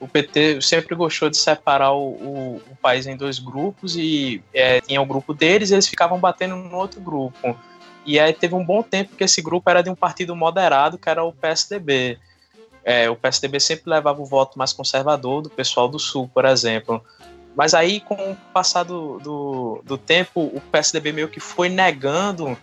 O 0.00 0.08
PT 0.08 0.62
sempre 0.62 0.94
gostou 0.94 1.28
de 1.28 1.36
separar 1.36 1.92
o, 1.92 2.08
o, 2.08 2.62
o 2.70 2.76
país 2.80 3.06
em 3.06 3.16
dois 3.16 3.38
grupos 3.38 3.96
e 3.96 4.42
é, 4.54 4.80
tinha 4.80 5.02
o 5.02 5.06
grupo 5.06 5.34
deles 5.34 5.70
e 5.70 5.74
eles 5.74 5.88
ficavam 5.88 6.18
batendo 6.18 6.56
no 6.56 6.76
outro 6.76 7.00
grupo. 7.00 7.54
E 8.04 8.18
aí 8.18 8.32
teve 8.32 8.54
um 8.54 8.64
bom 8.64 8.82
tempo 8.82 9.16
que 9.16 9.24
esse 9.24 9.42
grupo 9.42 9.68
era 9.68 9.82
de 9.82 9.90
um 9.90 9.94
partido 9.94 10.34
moderado, 10.34 10.98
que 10.98 11.08
era 11.08 11.22
o 11.22 11.32
PSDB. 11.32 12.18
É, 12.84 13.10
o 13.10 13.16
PSDB 13.16 13.60
sempre 13.60 13.90
levava 13.90 14.20
o 14.22 14.24
voto 14.24 14.58
mais 14.58 14.72
conservador 14.72 15.42
do 15.42 15.50
pessoal 15.50 15.88
do 15.88 15.98
Sul, 15.98 16.30
por 16.32 16.44
exemplo. 16.44 17.04
Mas 17.54 17.74
aí, 17.74 18.00
com 18.00 18.14
o 18.14 18.36
passar 18.52 18.84
do, 18.84 19.18
do, 19.18 19.82
do 19.84 19.98
tempo, 19.98 20.40
o 20.40 20.60
PSDB 20.72 21.12
meio 21.12 21.28
que 21.28 21.40
foi 21.40 21.68
negando 21.68 22.56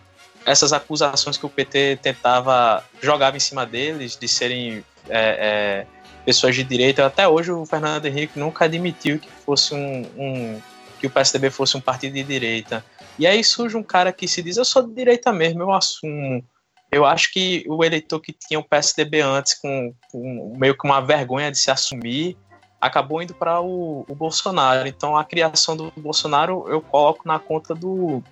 essas 0.44 0.72
acusações 0.72 1.36
que 1.36 1.44
o 1.44 1.50
PT 1.50 1.98
tentava 2.00 2.82
jogava 3.02 3.36
em 3.36 3.40
cima 3.40 3.66
deles 3.66 4.16
de 4.16 4.28
serem 4.28 4.84
é, 5.08 5.84
é, 5.84 5.86
pessoas 6.24 6.54
de 6.54 6.64
direita. 6.64 7.04
Até 7.04 7.28
hoje 7.28 7.50
o 7.52 7.66
Fernando 7.66 8.06
Henrique 8.06 8.38
nunca 8.38 8.64
admitiu 8.64 9.18
que 9.18 9.28
fosse 9.44 9.74
um, 9.74 10.06
um, 10.16 10.60
que 11.00 11.06
o 11.06 11.10
PSDB 11.10 11.50
fosse 11.50 11.76
um 11.76 11.80
partido 11.80 12.14
de 12.14 12.22
direita. 12.22 12.84
E 13.18 13.26
aí 13.26 13.42
surge 13.42 13.76
um 13.76 13.82
cara 13.82 14.12
que 14.12 14.28
se 14.28 14.42
diz: 14.42 14.56
Eu 14.56 14.64
sou 14.64 14.82
de 14.82 14.94
direita 14.94 15.32
mesmo, 15.32 15.62
eu 15.62 15.72
assumo. 15.72 16.44
Eu 16.90 17.04
acho 17.04 17.32
que 17.32 17.64
o 17.66 17.84
eleitor 17.84 18.20
que 18.20 18.32
tinha 18.32 18.60
o 18.60 18.64
PSDB 18.64 19.20
antes, 19.20 19.54
com, 19.54 19.92
com 20.10 20.54
meio 20.56 20.76
que 20.76 20.86
uma 20.86 21.00
vergonha 21.00 21.50
de 21.50 21.58
se 21.58 21.70
assumir, 21.70 22.36
acabou 22.80 23.20
indo 23.20 23.34
para 23.34 23.60
o, 23.60 24.04
o, 24.08 24.14
Bolsonaro. 24.14 24.86
Então 24.86 25.16
a 25.16 25.24
criação 25.24 25.76
do 25.76 25.92
Bolsonaro 25.96 26.64
eu 26.68 26.80
coloco 26.80 27.26
na 27.26 27.38
conta 27.38 27.74
do, 27.74 28.22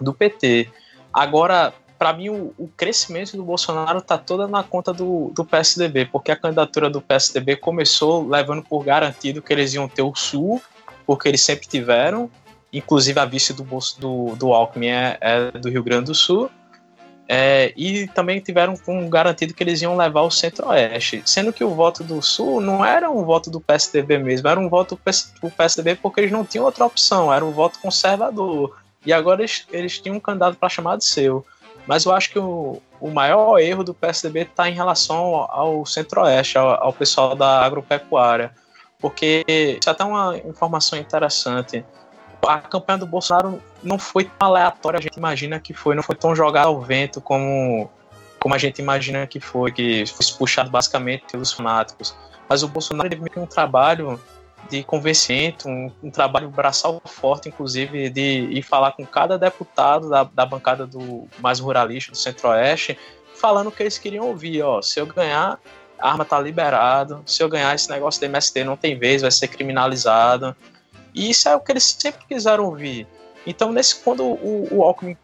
do 0.00 0.14
PT. 0.14 0.70
Agora, 1.12 1.74
para 1.98 2.12
mim, 2.12 2.28
o, 2.30 2.54
o, 2.56 2.68
crescimento 2.68 3.36
do 3.36 3.42
Bolsonaro 3.44 3.98
está 3.98 4.16
toda 4.16 4.46
na 4.46 4.62
conta 4.62 4.92
do, 4.92 5.30
do 5.34 5.44
PSDB, 5.44 6.06
porque 6.06 6.30
a 6.30 6.36
candidatura 6.36 6.88
do 6.88 7.00
PSDB 7.00 7.56
começou 7.56 8.26
levando 8.26 8.62
por 8.62 8.84
garantido 8.84 9.42
que 9.42 9.52
eles 9.52 9.74
iam 9.74 9.88
ter 9.88 10.02
o 10.02 10.14
Sul, 10.14 10.62
porque 11.04 11.28
eles 11.28 11.42
sempre 11.42 11.66
tiveram, 11.66 12.30
inclusive 12.72 13.18
a 13.18 13.24
vice 13.24 13.52
do, 13.52 13.64
do, 13.98 14.36
do 14.36 14.52
Alckmin 14.52 14.88
é, 14.88 15.18
é 15.20 15.50
do 15.52 15.68
Rio 15.68 15.82
Grande 15.82 16.06
do 16.06 16.14
Sul, 16.14 16.50
é, 17.32 17.72
e 17.76 18.08
também 18.08 18.40
tiveram 18.40 18.74
um 18.88 19.08
garantido 19.08 19.54
que 19.54 19.62
eles 19.62 19.80
iam 19.80 19.96
levar 19.96 20.22
o 20.22 20.30
Centro-Oeste, 20.32 21.22
sendo 21.24 21.52
que 21.52 21.62
o 21.62 21.72
voto 21.72 22.02
do 22.02 22.20
Sul 22.20 22.60
não 22.60 22.84
era 22.84 23.08
um 23.08 23.24
voto 23.24 23.48
do 23.48 23.60
PSDB 23.60 24.18
mesmo, 24.18 24.48
era 24.48 24.58
um 24.58 24.68
voto 24.68 24.98
do 25.40 25.50
PSDB 25.50 25.94
porque 25.94 26.22
eles 26.22 26.32
não 26.32 26.44
tinham 26.44 26.64
outra 26.64 26.84
opção, 26.84 27.32
era 27.32 27.44
um 27.44 27.52
voto 27.52 27.78
conservador. 27.78 28.76
E 29.06 29.12
agora 29.12 29.42
eles, 29.42 29.64
eles 29.70 30.00
tinham 30.00 30.16
um 30.16 30.20
candidato 30.20 30.56
para 30.56 30.68
chamar 30.68 30.96
de 30.96 31.04
seu. 31.04 31.46
Mas 31.86 32.04
eu 32.04 32.12
acho 32.12 32.30
que 32.30 32.38
o, 32.40 32.82
o 33.00 33.10
maior 33.10 33.60
erro 33.60 33.84
do 33.84 33.94
PSDB 33.94 34.40
está 34.40 34.68
em 34.68 34.74
relação 34.74 35.16
ao, 35.16 35.52
ao 35.52 35.86
Centro-Oeste, 35.86 36.58
ao, 36.58 36.82
ao 36.82 36.92
pessoal 36.92 37.36
da 37.36 37.60
agropecuária. 37.60 38.52
Porque 38.98 39.44
isso 39.48 39.88
é 39.88 39.92
até 39.92 40.02
uma 40.02 40.36
informação 40.38 40.98
interessante 40.98 41.84
a 42.46 42.58
campanha 42.58 42.98
do 42.98 43.06
Bolsonaro 43.06 43.60
não 43.82 43.98
foi 43.98 44.24
tão 44.24 44.48
aleatória, 44.48 44.98
a 44.98 45.02
gente 45.02 45.16
imagina 45.16 45.60
que 45.60 45.74
foi, 45.74 45.94
não 45.94 46.02
foi 46.02 46.14
tão 46.14 46.34
jogada 46.34 46.68
ao 46.68 46.80
vento 46.80 47.20
como, 47.20 47.90
como 48.38 48.54
a 48.54 48.58
gente 48.58 48.80
imagina 48.80 49.26
que 49.26 49.40
foi, 49.40 49.72
que 49.72 50.04
foi 50.06 50.26
puxado 50.38 50.70
basicamente 50.70 51.24
pelos 51.30 51.52
fanáticos. 51.52 52.14
Mas 52.48 52.62
o 52.62 52.68
Bolsonaro 52.68 53.08
teve 53.08 53.22
um 53.36 53.46
trabalho 53.46 54.20
de 54.68 54.82
convencimento, 54.82 55.68
um, 55.68 55.90
um, 56.02 56.10
trabalho 56.10 56.48
braçal 56.48 57.00
forte, 57.04 57.48
inclusive, 57.48 58.10
de 58.10 58.48
ir 58.50 58.62
falar 58.62 58.92
com 58.92 59.06
cada 59.06 59.38
deputado 59.38 60.08
da, 60.08 60.24
da 60.24 60.44
bancada 60.44 60.86
do 60.86 61.28
mais 61.38 61.60
ruralista 61.60 62.12
do 62.12 62.16
Centro-Oeste, 62.16 62.98
falando 63.34 63.68
o 63.68 63.72
que 63.72 63.82
eles 63.82 63.98
queriam 63.98 64.26
ouvir. 64.26 64.62
Ó, 64.62 64.82
se 64.82 65.00
eu 65.00 65.06
ganhar, 65.06 65.58
a 65.98 66.10
arma 66.10 66.24
tá 66.24 66.40
liberado. 66.40 67.22
Se 67.26 67.42
eu 67.42 67.48
ganhar, 67.48 67.74
esse 67.74 67.90
negócio 67.90 68.20
do 68.20 68.24
MST 68.24 68.64
não 68.64 68.76
tem 68.76 68.98
vez, 68.98 69.22
vai 69.22 69.30
ser 69.30 69.48
criminalizado. 69.48 70.56
E 71.14 71.30
isso 71.30 71.48
é 71.48 71.56
o 71.56 71.60
que 71.60 71.72
eles 71.72 71.96
sempre 71.98 72.24
quiseram 72.26 72.64
ouvir. 72.64 73.06
Então, 73.46 73.72
nesse, 73.72 73.96
quando 73.96 74.22
o, 74.22 74.68
o 74.70 74.82
Alckmin, 74.82 75.16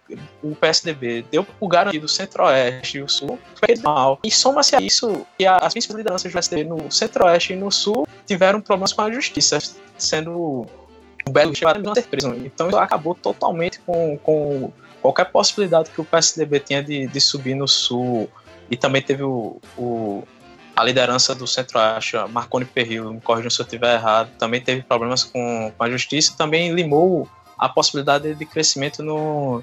o 0.43 0.55
PSDB, 0.55 1.25
deu 1.31 1.47
o 1.61 1.69
garantido 1.69 2.09
Centro-Oeste 2.09 2.99
e 2.99 3.03
o 3.03 3.09
Sul, 3.09 3.39
foi 3.55 3.77
mal. 3.83 4.19
E 4.25 4.31
soma-se 4.31 4.75
a 4.75 4.81
isso 4.81 5.27
que 5.37 5.47
as 5.47 5.73
principais 5.73 5.99
lideranças 5.99 6.33
do 6.33 6.35
PSDB 6.35 6.65
no 6.65 6.91
Centro-Oeste 6.91 7.53
e 7.53 7.57
no 7.57 7.71
Sul 7.71 8.07
tiveram 8.25 8.61
problemas 8.61 8.93
com 8.93 9.03
a 9.03 9.13
justiça, 9.13 9.59
sendo 9.99 10.67
o 11.27 11.31
Belo 11.31 11.51
Horizonte 11.51 12.01
ser 12.01 12.09
preso. 12.09 12.35
Então, 12.37 12.69
isso 12.69 12.79
acabou 12.79 13.15
totalmente 13.15 13.81
com, 13.81 14.19
com 14.19 14.73
qualquer 15.03 15.27
possibilidade 15.27 15.91
que 15.91 16.01
o 16.01 16.05
PSDB 16.05 16.61
tinha 16.61 16.83
de, 16.83 17.07
de 17.07 17.21
subir 17.21 17.55
no 17.55 17.69
Sul. 17.69 18.31
E 18.71 18.77
também 18.77 19.03
teve 19.03 19.23
o 19.23 19.61
a 20.77 20.85
liderança 20.85 21.35
do 21.35 21.47
Centro-Oeste, 21.47 22.17
Marconi 22.31 22.67
Perrillo, 22.67 23.15
me 23.15 23.21
corrija 23.21 23.49
se 23.49 23.61
eu 23.61 23.65
estiver 23.65 23.95
errado, 23.95 24.31
também 24.39 24.61
teve 24.61 24.83
problemas 24.83 25.25
com, 25.25 25.73
com 25.77 25.85
a 25.85 25.91
justiça 25.91 26.35
e 26.35 26.37
também 26.37 26.71
limou 26.73 27.27
a 27.59 27.67
possibilidade 27.67 28.35
de 28.35 28.45
crescimento 28.45 29.03
no, 29.03 29.63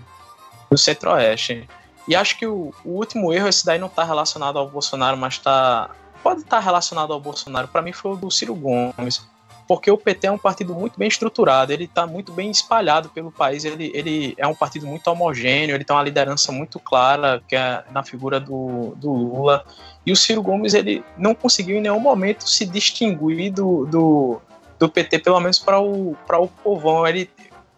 no 0.72 0.78
Centro-Oeste. 0.78 1.70
E 2.08 2.16
acho 2.16 2.38
que 2.38 2.48
o, 2.48 2.74
o, 2.84 2.90
último 2.98 3.32
erro, 3.32 3.48
esse 3.48 3.64
daí 3.64 3.78
não 3.78 3.88
está 3.88 4.04
relacionado 4.04 4.58
ao 4.58 4.68
Bolsonaro, 4.68 5.16
mas 5.16 5.38
tá, 5.38 5.92
pode 6.24 6.42
estar 6.42 6.58
tá 6.58 6.64
relacionado 6.64 7.14
ao 7.14 7.20
Bolsonaro. 7.20 7.68
Para 7.68 7.84
mim 7.84 7.94
foi 7.94 8.14
o 8.14 8.16
do 8.16 8.32
Ciro 8.32 8.56
Gomes, 8.56 9.24
porque 9.68 9.92
o 9.92 9.98
PT 9.98 10.28
é 10.28 10.32
um 10.32 10.38
partido 10.38 10.74
muito 10.74 10.98
bem 10.98 11.08
estruturado, 11.08 11.72
ele 11.72 11.86
está 11.86 12.08
muito 12.08 12.32
bem 12.34 12.50
espalhado 12.50 13.10
pelo 13.10 13.32
país, 13.32 13.64
ele, 13.64 13.92
ele 13.94 14.34
é 14.38 14.48
um 14.48 14.56
partido 14.56 14.88
muito 14.88 15.08
homogêneo, 15.08 15.76
ele 15.76 15.84
tem 15.84 15.96
uma 15.96 16.04
liderança 16.04 16.52
muito 16.52 16.80
clara, 16.80 17.42
que 17.48 17.56
é 17.56 17.84
na 17.92 18.04
figura 18.04 18.40
do, 18.40 18.96
do 18.98 19.12
Lula. 19.12 19.64
E 20.06 20.12
o 20.12 20.16
Ciro 20.16 20.42
Gomes 20.42 20.74
ele 20.74 21.04
não 21.18 21.34
conseguiu 21.34 21.78
em 21.78 21.82
nenhum 21.82 22.00
momento 22.00 22.50
se 22.50 22.66
distinguir 22.66 23.54
do, 23.54 23.86
do, 23.86 24.42
do 24.78 24.90
PT, 24.90 25.20
pelo 25.20 25.40
menos 25.40 25.60
para 25.60 25.80
o, 25.80 26.12
o 26.12 26.48
povão. 26.48 27.08
Ele, 27.08 27.30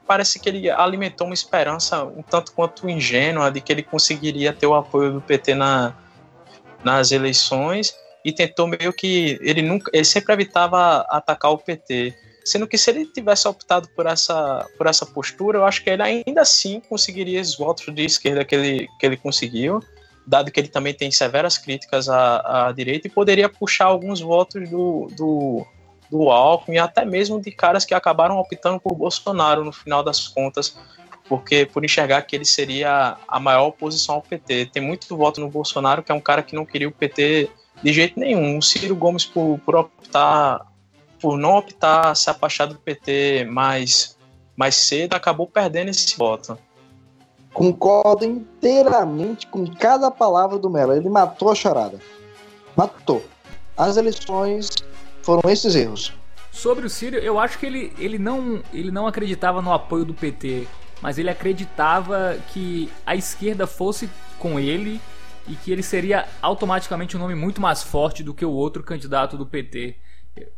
parece 0.06 0.40
que 0.40 0.50
ele 0.50 0.70
alimentou 0.70 1.28
uma 1.28 1.34
esperança 1.34 2.04
um 2.04 2.22
tanto 2.22 2.52
quanto 2.52 2.90
ingênua 2.90 3.52
de 3.52 3.60
que 3.62 3.72
ele 3.72 3.84
conseguiria 3.84 4.54
ter 4.54 4.68
o 4.68 4.76
apoio 4.76 5.14
do 5.14 5.22
PT 5.22 5.56
na, 5.56 5.94
nas 6.84 7.12
eleições 7.12 7.96
e 8.24 8.32
tentou 8.32 8.68
meio 8.68 8.94
que 8.94 9.40
ele 9.42 9.62
nunca 9.62 9.90
ele 9.94 10.06
sempre 10.06 10.34
evitava 10.34 11.02
atacar 11.10 11.52
o 11.52 11.58
PT 11.58 12.14
sendo 12.44 12.68
que 12.68 12.78
se 12.78 12.92
ele 12.92 13.06
tivesse 13.06 13.48
optado 13.48 13.88
por 13.96 14.06
essa 14.06 14.66
por 14.78 14.88
essa 14.88 15.06
postura 15.06 15.60
eu 15.60 15.66
acho 15.66 15.84
que 15.84 15.90
ele 15.90 16.04
ainda 16.04 16.42
assim 16.42 16.80
conseguiria 16.80 17.42
os 17.42 17.58
votos 17.58 17.94
de 17.94 18.06
esquerda 18.06 18.46
que 18.46 18.56
ele 18.56 18.88
que 19.00 19.06
ele 19.06 19.18
conseguiu 19.18 19.82
dado 20.26 20.52
que 20.52 20.60
ele 20.60 20.68
também 20.68 20.94
tem 20.94 21.12
severas 21.12 21.58
críticas 21.58 22.10
à, 22.10 22.68
à 22.68 22.72
direita 22.72 23.08
e 23.08 23.12
poderia 23.12 23.48
puxar 23.48 23.86
alguns 23.86 24.20
votos 24.20 24.70
do, 24.70 25.08
do 25.16 25.66
do 26.10 26.30
Alckmin, 26.30 26.78
até 26.78 27.04
mesmo 27.04 27.42
de 27.42 27.52
caras 27.52 27.86
que 27.86 27.94
acabaram 27.94 28.38
optando 28.38 28.80
por 28.80 28.96
Bolsonaro 28.96 29.64
no 29.64 29.72
final 29.72 30.04
das 30.04 30.28
contas, 30.28 30.78
porque 31.28 31.66
por 31.66 31.84
enxergar 31.84 32.22
que 32.22 32.36
ele 32.36 32.46
seria 32.46 33.18
a 33.28 33.40
maior 33.40 33.68
oposição 33.68 34.16
ao 34.16 34.22
PT. 34.22 34.68
Tem 34.68 34.82
muito 34.82 35.16
voto 35.16 35.42
no 35.42 35.50
Bolsonaro, 35.50 36.04
que 36.04 36.12
é 36.12 36.16
um 36.16 36.22
cara 36.22 36.44
que 36.44 36.56
não 36.56 36.66
queria 36.66 36.88
o 36.88 36.92
PT 36.92 37.50
de 37.82 37.94
jeito 37.94 38.20
nenhum. 38.20 38.58
O 38.58 38.62
Ciro 38.62 38.96
Gomes, 38.96 39.26
por, 39.26 39.60
por 39.60 39.76
optar, 39.76 40.62
por 41.20 41.38
não 41.38 41.58
optar 41.58 42.16
se 42.16 42.30
afastar 42.30 42.68
do 42.68 42.76
PT 42.76 43.46
mais, 43.46 44.18
mais 44.56 44.76
cedo, 44.76 45.16
acabou 45.16 45.48
perdendo 45.48 45.90
esse 45.90 46.16
voto. 46.16 46.58
Concordo 47.56 48.26
inteiramente 48.26 49.48
com 49.48 49.66
cada 49.66 50.12
palavra 50.12 50.60
do 50.60 50.70
Melo. 50.70 50.92
Ele 50.92 51.08
matou 51.08 51.50
a 51.50 51.56
charada. 51.56 51.98
Matou. 52.76 53.24
As 53.78 53.96
eleições 53.96 54.70
foram 55.24 55.50
esses 55.50 55.74
erros. 55.74 56.12
Sobre 56.52 56.86
o 56.86 56.90
Ciro, 56.90 57.16
eu 57.16 57.40
acho 57.40 57.58
que 57.58 57.66
ele, 57.66 57.94
ele, 57.98 58.20
não, 58.20 58.62
ele 58.74 58.92
não 58.92 59.08
acreditava 59.08 59.62
no 59.62 59.72
apoio 59.72 60.04
do 60.04 60.14
PT, 60.14 60.68
mas 61.02 61.18
ele 61.18 61.30
acreditava 61.30 62.38
que 62.52 62.92
a 63.06 63.16
esquerda 63.16 63.66
fosse 63.66 64.10
com 64.38 64.60
ele 64.60 65.00
e 65.48 65.56
que 65.56 65.72
ele 65.72 65.82
seria 65.82 66.28
automaticamente 66.42 67.16
um 67.16 67.22
nome 67.22 67.36
muito 67.36 67.62
mais 67.62 67.82
forte 67.82 68.22
do 68.22 68.34
que 68.34 68.44
o 68.44 68.52
outro 68.52 68.84
candidato 68.84 69.38
do 69.38 69.46
PT. 69.46 69.96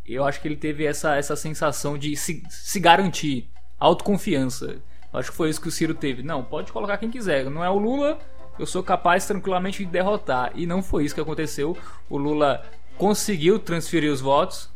Eu 0.04 0.26
acho 0.26 0.42
que 0.42 0.48
ele 0.48 0.58
teve 0.58 0.84
essa, 0.84 1.16
essa 1.16 1.36
sensação 1.36 1.96
de 1.96 2.16
se, 2.16 2.42
se 2.50 2.80
garantir, 2.80 3.52
autoconfiança. 3.80 4.82
Acho 5.14 5.32
que 5.32 5.38
foi 5.38 5.50
isso 5.50 5.62
que 5.62 5.68
o 5.68 5.72
Ciro 5.72 5.94
teve. 5.94 6.22
Não, 6.22 6.44
pode 6.44 6.72
colocar 6.72 6.98
quem 6.98 7.10
quiser. 7.10 7.50
Não 7.50 7.64
é 7.64 7.70
o 7.70 7.78
Lula, 7.78 8.20
eu 8.60 8.66
sou 8.66 8.84
capaz 8.84 9.26
tranquilamente 9.26 9.84
de 9.84 9.92
derrotar. 9.92 10.52
E 10.56 10.66
não 10.66 10.82
foi 10.82 11.06
isso 11.06 11.16
que 11.16 11.22
aconteceu. 11.22 11.78
O 12.10 12.18
Lula 12.18 12.64
conseguiu 12.98 13.60
transferir 13.60 14.12
os 14.12 14.22
votos. 14.22 14.70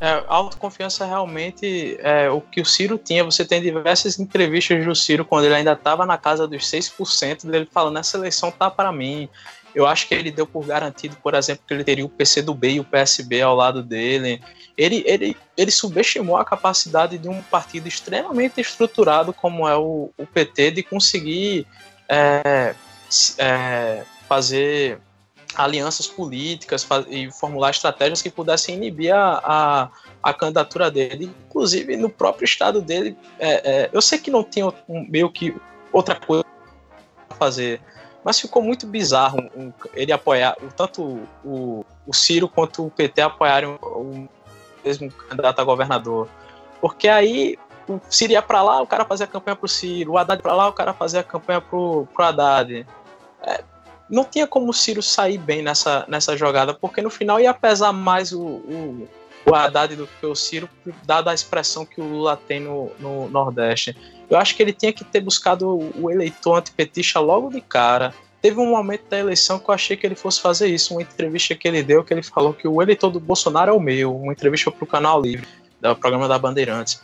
É, 0.00 0.24
autoconfiança 0.28 1.06
realmente 1.06 1.96
é 2.00 2.28
o 2.28 2.40
que 2.40 2.60
o 2.60 2.64
Ciro 2.64 2.98
tinha. 2.98 3.24
Você 3.24 3.44
tem 3.44 3.62
diversas 3.62 4.18
entrevistas 4.18 4.84
do 4.84 4.94
Ciro 4.94 5.24
quando 5.24 5.44
ele 5.44 5.54
ainda 5.54 5.72
estava 5.72 6.04
na 6.04 6.18
casa 6.18 6.46
dos 6.46 6.64
6% 6.70 7.46
dele 7.46 7.68
falando: 7.70 7.98
essa 7.98 8.16
eleição 8.16 8.50
tá 8.50 8.70
para 8.70 8.92
mim. 8.92 9.28
Eu 9.74 9.86
acho 9.86 10.06
que 10.06 10.14
ele 10.14 10.30
deu 10.30 10.46
por 10.46 10.64
garantido, 10.64 11.16
por 11.16 11.34
exemplo, 11.34 11.64
que 11.66 11.74
ele 11.74 11.84
teria 11.84 12.04
o 12.04 12.08
PCdoB 12.08 12.74
e 12.74 12.80
o 12.80 12.84
PSB 12.84 13.42
ao 13.42 13.56
lado 13.56 13.82
dele. 13.82 14.40
Ele, 14.76 15.02
ele, 15.06 15.36
ele 15.56 15.70
subestimou 15.70 16.36
a 16.36 16.44
capacidade 16.44 17.18
de 17.18 17.28
um 17.28 17.42
partido 17.42 17.88
extremamente 17.88 18.60
estruturado 18.60 19.32
como 19.32 19.68
é 19.68 19.76
o, 19.76 20.10
o 20.16 20.26
PT 20.26 20.70
de 20.72 20.82
conseguir 20.82 21.66
é, 22.08 22.74
é, 23.38 24.04
fazer 24.28 25.00
alianças 25.54 26.06
políticas 26.06 26.86
e 27.08 27.30
formular 27.30 27.70
estratégias 27.70 28.20
que 28.20 28.30
pudessem 28.30 28.74
inibir 28.74 29.14
a, 29.14 29.40
a, 29.44 29.90
a 30.22 30.34
candidatura 30.34 30.90
dele. 30.90 31.30
Inclusive, 31.46 31.96
no 31.96 32.10
próprio 32.10 32.44
estado 32.44 32.82
dele, 32.82 33.16
é, 33.38 33.82
é, 33.84 33.90
eu 33.92 34.02
sei 34.02 34.18
que 34.18 34.30
não 34.30 34.42
tinha 34.42 34.66
um, 34.88 35.06
meio 35.08 35.30
que 35.30 35.54
outra 35.92 36.16
coisa 36.16 36.44
a 37.30 37.34
fazer, 37.34 37.80
mas 38.24 38.40
ficou 38.40 38.62
muito 38.62 38.86
bizarro 38.86 39.38
um, 39.54 39.70
ele 39.92 40.10
apoiar, 40.10 40.56
tanto 40.74 41.20
o, 41.44 41.84
o 42.06 42.14
Ciro 42.14 42.48
quanto 42.48 42.86
o 42.86 42.90
PT 42.90 43.20
apoiarem 43.20 43.68
o, 43.68 43.86
o 43.86 44.28
mesmo 44.82 45.10
candidato 45.10 45.60
a 45.60 45.64
governador. 45.64 46.28
Porque 46.80 47.06
aí 47.06 47.58
o 47.86 48.00
Ciro 48.08 48.32
ia 48.32 48.42
para 48.42 48.62
lá, 48.62 48.80
o 48.80 48.86
cara 48.86 49.04
fazia 49.04 49.24
a 49.24 49.28
campanha 49.28 49.56
pro 49.56 49.68
Ciro, 49.68 50.12
o 50.12 50.18
Haddad 50.18 50.42
para 50.42 50.54
lá, 50.54 50.68
o 50.68 50.72
cara 50.72 50.94
fazia 50.94 51.20
a 51.20 51.24
campanha 51.24 51.60
pro, 51.60 52.08
pro 52.14 52.24
Haddad. 52.24 52.86
É, 53.42 53.62
não 54.08 54.24
tinha 54.24 54.46
como 54.46 54.70
o 54.70 54.74
Ciro 54.74 55.02
sair 55.02 55.38
bem 55.38 55.62
nessa, 55.62 56.04
nessa 56.08 56.36
jogada, 56.36 56.72
porque 56.72 57.02
no 57.02 57.10
final 57.10 57.38
ia 57.38 57.52
pesar 57.52 57.92
mais 57.92 58.32
o, 58.32 58.40
o, 58.42 59.08
o 59.46 59.54
Haddad 59.54 59.96
do 59.96 60.06
que 60.06 60.26
o 60.26 60.34
Ciro, 60.34 60.68
dada 61.04 61.30
a 61.30 61.34
expressão 61.34 61.84
que 61.84 62.00
o 62.00 62.04
Lula 62.04 62.36
tem 62.36 62.60
no, 62.60 62.90
no 62.98 63.28
Nordeste. 63.28 63.96
Eu 64.28 64.38
acho 64.38 64.56
que 64.56 64.62
ele 64.62 64.72
tinha 64.72 64.92
que 64.92 65.04
ter 65.04 65.20
buscado 65.20 65.68
o, 65.68 66.10
eleitor 66.10 66.58
antipetista 66.58 67.20
logo 67.20 67.50
de 67.50 67.60
cara. 67.60 68.14
Teve 68.40 68.58
um 68.60 68.70
momento 68.70 69.04
da 69.08 69.18
eleição 69.18 69.58
que 69.58 69.68
eu 69.68 69.74
achei 69.74 69.96
que 69.96 70.06
ele 70.06 70.14
fosse 70.14 70.40
fazer 70.40 70.68
isso, 70.68 70.94
uma 70.94 71.02
entrevista 71.02 71.54
que 71.54 71.66
ele 71.68 71.82
deu, 71.82 72.04
que 72.04 72.12
ele 72.12 72.22
falou 72.22 72.52
que 72.52 72.66
o 72.66 72.80
eleitor 72.80 73.10
do 73.10 73.20
Bolsonaro 73.20 73.70
é 73.70 73.74
o 73.74 73.80
meu, 73.80 74.14
uma 74.14 74.32
entrevista 74.32 74.70
para 74.70 74.84
o 74.84 74.86
Canal 74.86 75.20
Livre, 75.20 75.46
do 75.80 75.96
programa 75.96 76.28
da 76.28 76.38
Bandeirantes 76.38 77.00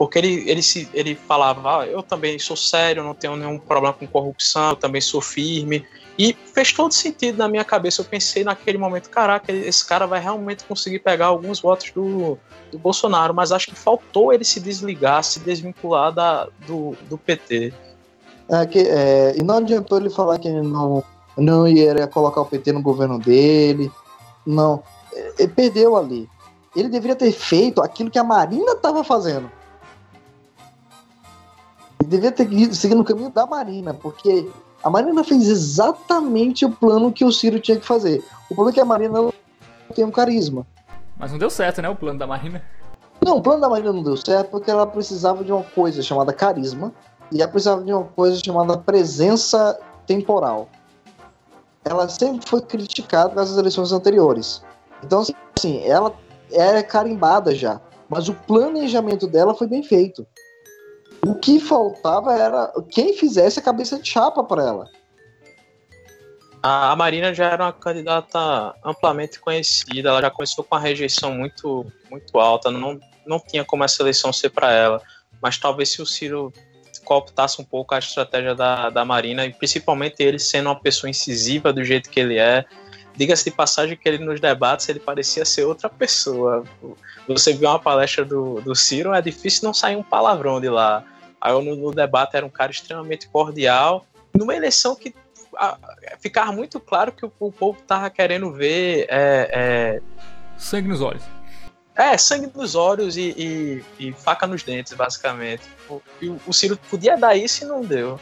porque 0.00 0.18
ele, 0.18 0.48
ele, 0.48 0.62
se, 0.62 0.88
ele 0.94 1.14
falava, 1.14 1.82
ah, 1.82 1.86
eu 1.86 2.02
também 2.02 2.38
sou 2.38 2.56
sério, 2.56 3.04
não 3.04 3.12
tenho 3.12 3.36
nenhum 3.36 3.58
problema 3.58 3.92
com 3.92 4.06
corrupção, 4.06 4.70
eu 4.70 4.76
também 4.76 4.98
sou 4.98 5.20
firme, 5.20 5.84
e 6.20 6.36
fez 6.52 6.70
todo 6.70 6.92
sentido 6.92 7.38
na 7.38 7.48
minha 7.48 7.64
cabeça. 7.64 8.02
Eu 8.02 8.04
pensei 8.04 8.44
naquele 8.44 8.76
momento, 8.76 9.08
caraca, 9.08 9.50
esse 9.50 9.82
cara 9.82 10.06
vai 10.06 10.20
realmente 10.20 10.64
conseguir 10.64 10.98
pegar 10.98 11.28
alguns 11.28 11.60
votos 11.60 11.90
do, 11.92 12.36
do 12.70 12.78
Bolsonaro, 12.78 13.32
mas 13.32 13.50
acho 13.52 13.68
que 13.68 13.74
faltou 13.74 14.30
ele 14.30 14.44
se 14.44 14.60
desligar, 14.60 15.24
se 15.24 15.40
desvincular 15.40 16.12
da, 16.12 16.46
do, 16.66 16.94
do 17.08 17.16
PT. 17.16 17.72
É, 18.50 18.66
que, 18.66 18.80
é, 18.80 19.34
e 19.34 19.42
não 19.42 19.56
adiantou 19.56 19.96
ele 19.96 20.10
falar 20.10 20.38
que 20.38 20.46
ele 20.46 20.60
não, 20.60 21.02
não 21.38 21.66
ia 21.66 22.06
colocar 22.06 22.42
o 22.42 22.46
PT 22.46 22.70
no 22.72 22.82
governo 22.82 23.18
dele. 23.18 23.90
Não. 24.44 24.82
Ele 25.38 25.48
perdeu 25.48 25.96
ali. 25.96 26.28
Ele 26.76 26.90
deveria 26.90 27.16
ter 27.16 27.32
feito 27.32 27.80
aquilo 27.80 28.10
que 28.10 28.18
a 28.18 28.24
Marina 28.24 28.72
estava 28.72 29.02
fazendo. 29.02 29.50
Ele 31.98 32.10
deveria 32.10 32.32
ter 32.32 32.74
seguido 32.74 32.98
no 32.98 33.04
caminho 33.06 33.30
da 33.30 33.46
Marina, 33.46 33.94
porque 33.94 34.46
a 34.82 34.90
Marina 34.90 35.22
fez 35.22 35.48
exatamente 35.48 36.64
o 36.64 36.70
plano 36.70 37.12
que 37.12 37.24
o 37.24 37.32
Ciro 37.32 37.60
tinha 37.60 37.78
que 37.78 37.86
fazer. 37.86 38.24
O 38.50 38.54
problema 38.54 38.70
é 38.70 38.74
que 38.74 38.80
a 38.80 38.84
Marina 38.84 39.20
não 39.20 39.32
tem 39.94 40.04
um 40.04 40.10
carisma. 40.10 40.66
Mas 41.18 41.32
não 41.32 41.38
deu 41.38 41.50
certo, 41.50 41.82
né? 41.82 41.88
O 41.88 41.96
plano 41.96 42.18
da 42.18 42.26
Marina. 42.26 42.62
Não, 43.22 43.36
o 43.36 43.42
plano 43.42 43.60
da 43.60 43.68
Marina 43.68 43.92
não 43.92 44.02
deu 44.02 44.16
certo 44.16 44.50
porque 44.50 44.70
ela 44.70 44.86
precisava 44.86 45.44
de 45.44 45.52
uma 45.52 45.62
coisa 45.62 46.02
chamada 46.02 46.32
carisma 46.32 46.92
e 47.30 47.42
ela 47.42 47.50
precisava 47.50 47.82
de 47.82 47.92
uma 47.92 48.04
coisa 48.04 48.40
chamada 48.42 48.78
presença 48.78 49.78
temporal. 50.06 50.68
Ela 51.84 52.08
sempre 52.08 52.48
foi 52.48 52.62
criticada 52.62 53.34
nas 53.34 53.56
eleições 53.56 53.92
anteriores. 53.92 54.62
Então, 55.04 55.22
assim, 55.56 55.82
ela 55.84 56.14
é 56.50 56.82
carimbada 56.82 57.54
já. 57.54 57.80
Mas 58.08 58.28
o 58.28 58.34
planejamento 58.34 59.26
dela 59.26 59.54
foi 59.54 59.66
bem 59.66 59.82
feito. 59.82 60.26
O 61.26 61.34
que 61.34 61.60
faltava 61.60 62.34
era 62.34 62.72
quem 62.90 63.12
fizesse 63.12 63.58
a 63.58 63.62
cabeça 63.62 63.98
de 63.98 64.08
chapa 64.08 64.42
para 64.42 64.62
ela. 64.62 64.90
A 66.62 66.94
Marina 66.94 67.32
já 67.32 67.46
era 67.46 67.64
uma 67.64 67.72
candidata 67.72 68.74
amplamente 68.84 69.40
conhecida, 69.40 70.10
ela 70.10 70.20
já 70.20 70.30
começou 70.30 70.62
com 70.62 70.74
uma 70.74 70.80
rejeição 70.80 71.32
muito, 71.32 71.86
muito 72.10 72.38
alta, 72.38 72.70
não, 72.70 73.00
não 73.26 73.40
tinha 73.40 73.64
como 73.64 73.82
essa 73.82 74.02
eleição 74.02 74.30
ser 74.32 74.50
para 74.50 74.70
ela. 74.70 75.02
Mas 75.40 75.56
talvez 75.56 75.90
se 75.90 76.02
o 76.02 76.06
Ciro 76.06 76.52
cooptasse 77.04 77.60
um 77.60 77.64
pouco 77.64 77.94
a 77.94 77.98
estratégia 77.98 78.54
da, 78.54 78.90
da 78.90 79.04
Marina, 79.04 79.46
e 79.46 79.52
principalmente 79.52 80.22
ele 80.22 80.38
sendo 80.38 80.66
uma 80.68 80.78
pessoa 80.78 81.08
incisiva 81.08 81.72
do 81.72 81.82
jeito 81.82 82.10
que 82.10 82.20
ele 82.20 82.38
é. 82.38 82.64
Diga-se 83.16 83.44
de 83.44 83.50
passagem 83.50 83.96
que 83.96 84.08
ele 84.08 84.24
nos 84.24 84.40
debates 84.40 84.88
ele 84.88 85.00
parecia 85.00 85.44
ser 85.44 85.64
outra 85.64 85.88
pessoa. 85.88 86.64
Você 87.28 87.52
viu 87.52 87.68
uma 87.68 87.78
palestra 87.78 88.24
do, 88.24 88.60
do 88.60 88.74
Ciro, 88.74 89.12
é 89.12 89.20
difícil 89.20 89.64
não 89.64 89.74
sair 89.74 89.96
um 89.96 90.02
palavrão 90.02 90.60
de 90.60 90.68
lá. 90.68 91.04
Aí 91.40 91.52
no, 91.52 91.76
no 91.76 91.92
debate 91.92 92.36
era 92.36 92.44
um 92.46 92.50
cara 92.50 92.70
extremamente 92.70 93.28
cordial, 93.28 94.06
numa 94.34 94.54
eleição 94.54 94.94
que 94.94 95.14
a, 95.56 95.76
ficava 96.20 96.52
muito 96.52 96.78
claro 96.78 97.12
que 97.12 97.24
o, 97.24 97.32
o 97.38 97.50
povo 97.50 97.80
tava 97.86 98.08
querendo 98.10 98.52
ver 98.52 99.06
é, 99.08 99.50
é... 99.52 100.00
sangue 100.56 100.88
nos 100.88 101.00
olhos. 101.00 101.22
É, 101.96 102.16
sangue 102.16 102.50
nos 102.54 102.74
olhos 102.74 103.16
e, 103.16 103.34
e, 103.36 103.84
e 103.98 104.12
faca 104.12 104.46
nos 104.46 104.62
dentes, 104.62 104.92
basicamente. 104.94 105.62
O, 105.88 106.00
o 106.46 106.52
Ciro 106.52 106.78
podia 106.88 107.16
dar 107.16 107.36
isso 107.36 107.64
e 107.64 107.66
não 107.66 107.82
deu. 107.82 108.18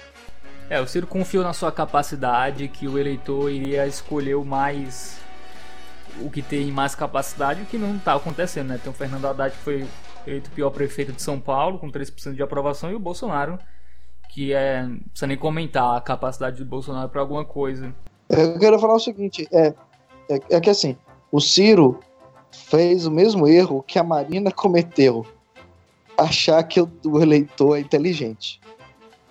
É, 0.71 0.81
o 0.81 0.87
Ciro 0.87 1.07
confiou 1.07 1.43
na 1.43 1.53
sua 1.53 1.73
capacidade 1.73 2.69
que 2.69 2.87
o 2.87 2.99
eleitor 2.99 3.51
iria 3.51 3.87
escolher 3.87 4.35
o 4.35 4.45
mais. 4.45 5.19
o 6.21 6.31
que 6.31 6.43
tem 6.43 6.71
mais 6.71 6.95
capacidade, 6.95 7.63
o 7.63 7.67
que 7.67 7.79
não 7.79 7.97
está 7.97 8.15
acontecendo, 8.15 8.69
né? 8.69 8.81
Tem 8.83 8.91
o 8.91 8.95
Fernando 8.95 9.27
Haddad 9.27 9.57
que 9.57 9.63
foi 9.63 9.87
eleito 10.27 10.51
pior 10.51 10.71
prefeito 10.71 11.13
de 11.13 11.23
São 11.23 11.41
Paulo, 11.41 11.79
com 11.79 11.91
3% 11.91 12.35
de 12.35 12.43
aprovação, 12.43 12.91
e 12.91 12.95
o 12.95 12.99
Bolsonaro, 12.99 13.59
que 14.29 14.53
é. 14.53 14.83
não 14.83 14.99
precisa 14.99 15.27
nem 15.27 15.37
comentar 15.37 15.97
a 15.97 16.01
capacidade 16.01 16.59
do 16.59 16.65
Bolsonaro 16.65 17.09
para 17.09 17.21
alguma 17.21 17.45
coisa. 17.45 17.95
Eu 18.29 18.59
quero 18.59 18.79
falar 18.79 18.95
o 18.95 19.01
seguinte: 19.01 19.49
é, 19.51 19.75
é, 20.29 20.41
é 20.51 20.61
que 20.61 20.71
assim, 20.71 20.97
o 21.33 21.41
Ciro 21.41 22.01
fez 22.51 23.07
o 23.07 23.11
mesmo 23.11 23.47
erro 23.47 23.83
que 23.83 23.99
a 23.99 24.03
Marina 24.05 24.51
cometeu. 24.51 25.27
Achar 26.17 26.63
que 26.65 26.81
o, 26.81 27.23
eleitor 27.23 27.77
é 27.77 27.81
inteligente. 27.81 28.61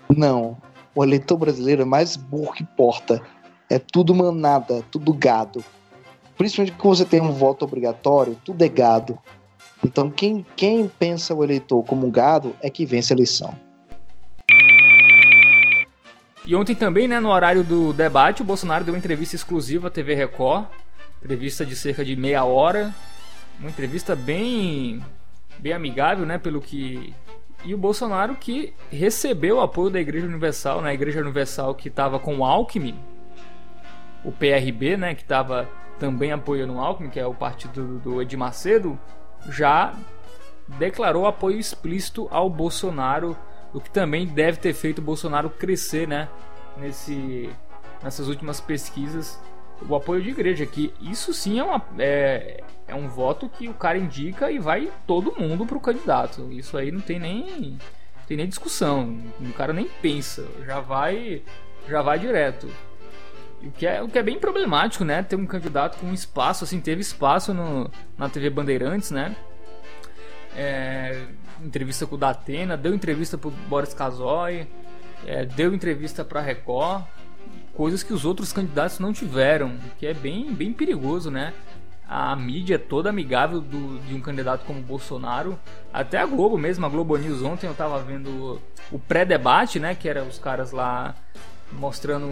Não. 0.09 0.57
O 0.97 1.03
eleitor 1.03 1.37
brasileiro 1.37 1.83
é 1.83 1.85
mais 1.85 2.15
burro 2.15 2.53
que 2.53 2.63
porta. 2.63 3.21
É 3.69 3.77
tudo 3.77 4.15
manada, 4.15 4.83
tudo 4.89 5.13
gado. 5.13 5.63
Principalmente 6.35 6.75
quando 6.75 6.97
você 6.97 7.05
tem 7.05 7.21
um 7.21 7.31
voto 7.31 7.65
obrigatório, 7.65 8.35
tudo 8.43 8.63
é 8.63 8.67
gado. 8.67 9.15
Então 9.85 10.09
quem, 10.09 10.43
quem 10.55 10.87
pensa 10.87 11.35
o 11.35 11.43
eleitor 11.43 11.83
como 11.83 12.09
gado 12.09 12.55
é 12.63 12.69
que 12.71 12.83
vence 12.83 13.13
a 13.13 13.15
eleição. 13.15 13.53
E 16.43 16.55
ontem 16.55 16.73
também, 16.73 17.07
né, 17.07 17.19
no 17.19 17.29
horário 17.29 17.63
do 17.63 17.93
debate, 17.93 18.41
o 18.41 18.45
Bolsonaro 18.45 18.83
deu 18.83 18.95
uma 18.95 18.97
entrevista 18.97 19.35
exclusiva 19.35 19.89
à 19.89 19.91
TV 19.91 20.15
Record 20.15 20.65
Entrevista 21.23 21.63
de 21.63 21.75
cerca 21.75 22.03
de 22.03 22.15
meia 22.15 22.43
hora. 22.43 22.91
Uma 23.59 23.69
entrevista 23.69 24.15
bem, 24.15 24.99
bem 25.59 25.73
amigável, 25.73 26.25
né? 26.25 26.39
Pelo 26.39 26.59
que. 26.59 27.13
E 27.65 27.73
o 27.73 27.77
Bolsonaro 27.77 28.35
que 28.35 28.73
recebeu 28.91 29.57
o 29.57 29.61
apoio 29.61 29.89
da 29.89 29.99
Igreja 29.99 30.27
Universal, 30.27 30.81
né? 30.81 30.93
Igreja 30.93 31.19
Universal 31.19 31.75
que 31.75 31.87
estava 31.89 32.19
com 32.19 32.37
o 32.37 32.45
Alckmin, 32.45 32.97
o 34.23 34.31
PRB, 34.31 34.97
né? 34.97 35.15
Que 35.15 35.21
estava 35.21 35.67
também 35.99 36.31
apoiando 36.31 36.73
o 36.73 36.79
Alckmin, 36.79 37.09
que 37.09 37.19
é 37.19 37.25
o 37.25 37.33
partido 37.33 37.99
do 37.99 38.21
Edir 38.21 38.37
Macedo, 38.37 38.97
já 39.49 39.93
declarou 40.77 41.25
apoio 41.25 41.59
explícito 41.59 42.27
ao 42.29 42.49
Bolsonaro, 42.49 43.35
o 43.73 43.81
que 43.81 43.89
também 43.89 44.27
deve 44.27 44.59
ter 44.59 44.73
feito 44.73 44.99
o 44.99 45.03
Bolsonaro 45.03 45.49
crescer, 45.49 46.07
né? 46.07 46.29
Nesse, 46.77 47.49
nessas 48.03 48.27
últimas 48.27 48.61
pesquisas 48.61 49.39
o 49.87 49.95
apoio 49.95 50.21
de 50.21 50.29
igreja, 50.29 50.65
que 50.65 50.93
isso 51.01 51.33
sim 51.33 51.59
é, 51.59 51.63
uma, 51.63 51.81
é, 51.99 52.63
é 52.87 52.95
um 52.95 53.07
voto 53.07 53.49
que 53.49 53.67
o 53.67 53.73
cara 53.73 53.97
indica 53.97 54.49
e 54.49 54.59
vai 54.59 54.91
todo 55.05 55.35
mundo 55.37 55.65
pro 55.65 55.79
candidato. 55.79 56.51
Isso 56.51 56.77
aí 56.77 56.91
não 56.91 57.01
tem 57.01 57.19
nem, 57.19 57.77
tem 58.27 58.37
nem 58.37 58.47
discussão. 58.47 59.19
O 59.39 59.53
cara 59.53 59.73
nem 59.73 59.87
pensa, 60.01 60.47
já 60.65 60.79
vai 60.79 61.43
já 61.87 62.01
vai 62.01 62.19
direto. 62.19 62.67
O 63.61 63.71
que, 63.71 63.87
é, 63.87 64.01
o 64.01 64.07
que 64.07 64.19
é 64.19 64.23
bem 64.23 64.39
problemático, 64.39 65.03
né? 65.03 65.23
Ter 65.23 65.35
um 65.35 65.45
candidato 65.45 65.97
com 65.97 66.13
espaço, 66.13 66.63
assim, 66.63 66.79
teve 66.79 67.01
espaço 67.01 67.53
no, 67.53 67.89
na 68.17 68.29
TV 68.29 68.49
Bandeirantes, 68.49 69.09
né? 69.09 69.35
É, 70.55 71.25
entrevista 71.63 72.05
com 72.05 72.15
o 72.15 72.17
Datena, 72.17 72.77
deu 72.77 72.93
entrevista 72.93 73.37
pro 73.37 73.49
Boris 73.49 73.93
Casoy, 73.93 74.67
é, 75.25 75.45
deu 75.45 75.73
entrevista 75.73 76.23
pra 76.23 76.41
Record 76.41 77.03
coisas 77.73 78.01
que 78.01 78.11
os 78.11 78.25
outros 78.25 78.51
candidatos 78.51 78.97
não 78.97 79.13
tiveram, 79.13 79.77
que 79.99 80.07
é 80.07 80.13
bem, 80.13 80.51
bem 80.51 80.73
perigoso, 80.73 81.29
né? 81.29 81.53
A 82.07 82.35
mídia 82.35 82.75
é 82.75 82.77
toda 82.77 83.09
amigável 83.09 83.59
do, 83.59 83.99
de 83.99 84.15
um 84.15 84.21
candidato 84.21 84.65
como 84.65 84.81
Bolsonaro, 84.81 85.59
até 85.91 86.19
a 86.19 86.25
Globo 86.25 86.57
mesmo, 86.57 86.85
a 86.85 86.89
Globo 86.89 87.17
News 87.17 87.41
ontem 87.41 87.67
eu 87.67 87.73
tava 87.73 88.01
vendo 88.01 88.61
o 88.91 88.97
pré-debate, 88.97 89.79
né? 89.79 89.93
Que 89.93 90.07
era 90.07 90.23
os 90.23 90.39
caras 90.39 90.71
lá 90.71 91.15
mostrando 91.73 92.27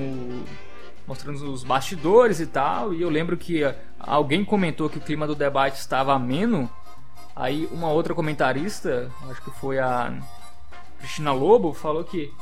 mostrando 1.07 1.51
os 1.51 1.63
bastidores 1.63 2.39
e 2.39 2.47
tal. 2.47 2.93
E 2.93 3.01
eu 3.01 3.09
lembro 3.09 3.37
que 3.37 3.61
alguém 3.99 4.43
comentou 4.43 4.89
que 4.89 4.97
o 4.97 5.01
clima 5.01 5.27
do 5.27 5.35
debate 5.35 5.77
estava 5.77 6.13
ameno. 6.13 6.69
Aí 7.35 7.67
uma 7.71 7.89
outra 7.89 8.15
comentarista, 8.15 9.11
acho 9.29 9.41
que 9.41 9.51
foi 9.51 9.77
a 9.77 10.17
Cristina 10.99 11.33
Lobo, 11.33 11.73
falou 11.73 12.03
que 12.03 12.33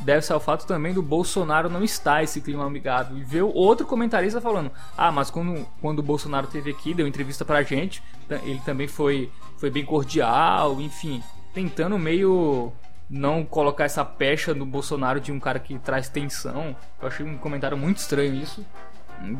deve-se 0.00 0.32
ao 0.32 0.40
fato 0.40 0.66
também 0.66 0.94
do 0.94 1.02
Bolsonaro 1.02 1.68
não 1.68 1.82
estar 1.82 2.22
esse 2.22 2.40
clima 2.40 2.64
amigável. 2.64 3.16
E 3.16 3.22
ver 3.22 3.42
outro 3.42 3.86
comentarista 3.86 4.40
falando: 4.40 4.70
Ah, 4.96 5.12
mas 5.12 5.30
quando, 5.30 5.66
quando 5.80 6.00
o 6.00 6.02
Bolsonaro 6.02 6.46
teve 6.46 6.70
aqui, 6.70 6.94
deu 6.94 7.06
entrevista 7.06 7.44
pra 7.44 7.62
gente, 7.62 8.02
ele 8.42 8.60
também 8.64 8.88
foi, 8.88 9.30
foi 9.56 9.70
bem 9.70 9.84
cordial, 9.84 10.80
enfim, 10.80 11.22
tentando 11.52 11.98
meio 11.98 12.72
não 13.08 13.44
colocar 13.44 13.84
essa 13.84 14.04
pecha 14.04 14.52
no 14.52 14.66
Bolsonaro 14.66 15.20
de 15.20 15.32
um 15.32 15.40
cara 15.40 15.58
que 15.58 15.78
traz 15.78 16.08
tensão. 16.08 16.76
Eu 17.00 17.08
achei 17.08 17.24
um 17.24 17.38
comentário 17.38 17.76
muito 17.76 17.98
estranho 17.98 18.34
isso. 18.34 18.64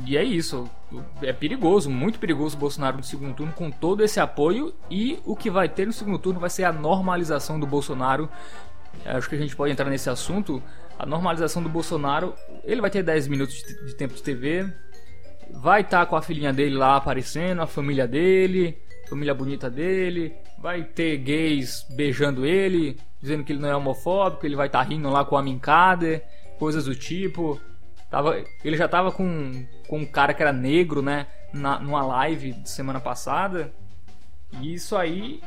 E 0.05 0.17
é 0.17 0.25
isso. 0.25 0.69
É 1.23 1.33
perigoso, 1.33 1.89
muito 1.91 2.19
perigoso 2.19 2.57
o 2.57 2.59
Bolsonaro 2.59 2.97
no 2.97 3.03
segundo 3.03 3.35
turno 3.35 3.53
com 3.53 3.71
todo 3.71 4.03
esse 4.03 4.19
apoio. 4.19 4.75
E 4.91 5.21
o 5.25 5.37
que 5.37 5.51
vai 5.51 5.69
ter 5.69 5.87
no 5.87 5.93
segundo 5.93 6.19
turno 6.19 6.41
vai 6.41 6.51
ser 6.51 6.65
a 6.65 6.73
normalização 6.73 7.61
do 7.61 7.67
Bolsonaro 7.67 8.29
acho 9.05 9.29
que 9.29 9.35
a 9.35 9.39
gente 9.39 9.55
pode 9.57 9.73
entrar 9.73 9.89
nesse 9.89 10.11
assunto. 10.11 10.63
A 10.99 11.07
normalização 11.07 11.63
do 11.63 11.69
Bolsonaro, 11.69 12.35
ele 12.65 12.81
vai 12.81 12.91
ter 12.91 13.03
10 13.03 13.29
minutos 13.29 13.55
de, 13.55 13.95
tempo 13.95 14.15
de 14.15 14.23
TV, 14.23 14.67
vai 15.51 15.83
estar 15.83 16.01
tá 16.01 16.07
com 16.07 16.17
a 16.17 16.23
filhinha 16.23 16.53
dele 16.53 16.77
lá 16.77 16.97
aparecendo, 16.97 17.63
a 17.63 17.67
família 17.67 18.07
dele, 18.07 18.77
família 19.09 19.33
bonita 19.33 19.71
dele, 19.71 20.35
vai 20.59 20.83
ter 20.83 21.17
gays 21.19 21.87
beijando 21.91 22.45
ele, 22.45 22.99
dizendo 23.21 23.45
que 23.45 23.53
ele 23.53 23.61
não 23.61 23.69
é 23.69 23.77
homofóbico, 23.77 24.45
ele 24.45 24.57
vai 24.57 24.67
estar 24.67 24.81
tá 24.81 24.85
rindo 24.85 25.09
lá 25.09 25.25
com 25.25 25.37
a 25.37 25.43
Minkader, 25.43 26.25
coisas 26.59 26.85
do 26.85 26.95
tipo. 26.95 27.61
Tava, 28.11 28.43
ele 28.65 28.77
já 28.77 28.89
tava 28.89 29.13
com, 29.13 29.67
com 29.87 29.99
um 29.99 30.07
cara 30.07 30.35
que 30.35 30.43
era 30.43 30.53
negro, 30.53 31.03
né? 31.03 31.27
Na, 31.53 31.79
numa 31.79 32.05
live 32.05 32.53
de 32.53 32.69
semana 32.69 33.01
passada. 33.01 33.73
E 34.61 34.75
isso 34.75 34.97
aí 34.97 35.41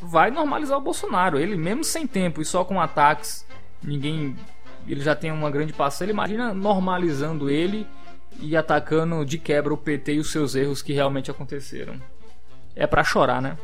vai 0.00 0.30
normalizar 0.30 0.78
o 0.78 0.82
Bolsonaro. 0.82 1.38
Ele 1.38 1.56
mesmo 1.56 1.84
sem 1.84 2.06
tempo 2.06 2.40
e 2.40 2.44
só 2.44 2.64
com 2.64 2.80
ataques, 2.80 3.44
ninguém. 3.82 4.36
Ele 4.86 5.00
já 5.00 5.14
tem 5.14 5.32
uma 5.32 5.50
grande 5.50 5.72
parcela. 5.72 6.10
Imagina 6.10 6.52
normalizando 6.52 7.48
ele 7.48 7.86
e 8.40 8.56
atacando 8.56 9.24
de 9.24 9.38
quebra 9.38 9.72
o 9.72 9.78
PT 9.78 10.14
e 10.14 10.18
os 10.18 10.30
seus 10.30 10.54
erros 10.54 10.82
que 10.82 10.92
realmente 10.92 11.30
aconteceram. 11.30 11.94
É 12.74 12.86
para 12.86 13.04
chorar, 13.04 13.40
né? 13.40 13.56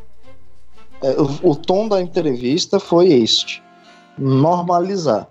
É, 1.02 1.10
o, 1.12 1.50
o, 1.50 1.56
tom 1.56 1.88
da 1.88 2.00
entrevista 2.00 2.78
foi 2.78 3.08
este: 3.12 3.62
normalizar. 4.18 5.28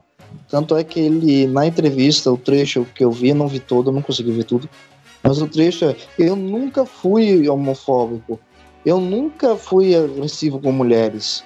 Tanto 0.48 0.76
é 0.76 0.84
que 0.84 1.00
ele, 1.00 1.48
na 1.48 1.66
entrevista, 1.66 2.32
o 2.32 2.38
trecho 2.38 2.86
que 2.94 3.04
eu 3.04 3.12
vi, 3.12 3.34
não 3.34 3.48
vi 3.48 3.60
todo, 3.60 3.92
não 3.92 4.02
consegui 4.02 4.32
ver 4.32 4.44
tudo. 4.44 4.70
Mas 5.24 5.42
o 5.42 5.48
trecho 5.48 5.86
é: 5.86 5.96
eu 6.18 6.36
nunca 6.36 6.86
fui 6.86 7.48
homofóbico. 7.48 8.40
Eu 8.90 9.00
nunca 9.00 9.56
fui 9.56 9.96
agressivo 9.96 10.60
com 10.60 10.72
mulheres. 10.72 11.44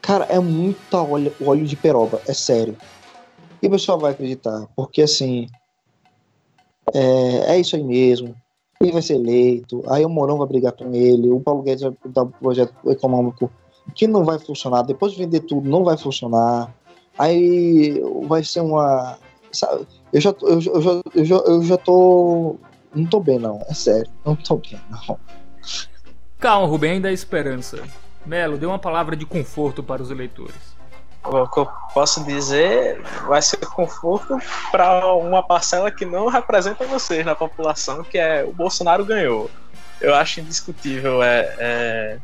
Cara, 0.00 0.24
é 0.24 0.40
muito 0.40 0.94
óleo, 0.94 1.30
óleo 1.44 1.66
de 1.66 1.76
peroba, 1.76 2.22
é 2.26 2.32
sério. 2.32 2.74
E 3.62 3.66
o 3.66 3.70
pessoal 3.70 3.98
vai 3.98 4.12
acreditar, 4.12 4.66
porque 4.74 5.02
assim. 5.02 5.46
É, 6.94 7.56
é 7.56 7.60
isso 7.60 7.76
aí 7.76 7.84
mesmo. 7.84 8.34
Ele 8.80 8.90
vai 8.90 9.02
ser 9.02 9.16
eleito, 9.16 9.84
aí 9.86 10.02
o 10.02 10.08
Morão 10.08 10.38
vai 10.38 10.48
brigar 10.48 10.72
com 10.72 10.94
ele, 10.94 11.30
o 11.30 11.40
Paulo 11.40 11.60
Guedes 11.60 11.82
vai 11.82 11.92
dar 12.06 12.22
um 12.22 12.30
projeto 12.30 12.72
econômico 12.90 13.50
que 13.94 14.06
não 14.06 14.24
vai 14.24 14.38
funcionar, 14.38 14.80
depois 14.80 15.12
de 15.12 15.18
vender 15.18 15.40
tudo, 15.40 15.68
não 15.68 15.84
vai 15.84 15.98
funcionar. 15.98 16.74
Aí 17.18 18.00
vai 18.26 18.42
ser 18.42 18.60
uma. 18.60 19.18
Sabe, 19.52 19.86
eu 20.10 20.20
já, 20.22 20.34
eu, 20.40 20.58
já, 20.58 20.70
eu, 21.14 21.24
já, 21.26 21.36
eu 21.36 21.62
já 21.62 21.76
tô. 21.76 22.56
Não 22.94 23.04
tô 23.04 23.20
bem, 23.20 23.38
não, 23.38 23.60
é 23.68 23.74
sério. 23.74 24.10
Não 24.24 24.34
tô 24.34 24.56
bem, 24.56 24.80
não. 24.90 25.18
Calma, 26.38 26.66
Rubem, 26.66 26.92
ainda 26.92 27.08
há 27.08 27.12
esperança. 27.12 27.82
Melo, 28.24 28.58
dê 28.58 28.66
uma 28.66 28.78
palavra 28.78 29.16
de 29.16 29.24
conforto 29.24 29.82
para 29.82 30.02
os 30.02 30.10
eleitores. 30.10 30.76
O 31.24 31.48
que 31.48 31.58
eu 31.58 31.66
posso 31.92 32.24
dizer 32.24 33.02
vai 33.26 33.42
ser 33.42 33.58
conforto 33.58 34.38
para 34.70 35.12
uma 35.14 35.42
parcela 35.42 35.90
que 35.90 36.04
não 36.04 36.28
representa 36.28 36.86
vocês 36.86 37.24
na 37.24 37.34
população, 37.34 38.04
que 38.04 38.16
é 38.18 38.44
o 38.44 38.52
Bolsonaro 38.52 39.04
ganhou. 39.04 39.50
eu 40.00 40.14
acho 40.14 40.40
indiscutível 40.40 41.22
é, 41.22 41.54
é, 41.58 42.18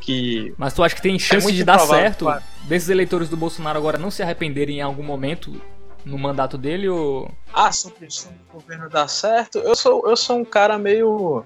que. 0.00 0.52
Mas 0.58 0.74
tu 0.74 0.82
acha 0.82 0.96
que 0.96 1.02
tem 1.02 1.18
chance 1.18 1.48
é 1.48 1.52
de 1.52 1.62
dar 1.62 1.78
certo 1.78 2.24
pra... 2.24 2.42
desses 2.64 2.88
eleitores 2.88 3.28
do 3.28 3.36
Bolsonaro 3.36 3.78
agora 3.78 3.98
não 3.98 4.10
se 4.10 4.22
arrependerem 4.22 4.78
em 4.78 4.82
algum 4.82 5.02
momento 5.02 5.60
no 6.04 6.18
mandato 6.18 6.58
dele 6.58 6.88
ou. 6.88 7.30
Ah, 7.52 7.72
sobre 7.72 8.06
o 8.06 8.52
governo 8.52 8.88
dar 8.90 9.08
certo, 9.08 9.58
eu 9.58 9.74
sou, 9.74 10.08
eu 10.08 10.16
sou 10.16 10.38
um 10.38 10.44
cara 10.44 10.78
meio. 10.78 11.44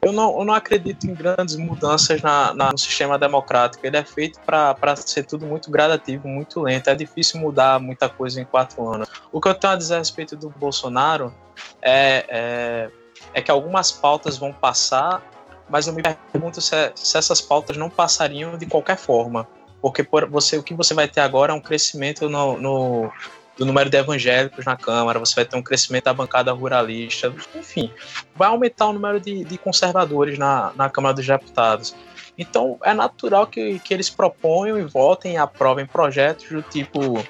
Eu 0.00 0.12
não, 0.12 0.38
eu 0.38 0.44
não 0.44 0.54
acredito 0.54 1.06
em 1.06 1.14
grandes 1.14 1.56
mudanças 1.56 2.22
na, 2.22 2.54
na 2.54 2.70
no 2.70 2.78
sistema 2.78 3.18
democrático. 3.18 3.84
Ele 3.84 3.96
é 3.96 4.04
feito 4.04 4.38
para 4.40 4.96
ser 4.96 5.24
tudo 5.24 5.44
muito 5.44 5.70
gradativo, 5.70 6.28
muito 6.28 6.60
lento. 6.60 6.88
É 6.88 6.94
difícil 6.94 7.40
mudar 7.40 7.80
muita 7.80 8.08
coisa 8.08 8.40
em 8.40 8.44
quatro 8.44 8.88
anos. 8.88 9.08
O 9.32 9.40
que 9.40 9.48
eu 9.48 9.54
tenho 9.54 9.72
a 9.72 9.76
dizer 9.76 9.96
a 9.96 9.98
respeito 9.98 10.36
do 10.36 10.50
Bolsonaro 10.50 11.34
é, 11.82 12.24
é, 12.28 12.90
é 13.34 13.42
que 13.42 13.50
algumas 13.50 13.90
pautas 13.90 14.38
vão 14.38 14.52
passar, 14.52 15.20
mas 15.68 15.88
eu 15.88 15.92
me 15.92 16.02
pergunto 16.02 16.60
se, 16.60 16.92
se 16.94 17.18
essas 17.18 17.40
pautas 17.40 17.76
não 17.76 17.90
passariam 17.90 18.56
de 18.56 18.66
qualquer 18.66 18.96
forma. 18.96 19.48
Porque 19.82 20.04
por 20.04 20.28
você, 20.28 20.56
o 20.56 20.62
que 20.62 20.74
você 20.74 20.94
vai 20.94 21.08
ter 21.08 21.20
agora 21.20 21.52
é 21.52 21.56
um 21.56 21.60
crescimento 21.60 22.28
no, 22.28 22.56
no 22.56 23.12
do 23.58 23.66
número 23.66 23.90
de 23.90 23.96
evangélicos 23.96 24.64
na 24.64 24.76
Câmara, 24.76 25.18
você 25.18 25.34
vai 25.34 25.44
ter 25.44 25.56
um 25.56 25.62
crescimento 25.62 26.04
da 26.04 26.14
bancada 26.14 26.52
ruralista, 26.52 27.34
enfim, 27.56 27.92
vai 28.34 28.48
aumentar 28.48 28.86
o 28.86 28.92
número 28.92 29.18
de, 29.18 29.44
de 29.44 29.58
conservadores 29.58 30.38
na, 30.38 30.72
na 30.76 30.88
Câmara 30.88 31.12
dos 31.12 31.26
Deputados. 31.26 31.94
Então 32.38 32.78
é 32.84 32.94
natural 32.94 33.48
que, 33.48 33.80
que 33.80 33.92
eles 33.92 34.08
proponham 34.08 34.78
e 34.78 34.84
votem 34.84 35.34
e 35.34 35.36
aprovem 35.36 35.84
projetos 35.84 36.48
do 36.48 36.62
tipo 36.62 37.20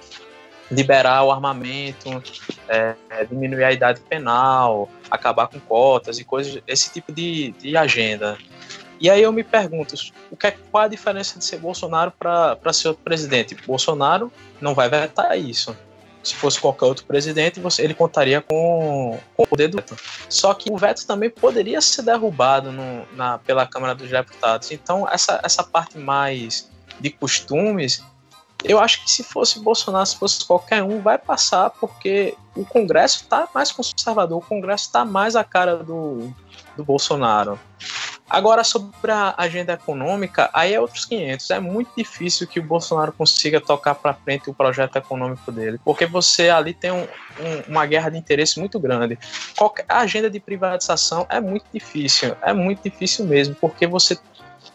liberar 0.71 1.25
o 1.25 1.33
armamento, 1.33 2.23
é, 2.69 2.95
é, 3.09 3.25
diminuir 3.25 3.65
a 3.65 3.73
idade 3.73 4.01
penal, 4.01 4.91
acabar 5.11 5.49
com 5.49 5.59
cotas 5.59 6.19
e 6.19 6.25
coisas, 6.25 6.63
esse 6.67 6.93
tipo 6.93 7.11
de, 7.11 7.53
de 7.53 7.75
agenda. 7.75 8.37
E 9.01 9.09
aí 9.09 9.23
eu 9.23 9.33
me 9.33 9.43
pergunto, 9.43 9.95
o 10.31 10.37
que 10.37 10.49
é, 10.49 10.51
qual 10.71 10.85
a 10.85 10.89
diferença 10.89 11.39
de 11.39 11.45
ser 11.45 11.57
Bolsonaro 11.57 12.13
para 12.13 12.73
ser 12.75 12.89
outro 12.89 13.03
presidente? 13.03 13.57
Bolsonaro 13.67 14.31
não 14.61 14.75
vai 14.75 14.91
vetar 14.91 15.39
isso 15.39 15.75
se 16.29 16.35
fosse 16.35 16.61
qualquer 16.61 16.87
outro 16.87 17.05
presidente, 17.05 17.61
você, 17.61 17.83
ele 17.83 17.95
contaria 17.95 18.41
com, 18.41 19.19
com, 19.37 19.43
o 19.43 19.47
poder 19.47 19.69
do 19.69 19.79
veto. 19.79 19.97
Só 20.29 20.53
que 20.55 20.71
o 20.71 20.77
veto 20.77 21.07
também 21.07 21.31
poderia 21.31 21.81
ser 21.81 22.03
derrubado 22.03 22.71
no, 22.73 23.07
na, 23.15 23.39
pela 23.39 23.67
Câmara 23.67 23.95
dos 23.95 24.11
Deputados. 24.11 24.71
Então, 24.71 25.09
essa, 25.11 25.41
essa 25.43 25.63
parte 25.63 25.99
mais 25.99 26.71
de 27.01 27.11
costumes, 27.11 28.03
eu 28.65 28.79
acho 28.79 29.05
que 29.05 29.11
se 29.11 29.23
fosse 29.23 29.61
Bolsonaro, 29.61 30.07
se 30.07 30.17
fosse 30.17 30.45
qualquer 30.45 30.83
um, 30.83 31.01
vai 31.01 31.17
passar, 31.19 31.71
porque 31.71 32.35
o 32.57 32.65
Congresso 32.65 33.23
está 33.23 33.49
mais 33.55 33.71
conservador, 33.71 34.39
o 34.39 34.47
Congresso 34.47 34.87
está 34.87 35.05
mais 35.05 35.37
a 35.37 35.45
cara 35.45 35.77
do, 35.77 36.33
do 36.77 36.85
Bolsonaro. 36.85 37.59
Agora, 38.29 38.63
sobre 38.63 39.11
a 39.11 39.35
agenda 39.39 39.73
econômica, 39.73 40.51
aí 40.53 40.75
é 40.75 40.81
outros 40.81 41.07
500. 41.07 41.51
É 41.51 41.61
muito 41.61 41.91
difícil 41.97 42.47
que 42.47 42.61
o 42.61 42.63
Bolsonaro 42.63 43.11
consiga 43.13 43.59
tocar 43.59 43.95
para 43.95 44.13
frente 44.13 44.51
o 44.51 44.55
projeto 44.55 44.97
econômico 44.97 45.51
dele, 45.51 45.81
porque 45.83 46.05
você 46.05 46.51
ali 46.51 46.75
tem 46.75 46.91
um, 46.91 47.03
um, 47.03 47.63
uma 47.69 47.87
guerra 47.87 48.11
de 48.11 48.19
interesse 48.19 48.61
muito 48.61 48.79
grande. 48.79 49.19
Qualquer, 49.57 49.87
a 49.89 50.01
agenda 50.01 50.29
de 50.29 50.39
privatização 50.39 51.27
é 51.31 51.41
muito 51.41 51.65
difícil, 51.73 52.37
é 52.43 52.53
muito 52.53 52.83
difícil 52.83 53.25
mesmo, 53.25 53.55
porque 53.55 53.87
você 53.87 54.19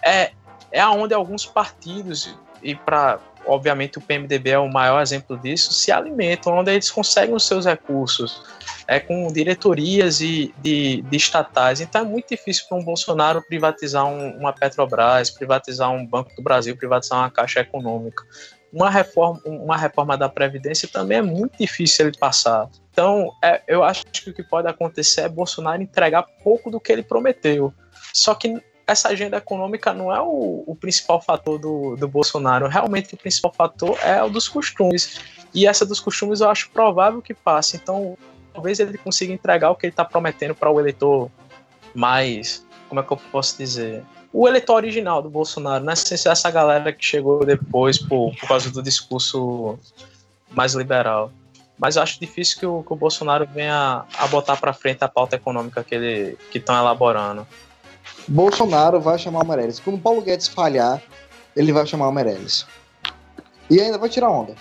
é, 0.01 0.31
é 0.71 0.79
aonde 0.79 1.13
alguns 1.13 1.45
partidos, 1.45 2.35
e 2.63 2.73
para 2.73 3.19
obviamente 3.45 3.97
o 3.97 4.01
PMDB 4.01 4.51
é 4.51 4.59
o 4.59 4.71
maior 4.71 5.01
exemplo 5.01 5.37
disso, 5.37 5.73
se 5.73 5.91
alimentam, 5.91 6.57
onde 6.57 6.71
eles 6.71 6.89
conseguem 6.89 7.35
os 7.35 7.45
seus 7.45 7.65
recursos 7.65 8.41
é, 8.87 8.99
com 8.99 9.27
diretorias 9.27 10.21
e 10.21 10.53
de, 10.61 11.01
de 11.01 11.17
estatais. 11.17 11.81
Então 11.81 12.01
é 12.01 12.03
muito 12.05 12.29
difícil 12.29 12.65
para 12.67 12.77
um 12.77 12.83
Bolsonaro 12.83 13.41
privatizar 13.41 14.05
um, 14.05 14.37
uma 14.37 14.53
Petrobras, 14.53 15.29
privatizar 15.29 15.91
um 15.91 16.05
Banco 16.05 16.35
do 16.35 16.41
Brasil, 16.41 16.75
privatizar 16.75 17.19
uma 17.19 17.31
Caixa 17.31 17.61
Econômica. 17.61 18.23
Uma 18.71 18.89
reforma, 18.89 19.39
uma 19.45 19.77
reforma 19.77 20.17
da 20.17 20.27
Previdência 20.27 20.87
também 20.87 21.19
é 21.19 21.21
muito 21.21 21.57
difícil 21.59 22.07
ele 22.07 22.17
passar. 22.17 22.67
Então, 22.91 23.31
é, 23.43 23.61
eu 23.67 23.83
acho 23.83 24.03
que 24.05 24.31
o 24.31 24.33
que 24.33 24.41
pode 24.41 24.67
acontecer 24.67 25.21
é 25.21 25.29
Bolsonaro 25.29 25.81
entregar 25.81 26.23
pouco 26.43 26.71
do 26.71 26.79
que 26.79 26.91
ele 26.91 27.03
prometeu. 27.03 27.71
Só 28.11 28.33
que 28.33 28.59
essa 28.85 29.09
agenda 29.09 29.37
econômica 29.37 29.93
não 29.93 30.13
é 30.13 30.19
o, 30.21 30.63
o 30.65 30.75
principal 30.75 31.21
fator 31.21 31.59
do, 31.59 31.95
do 31.95 32.07
Bolsonaro. 32.07 32.67
Realmente, 32.67 33.13
o 33.13 33.17
principal 33.17 33.53
fator 33.53 33.97
é 34.03 34.21
o 34.23 34.29
dos 34.29 34.47
costumes. 34.47 35.19
E 35.53 35.67
essa 35.67 35.85
dos 35.85 35.99
costumes 35.99 36.41
eu 36.41 36.49
acho 36.49 36.71
provável 36.71 37.21
que 37.21 37.33
passe. 37.33 37.77
Então, 37.77 38.17
talvez 38.53 38.79
ele 38.79 38.97
consiga 38.97 39.33
entregar 39.33 39.71
o 39.71 39.75
que 39.75 39.85
ele 39.85 39.93
está 39.93 40.05
prometendo 40.05 40.53
para 40.53 40.69
o 40.69 40.79
eleitor 40.79 41.29
mais. 41.93 42.65
Como 42.87 43.01
é 43.01 43.03
que 43.03 43.11
eu 43.11 43.17
posso 43.31 43.57
dizer? 43.57 44.03
O 44.31 44.47
eleitor 44.47 44.75
original 44.75 45.21
do 45.21 45.29
Bolsonaro, 45.29 45.83
não 45.83 45.91
é 45.91 45.95
essa 45.95 46.51
galera 46.51 46.91
que 46.91 47.05
chegou 47.05 47.45
depois 47.45 47.97
por, 47.97 48.35
por 48.35 48.47
causa 48.47 48.69
do 48.71 48.81
discurso 48.81 49.77
mais 50.51 50.73
liberal. 50.73 51.31
Mas 51.77 51.95
eu 51.95 52.03
acho 52.03 52.19
difícil 52.19 52.59
que 52.59 52.65
o, 52.65 52.83
que 52.83 52.93
o 52.93 52.95
Bolsonaro 52.95 53.47
venha 53.47 54.05
a 54.17 54.27
botar 54.27 54.57
para 54.57 54.73
frente 54.73 55.03
a 55.03 55.07
pauta 55.07 55.35
econômica 55.35 55.83
que 55.83 55.95
ele 55.95 56.37
que 56.51 56.57
estão 56.57 56.75
elaborando. 56.75 57.45
Bolsonaro 58.27 58.99
vai 58.99 59.17
chamar 59.19 59.43
o 59.43 59.47
Meirelles. 59.47 59.79
Quando 59.79 59.97
o 59.97 59.99
Paulo 59.99 60.21
Guedes 60.21 60.47
falhar, 60.47 61.01
ele 61.55 61.71
vai 61.71 61.85
chamar 61.85 62.07
o 62.07 62.11
Meirelles. 62.11 62.65
E 63.69 63.79
ainda 63.79 63.97
vai 63.97 64.09
tirar 64.09 64.29
onda. 64.29 64.55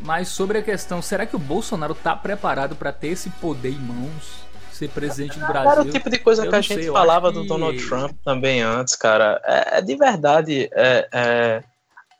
Mas 0.00 0.28
sobre 0.28 0.58
a 0.58 0.62
questão, 0.62 1.00
será 1.00 1.26
que 1.26 1.36
o 1.36 1.38
Bolsonaro 1.38 1.94
tá 1.94 2.16
preparado 2.16 2.74
para 2.74 2.92
ter 2.92 3.08
esse 3.08 3.30
poder 3.30 3.70
em 3.70 3.78
mãos? 3.78 4.42
Ser 4.72 4.88
presidente 4.88 5.38
do 5.38 5.46
Brasil? 5.46 5.70
Era 5.70 5.82
o 5.82 5.90
tipo 5.90 6.10
de 6.10 6.18
coisa 6.18 6.44
eu 6.44 6.50
que 6.50 6.56
a 6.56 6.60
gente 6.60 6.82
sei, 6.82 6.92
falava 6.92 7.30
do 7.30 7.42
que... 7.42 7.48
Donald 7.48 7.86
Trump 7.86 8.12
também 8.24 8.62
antes, 8.62 8.96
cara. 8.96 9.40
É, 9.44 9.78
é 9.78 9.82
de 9.82 9.94
verdade. 9.94 10.68
É, 10.72 11.08
é, 11.12 11.62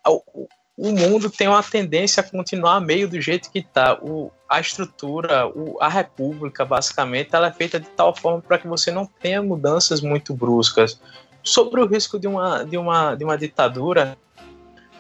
o, 0.07 0.47
o, 0.77 0.93
mundo 0.93 1.31
tem 1.31 1.49
uma 1.49 1.63
tendência 1.63 2.21
a 2.21 2.25
continuar 2.25 2.81
meio 2.81 3.09
do 3.09 3.21
jeito 3.21 3.51
que 3.51 3.63
tá. 3.63 3.99
O, 4.01 4.31
a 4.49 4.61
estrutura, 4.61 5.49
o, 5.49 5.77
a 5.81 5.89
república, 5.89 6.65
basicamente, 6.65 7.31
ela 7.33 7.49
é 7.49 7.53
feita 7.53 7.81
de 7.81 7.89
tal 7.89 8.15
forma 8.15 8.41
para 8.41 8.59
que 8.59 8.69
você 8.69 8.91
não 8.91 9.07
tenha 9.07 9.43
mudanças 9.43 10.01
muito 10.01 10.35
bruscas. 10.35 11.01
Sobre 11.43 11.81
o 11.81 11.87
risco 11.87 12.19
de 12.19 12.29
uma, 12.29 12.65
de 12.65 12.77
uma, 12.77 13.15
de 13.17 13.25
uma 13.25 13.37
ditadura, 13.37 14.17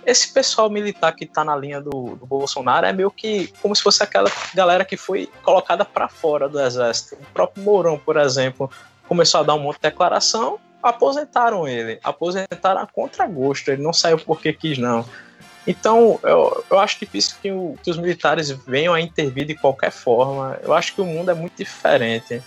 esse 0.05 0.33
pessoal 0.33 0.69
militar 0.69 1.13
que 1.13 1.27
tá 1.27 1.45
na 1.45 1.57
linha 1.57 1.81
do, 1.81 2.17
do, 2.17 2.27
Bolsonaro 2.27 2.87
é 2.87 2.93
meio 2.93 3.11
que 3.11 3.53
como 3.61 3.75
se 3.75 3.83
fosse 3.83 4.03
aquela 4.03 4.31
galera 4.55 4.85
que 4.85 4.97
foi 4.97 5.29
colocada 5.43 5.85
para 5.85 6.09
fora 6.09 6.49
do 6.49 6.61
exército. 6.61 7.15
O 7.15 7.33
próprio 7.33 7.63
Mourão, 7.63 7.99
por 7.99 8.17
exemplo, 8.17 8.71
começou 9.07 9.41
a 9.41 9.43
dar 9.43 9.55
um 9.55 9.61
monte 9.61 9.77
de 9.77 9.83
declaração, 9.83 10.59
aposentaram 10.83 11.69
ele, 11.69 12.01
aposentaram 12.03 12.81
a 12.81 12.87
contragosto, 12.87 13.71
ele 13.71 13.83
não 13.83 13.93
saiu 13.93 14.19
porque 14.19 14.53
quis, 14.53 14.79
não. 14.79 15.05
Então, 15.67 16.19
eu, 16.25 16.65
eu 16.69 16.79
acho 16.79 16.99
difícil 16.99 17.37
que, 17.41 17.53
o, 17.53 17.77
que 17.83 17.91
os 17.91 17.97
militares 17.97 18.51
venham 18.51 18.93
a 18.93 19.01
intervir 19.01 19.47
de 19.47 19.55
qualquer 19.55 19.93
forma. 19.93 20.59
Eu 20.63 20.75
acho 20.75 20.93
que 20.95 21.01
o 21.01 21.07
mundo 21.07 21.31
é 21.31 21.35
muito 21.35 21.57
diferente. 21.57 22.43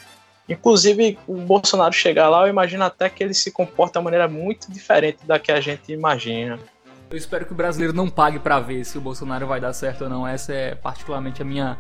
Inclusive, 0.50 1.18
o 1.26 1.36
Bolsonaro 1.38 1.94
chegar 1.94 2.30
lá, 2.30 2.42
eu 2.42 2.50
imagino 2.50 2.84
até 2.84 3.10
que 3.10 3.24
ele 3.24 3.34
se 3.34 3.52
comporta 3.52 3.94
de 3.94 3.98
uma 4.00 4.04
maneira 4.06 4.28
muito 4.28 4.70
diferente 4.70 5.20
da 5.26 5.40
que 5.40 5.52
a 5.52 5.62
gente 5.62 5.94
imagina. 5.94 6.60
Eu 7.10 7.18
espero 7.18 7.46
que 7.46 7.52
o 7.54 7.56
brasileiro 7.56 7.94
não 7.94 8.10
pague 8.10 8.40
para 8.40 8.60
ver 8.60 8.84
se 8.84 8.98
o 8.98 9.02
Bolsonaro 9.02 9.46
vai 9.46 9.60
dar 9.60 9.74
certo 9.74 10.06
ou 10.06 10.10
não. 10.10 10.28
Essa 10.28 10.54
é 10.54 10.76
particularmente 10.76 11.42
a 11.42 11.46
minha 11.46 11.78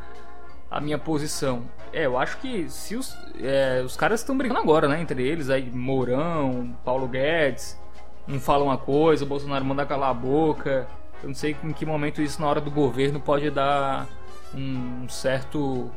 a 0.69 0.81
minha 0.81 0.97
posição. 0.97 1.63
É, 1.93 2.05
eu 2.05 2.17
acho 2.17 2.37
que 2.37 2.69
se 2.69 2.95
os, 2.95 3.15
é, 3.39 3.81
os 3.85 3.95
caras 3.95 4.19
estão 4.19 4.37
brigando 4.37 4.59
agora, 4.59 4.87
né, 4.87 4.99
entre 4.99 5.25
eles, 5.25 5.49
aí 5.49 5.69
Mourão, 5.69 6.75
Paulo 6.83 7.07
Guedes, 7.07 7.79
um 8.27 8.39
fala 8.39 8.63
uma 8.63 8.77
coisa, 8.77 9.23
o 9.23 9.27
Bolsonaro 9.27 9.63
manda 9.63 9.85
calar 9.85 10.09
a 10.09 10.13
boca. 10.13 10.87
Eu 11.23 11.29
não 11.29 11.35
sei 11.35 11.55
em 11.63 11.71
que 11.71 11.85
momento 11.85 12.21
isso 12.21 12.41
na 12.41 12.47
hora 12.47 12.59
do 12.59 12.69
governo 12.69 13.19
pode 13.19 13.49
dar 13.49 14.07
um 14.53 15.07
certo 15.07 15.89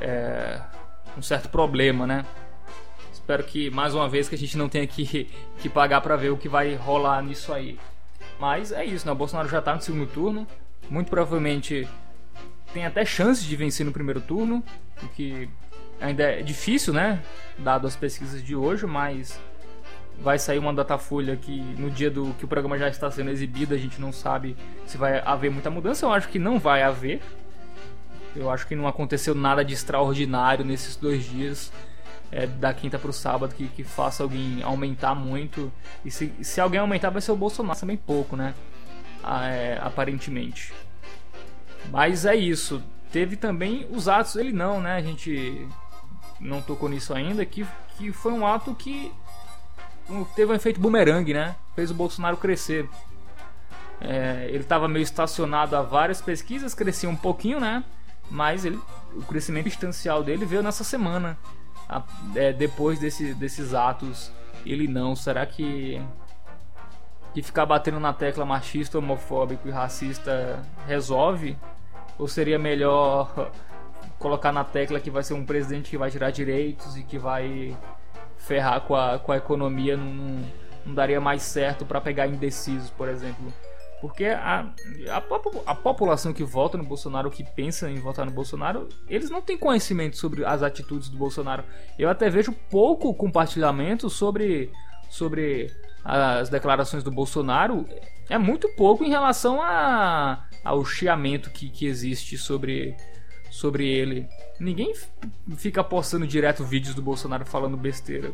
é, 0.00 0.60
um 1.16 1.22
certo 1.22 1.48
problema, 1.48 2.06
né? 2.06 2.24
Espero 3.12 3.44
que 3.44 3.70
mais 3.70 3.94
uma 3.94 4.08
vez 4.08 4.28
que 4.28 4.34
a 4.34 4.38
gente 4.38 4.56
não 4.58 4.68
tenha 4.68 4.86
que, 4.86 5.30
que 5.58 5.68
pagar 5.68 6.00
para 6.00 6.16
ver 6.16 6.30
o 6.30 6.36
que 6.36 6.48
vai 6.48 6.74
rolar 6.74 7.22
nisso 7.22 7.52
aí. 7.52 7.78
Mas 8.40 8.72
é 8.72 8.84
isso, 8.84 9.06
né? 9.06 9.12
O 9.12 9.14
Bolsonaro 9.14 9.48
já 9.48 9.60
tá 9.60 9.74
no 9.74 9.82
segundo 9.82 10.06
turno. 10.06 10.46
Muito 10.88 11.10
provavelmente 11.10 11.86
tem 12.72 12.86
até 12.86 13.04
chances 13.04 13.44
de 13.44 13.54
vencer 13.54 13.84
no 13.84 13.92
primeiro 13.92 14.20
turno, 14.20 14.64
o 15.02 15.08
que 15.08 15.48
ainda 16.00 16.22
é 16.22 16.42
difícil, 16.42 16.92
né? 16.92 17.22
Dado 17.58 17.86
as 17.86 17.94
pesquisas 17.94 18.42
de 18.42 18.56
hoje, 18.56 18.86
mas 18.86 19.38
vai 20.18 20.38
sair 20.38 20.58
uma 20.58 20.72
datafolha 20.72 21.36
que 21.36 21.60
no 21.78 21.90
dia 21.90 22.10
do 22.10 22.34
que 22.38 22.44
o 22.44 22.48
programa 22.48 22.78
já 22.78 22.88
está 22.88 23.10
sendo 23.10 23.30
exibido, 23.30 23.74
a 23.74 23.78
gente 23.78 24.00
não 24.00 24.12
sabe 24.12 24.56
se 24.86 24.96
vai 24.96 25.20
haver 25.24 25.50
muita 25.50 25.70
mudança. 25.70 26.06
Eu 26.06 26.12
acho 26.12 26.28
que 26.28 26.38
não 26.38 26.58
vai 26.58 26.82
haver. 26.82 27.20
Eu 28.34 28.50
acho 28.50 28.66
que 28.66 28.76
não 28.76 28.86
aconteceu 28.86 29.34
nada 29.34 29.64
de 29.64 29.74
extraordinário 29.74 30.64
nesses 30.64 30.96
dois 30.96 31.24
dias 31.24 31.72
é, 32.32 32.46
da 32.46 32.72
quinta 32.72 32.98
para 32.98 33.10
o 33.10 33.12
sábado 33.12 33.54
que, 33.54 33.68
que 33.68 33.84
faça 33.84 34.22
alguém 34.22 34.62
aumentar 34.62 35.14
muito. 35.14 35.72
E 36.04 36.10
se, 36.10 36.32
se 36.42 36.60
alguém 36.60 36.80
aumentar, 36.80 37.10
vai 37.10 37.20
ser 37.20 37.32
o 37.32 37.36
Bolsonaro 37.36 37.78
também 37.78 37.96
pouco, 37.96 38.36
né? 38.36 38.54
Ah, 39.22 39.46
é, 39.48 39.78
aparentemente. 39.82 40.72
Mas 41.90 42.24
é 42.24 42.34
isso. 42.36 42.82
Teve 43.12 43.36
também 43.36 43.86
os 43.90 44.08
atos, 44.08 44.36
ele 44.36 44.52
não, 44.52 44.80
né? 44.80 44.96
A 44.96 45.02
gente 45.02 45.66
não 46.38 46.62
tocou 46.62 46.88
nisso 46.88 47.12
ainda, 47.12 47.44
que, 47.44 47.66
que 47.98 48.12
foi 48.12 48.32
um 48.32 48.46
ato 48.46 48.74
que 48.74 49.12
teve 50.34 50.52
um 50.52 50.54
efeito 50.54 50.80
bumerangue, 50.80 51.34
né? 51.34 51.56
Fez 51.74 51.90
o 51.90 51.94
Bolsonaro 51.94 52.36
crescer. 52.36 52.88
É, 54.00 54.46
ele 54.48 54.62
estava 54.62 54.88
meio 54.88 55.02
estacionado 55.02 55.76
a 55.76 55.82
várias 55.82 56.22
pesquisas, 56.22 56.74
crescia 56.74 57.08
um 57.08 57.16
pouquinho, 57.16 57.60
né? 57.60 57.84
Mas 58.30 58.64
ele, 58.64 58.78
o 59.14 59.22
crescimento 59.22 59.66
instancial 59.66 60.22
dele 60.22 60.46
veio 60.46 60.62
nessa 60.62 60.84
semana, 60.84 61.36
a, 61.90 62.02
é, 62.36 62.52
depois 62.52 63.00
desse, 63.00 63.34
desses 63.34 63.74
atos. 63.74 64.30
Ele 64.64 64.86
não. 64.86 65.16
Será 65.16 65.44
que 65.44 66.00
que 67.32 67.42
ficar 67.42 67.64
batendo 67.64 68.00
na 68.00 68.12
tecla 68.12 68.44
machista, 68.44 68.98
homofóbico 68.98 69.68
e 69.68 69.70
racista 69.70 70.62
resolve? 70.86 71.56
Ou 72.18 72.28
seria 72.28 72.58
melhor 72.58 73.50
colocar 74.18 74.52
na 74.52 74.64
tecla 74.64 75.00
que 75.00 75.10
vai 75.10 75.22
ser 75.22 75.34
um 75.34 75.44
presidente 75.44 75.90
que 75.90 75.98
vai 75.98 76.10
tirar 76.10 76.30
direitos 76.30 76.96
e 76.96 77.02
que 77.02 77.18
vai 77.18 77.76
ferrar 78.36 78.80
com 78.82 78.94
a, 78.94 79.18
com 79.18 79.32
a 79.32 79.36
economia? 79.36 79.96
Não, 79.96 80.44
não 80.86 80.94
daria 80.94 81.20
mais 81.20 81.42
certo 81.42 81.84
para 81.84 82.00
pegar 82.00 82.26
indecisos, 82.26 82.90
por 82.90 83.08
exemplo. 83.08 83.52
Porque 84.00 84.24
a, 84.24 84.72
a, 85.10 85.16
a, 85.66 85.74
população 85.74 86.32
que 86.32 86.42
vota 86.42 86.78
no 86.78 86.84
Bolsonaro, 86.84 87.30
que 87.30 87.44
pensa 87.44 87.90
em 87.90 88.00
votar 88.00 88.24
no 88.24 88.32
Bolsonaro, 88.32 88.88
eles 89.06 89.28
não 89.28 89.42
têm 89.42 89.58
conhecimento 89.58 90.16
sobre 90.16 90.44
as 90.44 90.62
atitudes 90.62 91.10
do 91.10 91.18
Bolsonaro. 91.18 91.64
Eu 91.98 92.08
até 92.08 92.30
vejo 92.30 92.52
pouco 92.70 93.12
compartilhamento 93.12 94.08
sobre, 94.08 94.72
sobre 95.10 95.70
as 96.02 96.48
declarações 96.48 97.02
do 97.02 97.10
Bolsonaro. 97.10 97.86
É 98.30 98.38
muito 98.38 98.68
pouco 98.70 99.04
em 99.04 99.10
relação 99.10 99.60
a, 99.60 100.46
ao 100.64 100.82
chiamento 100.82 101.50
que, 101.50 101.68
que 101.68 101.84
existe 101.84 102.38
sobre, 102.38 102.96
sobre 103.50 103.86
ele. 103.86 104.26
Ninguém 104.58 104.94
fica 105.56 105.84
postando 105.84 106.26
direto 106.26 106.64
vídeos 106.64 106.94
do 106.94 107.02
Bolsonaro 107.02 107.44
falando 107.44 107.76
besteira. 107.76 108.32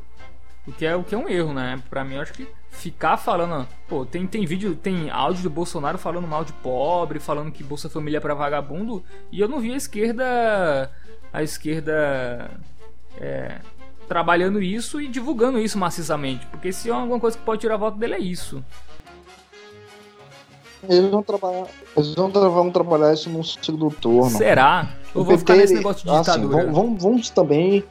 O 0.67 0.73
que 0.73 0.85
é, 0.85 0.97
o 0.97 1.05
que 1.05 1.15
é 1.15 1.19
um 1.19 1.29
erro, 1.29 1.53
né? 1.53 1.81
Pra 1.89 2.05
mim, 2.05 2.17
eu 2.17 2.23
acho 2.23 2.33
que 2.33 2.49
ficar 2.71 3.17
falando. 3.17 3.67
Pô, 3.89 4.05
tem, 4.05 4.27
tem 4.27 4.45
vídeo, 4.45 4.75
tem 4.75 5.11
áudio 5.11 5.45
do 5.45 5.51
Bolsonaro 5.51 5.97
falando 5.97 6.27
mal 6.27 6.45
de 6.45 6.53
pobre, 6.53 7.21
falando 7.21 7.53
que 7.53 7.63
Bolsa 7.63 7.89
Família 7.89 8.19
é 8.19 8.21
pra 8.21 8.35
vagabundo. 8.35 9.03
E 9.31 9.41
eu 9.41 9.49
não 9.49 9.61
vi 9.61 9.73
a 9.73 9.77
esquerda. 9.77 10.91
A 11.33 11.43
esquerda. 11.43 12.51
É, 13.19 13.61
trabalhando 14.09 14.61
isso 14.61 15.01
e 15.01 15.09
divulgando 15.09 15.59
isso 15.59 15.79
maciçamente. 15.79 16.47
Porque 16.47 16.73
se 16.73 16.91
é 16.91 16.93
alguma 16.93 17.21
coisa 17.21 17.39
que 17.39 17.45
pode 17.45 17.61
tirar 17.61 17.75
a 17.75 17.79
voto 17.79 17.99
dele, 17.99 18.15
é 18.15 18.21
isso. 18.21 18.63
Eles 20.89 21.11
vão 21.11 21.23
trabalhar, 21.23 21.67
eles 21.97 22.15
vão, 22.15 22.31
vão 22.31 22.71
trabalhar 22.71 23.13
isso 23.13 23.29
no 23.31 23.43
segundo 23.43 23.91
turno. 23.91 24.31
Será? 24.31 24.91
Eu 25.15 25.25
vou 25.25 25.37
ficar 25.37 25.57
nesse 25.57 25.75
negócio 25.75 26.05
de 26.05 26.11
assim, 26.11 26.21
ditadura. 26.21 26.63
Assim, 26.63 26.73
vamos, 26.73 27.03
vamos 27.03 27.31
também 27.31 27.83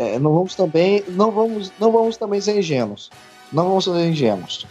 é, 0.00 0.18
não 0.18 0.32
vamos 0.32 0.54
também, 0.54 1.04
não 1.08 1.30
vamos, 1.30 1.70
não 1.78 1.92
vamos 1.92 2.16
também 2.16 2.40
ser 2.40 2.58
ingênuos. 2.58 3.10
Não 3.52 3.68
vamos 3.68 3.84
ser 3.84 4.08
ingênuos. 4.08 4.66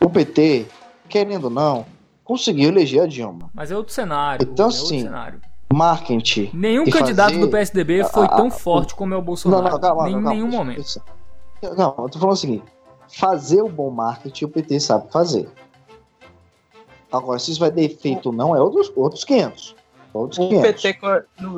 O 0.00 0.08
PT, 0.08 0.66
querendo 1.10 1.44
ou 1.44 1.50
não, 1.50 1.84
conseguiu 2.24 2.70
eleger 2.70 3.02
a 3.02 3.06
Dilma. 3.06 3.50
Mas 3.52 3.70
é 3.70 3.76
outro 3.76 3.92
cenário. 3.92 4.48
Então, 4.50 4.68
é 4.68 4.72
sim, 4.72 5.06
marketing. 5.70 6.50
Nenhum 6.54 6.86
candidato 6.86 7.38
do 7.38 7.48
PSDB 7.48 8.04
foi 8.04 8.26
tão 8.28 8.50
forte 8.50 8.94
como 8.94 9.12
é 9.12 9.16
o 9.16 9.20
Bolsonaro. 9.20 9.64
Não, 9.64 9.72
não, 9.72 9.78
calma, 9.78 10.04
Nem, 10.04 10.12
calma, 10.14 10.30
nenhum 10.30 10.48
momento. 10.48 11.02
Não, 11.62 11.94
eu 11.98 12.08
tô 12.08 12.18
falando 12.18 12.32
o 12.32 12.36
seguinte: 12.36 12.64
fazer 13.08 13.60
o 13.60 13.68
bom 13.68 13.90
marketing 13.90 14.46
o 14.46 14.48
PT 14.48 14.80
sabe 14.80 15.12
fazer. 15.12 15.50
Agora, 17.12 17.38
se 17.38 17.50
isso 17.50 17.60
vai 17.60 17.70
ter 17.70 17.82
efeito 17.82 18.30
ou 18.30 18.32
não, 18.32 18.56
é 18.56 18.60
outros, 18.60 18.90
outros 18.96 19.22
500 19.22 19.81
o 20.12 20.60
PT, 20.60 20.98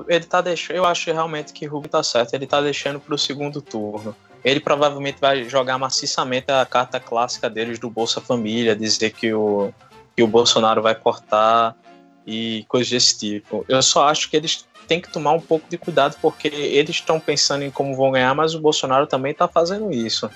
ele 0.08 0.24
tá 0.24 0.40
deixando. 0.40 0.76
Eu 0.76 0.84
acho 0.84 1.12
realmente 1.12 1.52
que 1.52 1.66
Rubio 1.66 1.90
tá 1.90 2.02
certo. 2.02 2.34
Ele 2.34 2.46
tá 2.46 2.60
deixando 2.60 3.00
pro 3.00 3.18
segundo 3.18 3.60
turno. 3.60 4.14
Ele 4.44 4.60
provavelmente 4.60 5.18
vai 5.20 5.48
jogar 5.48 5.78
maciçamente 5.78 6.50
a 6.50 6.64
carta 6.64 7.00
clássica 7.00 7.48
deles 7.50 7.78
do 7.78 7.90
Bolsa 7.90 8.20
Família, 8.20 8.76
dizer 8.76 9.10
que 9.10 9.32
o, 9.32 9.72
que 10.14 10.22
o 10.22 10.26
Bolsonaro 10.26 10.82
vai 10.82 10.94
cortar 10.94 11.74
e 12.26 12.64
coisas 12.68 12.90
desse 12.90 13.18
tipo. 13.18 13.64
Eu 13.68 13.82
só 13.82 14.06
acho 14.08 14.30
que 14.30 14.36
eles 14.36 14.66
têm 14.86 15.00
que 15.00 15.10
tomar 15.10 15.32
um 15.32 15.40
pouco 15.40 15.68
de 15.68 15.78
cuidado, 15.78 16.16
porque 16.20 16.48
eles 16.48 16.96
estão 16.96 17.18
pensando 17.18 17.64
em 17.64 17.70
como 17.70 17.96
vão 17.96 18.12
ganhar, 18.12 18.34
mas 18.34 18.54
o 18.54 18.60
Bolsonaro 18.60 19.06
também 19.06 19.32
está 19.32 19.48
fazendo 19.48 19.90
isso. 19.90 20.30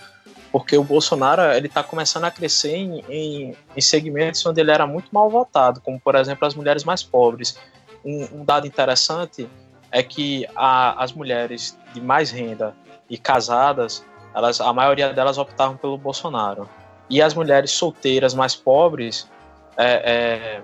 Porque 0.51 0.77
o 0.77 0.83
Bolsonaro 0.83 1.43
ele 1.43 1.67
está 1.67 1.83
começando 1.83 2.25
a 2.25 2.31
crescer 2.31 2.75
em, 2.75 3.05
em, 3.09 3.57
em 3.77 3.81
segmentos 3.81 4.45
onde 4.47 4.61
ele 4.61 4.71
era 4.71 4.87
muito 4.87 5.11
mal 5.13 5.29
votado, 5.29 5.81
como 5.83 6.01
por 6.01 6.15
exemplo 6.15 6.47
as 6.47 6.55
mulheres 6.55 6.85
mais 6.85 7.03
pobres 7.03 7.59
um, 8.05 8.41
um 8.41 8.45
dado 8.45 8.67
interessante 8.67 9.49
é 9.91 10.03
que 10.03 10.47
a, 10.55 11.03
as 11.03 11.13
mulheres 11.13 11.79
de 11.93 12.01
mais 12.01 12.31
renda 12.31 12.75
e 13.09 13.17
casadas, 13.17 14.05
elas, 14.35 14.61
a 14.61 14.73
maioria 14.73 15.13
delas 15.13 15.39
optavam 15.39 15.77
pelo 15.77 15.97
Bolsonaro. 15.97 16.69
E 17.09 17.23
as 17.23 17.33
mulheres 17.33 17.71
solteiras 17.71 18.35
mais 18.35 18.55
pobres 18.55 19.29
é, 19.77 20.63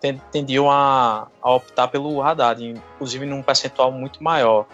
é, 0.00 0.12
tendiam 0.30 0.70
a, 0.70 1.28
a, 1.40 1.54
optar 1.54 1.88
pelo 1.88 2.22
Haddad, 2.22 2.64
inclusive 2.64 3.26
num 3.26 3.42
percentual 3.42 3.92
muito 3.92 4.22
maior. 4.22 4.66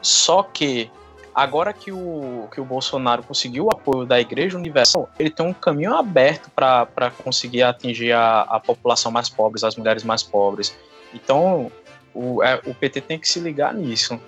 Só 0.00 0.42
que 0.42 0.90
agora 1.34 1.72
que 1.72 1.90
o, 1.90 2.48
que 2.52 2.60
o 2.60 2.64
Bolsonaro 2.64 3.22
conseguiu 3.22 3.66
o 3.66 3.70
apoio 3.70 4.06
da 4.06 4.20
Igreja 4.20 4.56
Universal, 4.56 5.08
ele 5.18 5.30
tem 5.30 5.44
um 5.44 5.52
caminho 5.52 5.94
aberto 5.94 6.50
para 6.50 7.10
conseguir 7.24 7.62
atingir 7.62 8.12
a, 8.12 8.42
a 8.42 8.60
população 8.60 9.10
mais 9.10 9.28
pobre, 9.28 9.64
as 9.64 9.76
mulheres 9.76 10.04
mais 10.04 10.22
pobres. 10.22 10.76
Então, 11.14 11.70
o, 12.14 12.42
é, 12.42 12.60
o 12.66 12.74
PT 12.74 13.00
tem 13.02 13.18
que 13.18 13.28
se 13.28 13.40
ligar 13.40 13.74
nisso. 13.74 14.20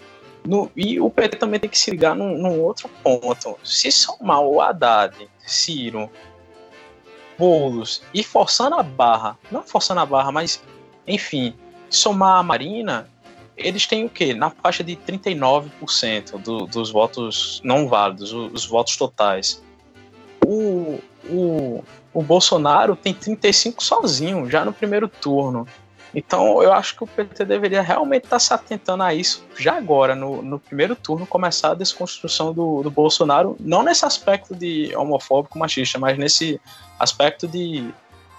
No, 0.46 0.70
e 0.76 1.00
o 1.00 1.08
PT 1.10 1.38
também 1.38 1.58
tem 1.58 1.70
que 1.70 1.78
se 1.78 1.90
ligar 1.90 2.14
num, 2.14 2.36
num 2.36 2.60
outro 2.60 2.88
ponto. 3.02 3.58
Se 3.64 3.90
somar 3.90 4.40
o 4.40 4.60
Haddad, 4.60 5.28
Ciro, 5.38 6.10
Boulos 7.38 8.02
e 8.12 8.22
forçando 8.22 8.76
a 8.76 8.82
barra, 8.82 9.38
não 9.50 9.62
forçando 9.62 10.00
a 10.00 10.06
barra, 10.06 10.30
mas 10.30 10.62
enfim, 11.06 11.54
somar 11.90 12.38
a 12.38 12.42
Marina, 12.42 13.08
eles 13.56 13.86
têm 13.86 14.04
o 14.04 14.08
quê? 14.08 14.34
Na 14.34 14.50
faixa 14.50 14.82
de 14.82 14.96
39% 14.96 16.38
do, 16.38 16.66
dos 16.66 16.90
votos 16.90 17.60
não 17.64 17.88
válidos, 17.88 18.32
os, 18.32 18.52
os 18.52 18.66
votos 18.66 18.96
totais. 18.96 19.62
O, 20.44 21.00
o, 21.28 21.84
o 22.12 22.22
Bolsonaro 22.22 22.94
tem 22.96 23.14
35 23.14 23.82
sozinho, 23.82 24.50
já 24.50 24.64
no 24.64 24.72
primeiro 24.72 25.08
turno. 25.08 25.66
Então 26.14 26.62
eu 26.62 26.72
acho 26.72 26.96
que 26.96 27.04
o 27.04 27.06
PT 27.06 27.44
deveria 27.44 27.82
realmente 27.82 28.24
estar 28.24 28.36
tá 28.36 28.40
se 28.40 28.54
atentando 28.54 29.02
a 29.02 29.12
isso 29.12 29.44
já 29.56 29.76
agora, 29.76 30.14
no, 30.14 30.40
no 30.42 30.58
primeiro 30.58 30.94
turno, 30.94 31.26
começar 31.26 31.72
a 31.72 31.74
desconstrução 31.74 32.52
do, 32.52 32.82
do 32.82 32.90
Bolsonaro, 32.90 33.56
não 33.58 33.82
nesse 33.82 34.04
aspecto 34.04 34.54
de 34.54 34.94
homofóbico 34.96 35.58
machista, 35.58 35.98
mas 35.98 36.16
nesse 36.16 36.60
aspecto 36.98 37.48
de, 37.48 37.92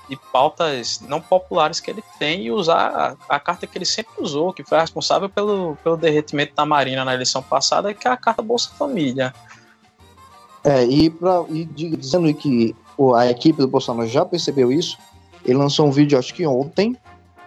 de 0.10 0.18
pautas 0.32 1.02
não 1.02 1.20
populares 1.20 1.80
que 1.82 1.92
ele 1.92 2.04
tem 2.18 2.46
e 2.46 2.52
usar 2.52 3.18
a, 3.30 3.36
a, 3.36 3.40
carta 3.40 3.68
que 3.68 3.78
ele 3.78 3.86
sempre 3.86 4.14
usou, 4.20 4.54
que 4.54 4.64
foi 4.64 4.80
responsável 4.80 5.28
pelo, 5.28 5.78
pelo 5.84 5.98
derretimento 5.98 6.56
da 6.56 6.66
Marina 6.66 7.04
na 7.04 7.14
eleição 7.14 7.44
passada, 7.44 7.94
que 7.94 8.08
é 8.08 8.12
a 8.12 8.18
carta 8.18 8.42
Bolsa 8.42 8.72
Família. 8.78 9.34
É, 10.64 10.84
e, 10.84 11.10
pra, 11.10 11.44
e 11.50 11.66
dizendo 11.66 12.34
que 12.34 12.76
a 13.16 13.30
equipe 13.30 13.60
do 13.60 13.68
Bolsonaro 13.68 14.08
já 14.08 14.26
percebeu 14.26 14.72
isso, 14.72 14.98
ele 15.44 15.58
lançou 15.58 15.86
um 15.86 15.92
vídeo, 15.92 16.18
acho 16.18 16.34
que 16.34 16.48
ontem, 16.48 16.98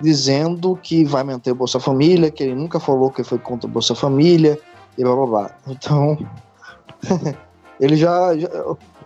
dizendo 0.00 0.78
que 0.82 1.04
vai 1.04 1.24
manter 1.24 1.52
o 1.52 1.54
Bolsa 1.54 1.80
Família, 1.80 2.30
que 2.30 2.42
ele 2.42 2.54
nunca 2.54 2.78
falou 2.78 3.10
que 3.10 3.24
foi 3.24 3.38
contra 3.38 3.68
o 3.68 3.72
Bolsa 3.72 3.94
Família, 3.94 4.58
e 4.96 5.02
blá 5.02 5.14
blá 5.14 5.26
blá. 5.26 5.50
Então, 5.66 6.18
ele 7.80 7.96
já. 7.96 8.36
já 8.36 8.48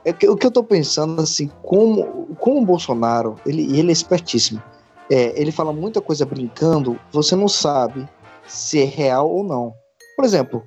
é 0.05 0.11
o 0.29 0.37
que 0.37 0.47
eu 0.47 0.51
tô 0.51 0.65
pensando, 0.65 1.21
assim, 1.23 1.49
como, 1.63 2.35
como 2.41 2.61
o 2.61 2.67
Bolsonaro, 2.67 3.37
ele, 3.47 3.79
ele 3.79 3.91
é 3.91 3.93
espertíssimo. 3.93 4.61
É, 5.09 5.41
ele 5.41 5.53
fala 5.53 5.73
muita 5.73 6.01
coisa 6.01 6.27
brincando, 6.27 6.99
você 7.13 7.37
não 7.37 7.47
sabe 7.47 8.09
se 8.47 8.81
é 8.81 8.85
real 8.85 9.31
ou 9.31 9.45
não. 9.45 9.73
Por 10.17 10.25
exemplo, 10.25 10.67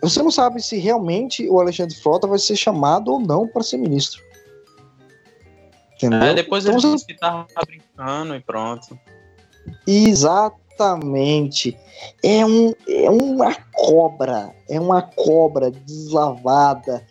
você 0.00 0.22
não 0.22 0.30
sabe 0.30 0.62
se 0.62 0.78
realmente 0.78 1.48
o 1.48 1.60
Alexandre 1.60 1.94
Frota 1.96 2.26
vai 2.26 2.38
ser 2.38 2.56
chamado 2.56 3.12
ou 3.12 3.20
não 3.20 3.46
para 3.46 3.62
ser 3.62 3.76
ministro. 3.76 4.22
Entendeu? 5.96 6.20
É, 6.20 6.34
depois 6.34 6.64
então, 6.64 6.78
ele 6.78 6.92
disse 6.92 7.06
que 7.06 7.14
tava 7.14 7.46
brincando 7.66 8.34
e 8.34 8.40
pronto. 8.40 8.98
Exatamente. 9.86 11.76
É, 12.22 12.44
um, 12.44 12.72
é 12.88 13.10
uma 13.10 13.54
cobra, 13.72 14.54
é 14.68 14.80
uma 14.80 15.02
cobra 15.02 15.70
deslavada, 15.70 17.04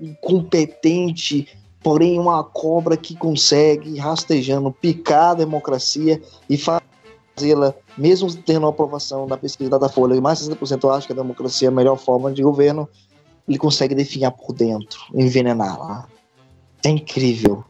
incompetente, 0.00 1.48
porém 1.82 2.18
uma 2.18 2.42
cobra 2.42 2.96
que 2.96 3.14
consegue, 3.14 3.98
rastejando, 3.98 4.72
picar 4.72 5.30
a 5.30 5.34
democracia 5.34 6.20
e 6.48 6.56
fazê-la, 6.56 7.74
mesmo 7.96 8.32
tendo 8.34 8.66
a 8.66 8.70
aprovação 8.70 9.26
da 9.26 9.36
pesquisa 9.36 9.78
da 9.78 9.88
Folha, 9.88 10.20
mais 10.20 10.38
de 10.40 10.50
60% 10.50 10.84
eu 10.84 10.92
acho 10.92 11.06
que 11.06 11.12
a 11.12 11.16
democracia 11.16 11.68
é 11.68 11.70
a 11.70 11.74
melhor 11.74 11.96
forma 11.96 12.32
de 12.32 12.42
governo, 12.42 12.88
ele 13.48 13.58
consegue 13.58 13.94
definhar 13.94 14.30
por 14.32 14.52
dentro, 14.52 15.00
envenená-la. 15.14 16.06
É 16.84 16.88
incrível 16.88 17.64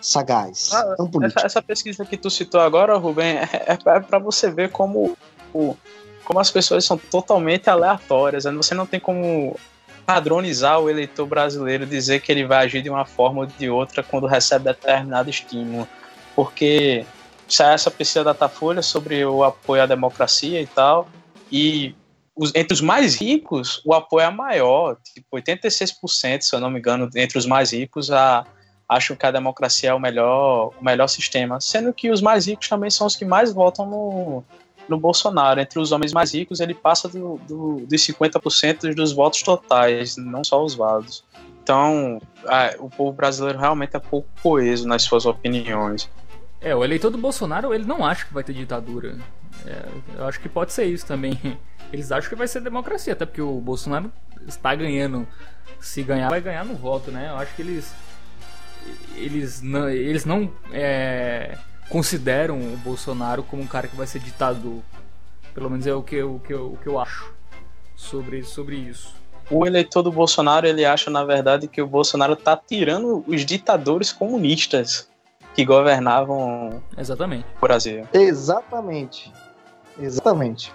sagaz. 0.00 0.70
Ah, 0.72 0.96
essa, 1.24 1.46
essa, 1.46 1.62
pesquisa 1.62 2.04
que 2.04 2.16
tu 2.16 2.30
citou 2.30 2.60
agora, 2.60 2.96
Rubem, 2.96 3.38
é, 3.38 3.48
é, 3.66 3.72
é 3.72 4.00
para 4.00 4.18
você 4.18 4.50
ver 4.50 4.70
como 4.70 5.16
o, 5.52 5.76
como 6.24 6.40
as 6.40 6.50
pessoas 6.50 6.84
são 6.84 6.96
totalmente 6.96 7.70
aleatórias, 7.70 8.44
né? 8.44 8.52
você 8.52 8.74
não 8.74 8.86
tem 8.86 9.00
como 9.00 9.58
padronizar 10.06 10.80
o 10.80 10.88
eleitor 10.88 11.26
brasileiro, 11.26 11.84
dizer 11.84 12.20
que 12.20 12.32
ele 12.32 12.46
vai 12.46 12.64
agir 12.64 12.82
de 12.82 12.88
uma 12.88 13.04
forma 13.04 13.40
ou 13.40 13.46
de 13.46 13.68
outra 13.68 14.02
quando 14.02 14.26
recebe 14.26 14.64
determinado 14.64 15.28
estímulo. 15.28 15.86
Porque 16.34 17.04
sai 17.48 17.74
essa 17.74 17.90
pesquisa 17.90 18.24
da 18.24 18.32
Datafolha 18.32 18.82
sobre 18.82 19.24
o 19.24 19.42
apoio 19.42 19.82
à 19.82 19.86
democracia 19.86 20.60
e 20.60 20.66
tal, 20.66 21.08
e 21.50 21.94
os, 22.36 22.54
entre 22.54 22.72
os 22.72 22.80
mais 22.80 23.16
ricos, 23.16 23.82
o 23.84 23.92
apoio 23.92 24.26
é 24.26 24.30
maior, 24.30 24.96
tipo 25.02 25.36
86%, 25.36 26.42
se 26.42 26.54
eu 26.54 26.60
não 26.60 26.70
me 26.70 26.78
engano, 26.78 27.10
entre 27.16 27.36
os 27.36 27.46
mais 27.46 27.72
ricos, 27.72 28.10
a, 28.10 28.46
acham 28.88 29.14
que 29.16 29.26
a 29.26 29.30
democracia 29.30 29.90
é 29.90 29.94
o 29.94 30.00
melhor, 30.00 30.72
o 30.80 30.84
melhor 30.84 31.08
sistema, 31.08 31.60
sendo 31.60 31.92
que 31.92 32.10
os 32.10 32.22
mais 32.22 32.46
ricos 32.46 32.68
também 32.68 32.90
são 32.90 33.06
os 33.06 33.14
que 33.14 33.24
mais 33.24 33.52
votam 33.52 33.86
no, 33.86 34.44
no 34.88 34.98
Bolsonaro. 34.98 35.60
Entre 35.60 35.78
os 35.78 35.92
homens 35.92 36.12
mais 36.12 36.32
ricos, 36.32 36.60
ele 36.60 36.74
passa 36.74 37.08
do, 37.08 37.38
do, 37.46 37.86
dos 37.86 38.00
50% 38.00 38.94
dos 38.94 39.12
votos 39.12 39.42
totais, 39.42 40.16
não 40.16 40.42
só 40.42 40.64
os 40.64 40.74
válidos. 40.74 41.22
Então, 41.62 42.18
a, 42.46 42.74
o 42.78 42.88
povo 42.88 43.12
brasileiro 43.12 43.58
realmente 43.58 43.94
é 43.94 44.00
pouco 44.00 44.28
coeso 44.42 44.88
nas 44.88 45.02
suas 45.02 45.26
opiniões. 45.26 46.08
É, 46.60 46.74
o 46.74 46.82
eleitor 46.82 47.10
do 47.10 47.18
Bolsonaro, 47.18 47.74
ele 47.74 47.84
não 47.84 48.04
acha 48.04 48.24
que 48.24 48.32
vai 48.32 48.42
ter 48.42 48.54
ditadura. 48.54 49.18
É, 49.66 49.88
eu 50.16 50.26
acho 50.26 50.40
que 50.40 50.48
pode 50.48 50.72
ser 50.72 50.86
isso 50.86 51.06
também. 51.06 51.38
Eles 51.92 52.10
acham 52.12 52.28
que 52.28 52.36
vai 52.36 52.48
ser 52.48 52.60
democracia, 52.60 53.12
até 53.12 53.24
porque 53.24 53.40
o 53.40 53.60
Bolsonaro 53.60 54.12
está 54.46 54.74
ganhando. 54.74 55.26
Se 55.80 56.02
ganhar, 56.02 56.28
vai 56.28 56.40
ganhar 56.40 56.64
no 56.64 56.74
voto, 56.74 57.10
né? 57.10 57.28
Eu 57.30 57.36
acho 57.36 57.54
que 57.54 57.62
eles. 57.62 57.94
Eles 59.16 59.60
não, 59.62 59.88
eles 59.88 60.24
não 60.24 60.50
é, 60.72 61.56
consideram 61.88 62.58
o 62.58 62.76
Bolsonaro 62.78 63.42
como 63.42 63.62
um 63.62 63.66
cara 63.66 63.88
que 63.88 63.96
vai 63.96 64.06
ser 64.06 64.20
ditador. 64.20 64.80
Pelo 65.54 65.70
menos 65.70 65.86
é 65.86 65.94
o 65.94 66.02
que, 66.02 66.22
o 66.22 66.38
que, 66.38 66.52
eu, 66.52 66.72
o 66.72 66.76
que 66.76 66.86
eu 66.86 66.98
acho 66.98 67.32
sobre, 67.96 68.42
sobre 68.44 68.76
isso. 68.76 69.14
O 69.50 69.66
eleitor 69.66 70.02
do 70.02 70.12
Bolsonaro 70.12 70.66
ele 70.66 70.84
acha, 70.84 71.10
na 71.10 71.24
verdade, 71.24 71.66
que 71.66 71.80
o 71.80 71.86
Bolsonaro 71.86 72.34
está 72.34 72.56
tirando 72.56 73.24
os 73.26 73.44
ditadores 73.44 74.12
comunistas 74.12 75.08
que 75.54 75.64
governavam 75.64 76.82
Exatamente. 76.96 77.46
o 77.56 77.60
Brasil. 77.60 78.06
Exatamente. 78.12 79.32
Exatamente. 79.98 80.72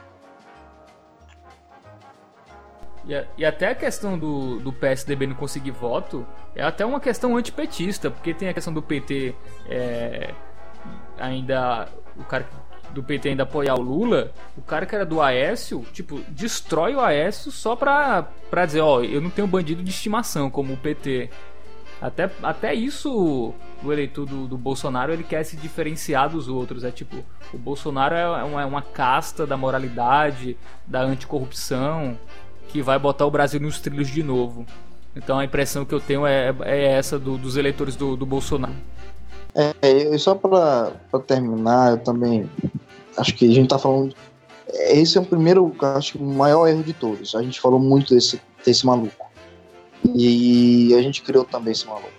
E, 3.08 3.26
e, 3.38 3.46
até 3.46 3.70
a 3.70 3.76
questão 3.76 4.18
do, 4.18 4.60
do 4.60 4.72
PSDB 4.72 5.28
não 5.28 5.36
conseguir 5.36 5.72
voto 5.72 6.26
é 6.56 6.64
até 6.64 6.86
uma 6.86 7.00
questão 7.00 7.36
antipetista, 7.36 8.10
porque 8.10 8.34
tem 8.34 8.48
a 8.48 8.54
questão 8.54 8.74
do 8.74 8.82
PT 8.82 9.36
é, 9.68 10.34
ainda. 11.20 11.88
O 12.16 12.24
cara 12.24 12.48
do 12.94 13.02
PT 13.02 13.30
ainda 13.30 13.44
apoiar 13.44 13.76
o 13.76 13.82
Lula, 13.82 14.32
o 14.56 14.62
cara 14.62 14.86
que 14.86 14.94
era 14.94 15.06
do 15.06 15.20
Aécio, 15.20 15.84
tipo, 15.92 16.20
destrói 16.30 16.96
o 16.96 17.02
Aécio 17.02 17.52
só 17.52 17.76
pra, 17.76 18.28
pra 18.52 18.68
dizer, 18.68 18.82
ó, 18.82 19.02
eu 19.02 19.20
não 19.20 19.32
tenho 19.32 19.48
bandido 19.48 19.84
de 19.84 19.90
estimação 19.90 20.50
como 20.50 20.74
o 20.74 20.78
PT. 20.78 21.30
Até, 22.00 22.30
até 22.44 22.74
isso, 22.74 23.54
o 23.82 23.92
eleitor 23.92 24.26
do, 24.26 24.46
do 24.48 24.58
Bolsonaro, 24.58 25.12
ele 25.12 25.24
quer 25.24 25.44
se 25.44 25.56
diferenciar 25.56 26.30
dos 26.30 26.48
outros. 26.48 26.84
É 26.84 26.92
tipo, 26.92 27.24
o 27.54 27.58
Bolsonaro 27.58 28.14
é 28.14 28.44
uma, 28.44 28.62
é 28.62 28.66
uma 28.66 28.82
casta 28.82 29.48
da 29.48 29.58
moralidade, 29.58 30.58
da 30.86 31.02
anticorrupção, 31.02 32.20
que 32.70 32.82
vai 32.82 32.98
botar 32.98 33.26
o 33.26 33.32
Brasil 33.32 33.60
nos 33.60 33.80
trilhos 33.80 34.10
de 34.10 34.24
novo. 34.24 34.66
Então 35.16 35.38
a 35.38 35.46
impressão 35.46 35.86
que 35.86 35.94
eu 35.94 36.00
tenho 36.00 36.26
é, 36.26 36.54
é 36.62 36.86
essa 36.86 37.20
do, 37.20 37.38
dos 37.38 37.56
eleitores 37.56 37.96
do, 37.96 38.16
do 38.18 38.26
Bolsonaro. 38.26 38.74
É, 39.56 40.18
só 40.18 40.34
para 40.34 40.92
terminar, 41.28 41.92
eu 41.92 41.98
também 42.00 42.50
acho 43.16 43.36
que 43.36 43.50
a 43.50 43.54
gente 43.54 43.70
tá 43.70 43.78
falando. 43.78 44.16
Esse 44.68 45.18
é 45.18 45.22
o 45.22 45.26
primeiro, 45.26 45.76
acho 45.96 46.14
que 46.14 46.18
o 46.18 46.26
maior 46.26 46.68
erro 46.68 46.84
de 46.84 46.94
todos. 46.94 47.36
A 47.36 47.44
gente 47.44 47.62
falou 47.62 47.80
muito 47.80 48.16
desse, 48.16 48.42
desse 48.66 48.86
maluco. 48.86 49.32
E 50.16 50.94
a 50.96 51.02
gente 51.02 51.22
criou 51.22 51.46
também 51.46 51.72
esse 51.72 51.86
maluco. 51.86 52.10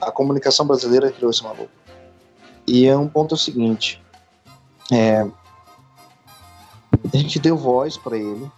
A 0.00 0.12
comunicação 0.12 0.66
brasileira 0.66 1.10
criou 1.10 1.30
esse 1.30 1.42
maluco. 1.42 1.70
E 2.66 2.86
é 2.86 2.96
um 2.96 3.08
ponto 3.08 3.34
é 3.34 3.36
o 3.36 3.38
seguinte: 3.38 4.02
é, 4.92 5.26
a 7.12 7.16
gente 7.16 7.38
deu 7.38 7.56
voz 7.56 7.96
para 7.96 8.16
ele, 8.16 8.50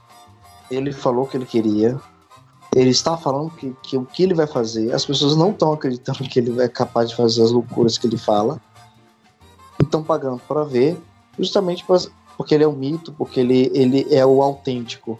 ele 0.70 0.92
falou 0.92 1.24
o 1.24 1.26
que 1.26 1.36
ele 1.36 1.46
queria, 1.46 2.00
ele 2.74 2.90
está 2.90 3.16
falando 3.16 3.50
que, 3.50 3.74
que 3.82 3.96
o 3.96 4.04
que 4.04 4.22
ele 4.22 4.34
vai 4.34 4.46
fazer, 4.46 4.92
as 4.92 5.04
pessoas 5.04 5.36
não 5.36 5.50
estão 5.50 5.72
acreditando 5.72 6.28
que 6.28 6.38
ele 6.38 6.60
é 6.60 6.68
capaz 6.68 7.10
de 7.10 7.16
fazer 7.16 7.42
as 7.42 7.50
loucuras 7.50 7.96
que 7.96 8.06
ele 8.06 8.18
fala, 8.18 8.60
estão 9.82 10.02
pagando 10.02 10.40
para 10.46 10.64
ver, 10.64 10.98
justamente 11.38 11.84
porque 12.36 12.54
ele 12.54 12.64
é 12.64 12.68
um 12.68 12.72
mito, 12.72 13.12
porque 13.12 13.40
ele, 13.40 13.70
ele 13.74 14.06
é 14.14 14.24
o 14.26 14.42
autêntico. 14.42 15.18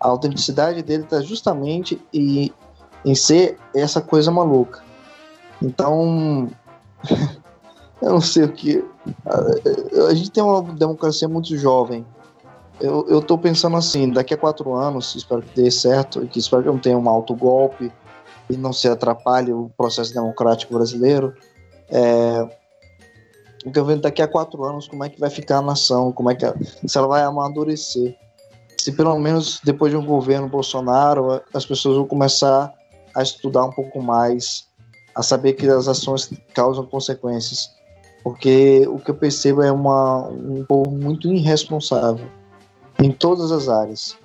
A 0.00 0.08
autenticidade 0.08 0.82
dele 0.82 1.04
está 1.04 1.20
justamente 1.20 2.00
em, 2.12 2.52
em 3.04 3.14
ser 3.14 3.58
essa 3.74 4.00
coisa 4.00 4.30
maluca. 4.30 4.82
Então, 5.60 6.50
eu 8.00 8.10
não 8.10 8.20
sei 8.20 8.44
o 8.44 8.52
que. 8.52 8.84
A, 9.26 10.08
a 10.08 10.14
gente 10.14 10.30
tem 10.30 10.42
uma 10.42 10.62
democracia 10.62 11.28
muito 11.28 11.56
jovem 11.58 12.06
eu, 12.80 13.06
eu 13.08 13.22
tô 13.22 13.38
pensando 13.38 13.76
assim, 13.76 14.10
daqui 14.10 14.34
a 14.34 14.36
quatro 14.36 14.74
anos, 14.74 15.14
espero 15.14 15.42
que 15.42 15.62
dê 15.62 15.70
certo, 15.70 16.26
que 16.26 16.38
espero 16.38 16.62
que 16.62 16.68
não 16.68 16.78
tenha 16.78 16.98
um 16.98 17.08
alto 17.08 17.34
golpe 17.34 17.92
e 18.50 18.56
não 18.56 18.72
se 18.72 18.88
atrapalhe 18.88 19.52
o 19.52 19.70
processo 19.76 20.12
democrático 20.12 20.74
brasileiro. 20.74 21.34
É, 21.88 22.48
então, 23.64 23.84
vendo 23.84 24.02
daqui 24.02 24.20
a 24.20 24.28
quatro 24.28 24.64
anos 24.64 24.88
como 24.88 25.04
é 25.04 25.08
que 25.08 25.18
vai 25.18 25.30
ficar 25.30 25.58
a 25.58 25.62
nação, 25.62 26.12
como 26.12 26.30
é 26.30 26.34
que 26.34 26.44
se 26.86 26.98
ela 26.98 27.06
vai 27.06 27.22
amadurecer. 27.22 28.16
Se 28.78 28.92
pelo 28.92 29.18
menos 29.18 29.60
depois 29.64 29.90
de 29.90 29.96
um 29.96 30.04
governo 30.04 30.48
Bolsonaro, 30.48 31.40
as 31.54 31.64
pessoas 31.64 31.96
vão 31.96 32.06
começar 32.06 32.72
a 33.14 33.22
estudar 33.22 33.64
um 33.64 33.70
pouco 33.70 34.02
mais, 34.02 34.66
a 35.14 35.22
saber 35.22 35.54
que 35.54 35.66
as 35.68 35.88
ações 35.88 36.30
causam 36.52 36.84
consequências. 36.84 37.70
Porque 38.22 38.86
o 38.88 38.98
que 38.98 39.10
eu 39.10 39.14
percebo 39.14 39.62
é 39.62 39.70
uma, 39.70 40.28
um 40.28 40.64
povo 40.64 40.90
muito 40.90 41.32
irresponsável 41.32 42.26
em 43.02 43.10
todas 43.10 43.50
as 43.52 43.68
áreas. 43.68 44.16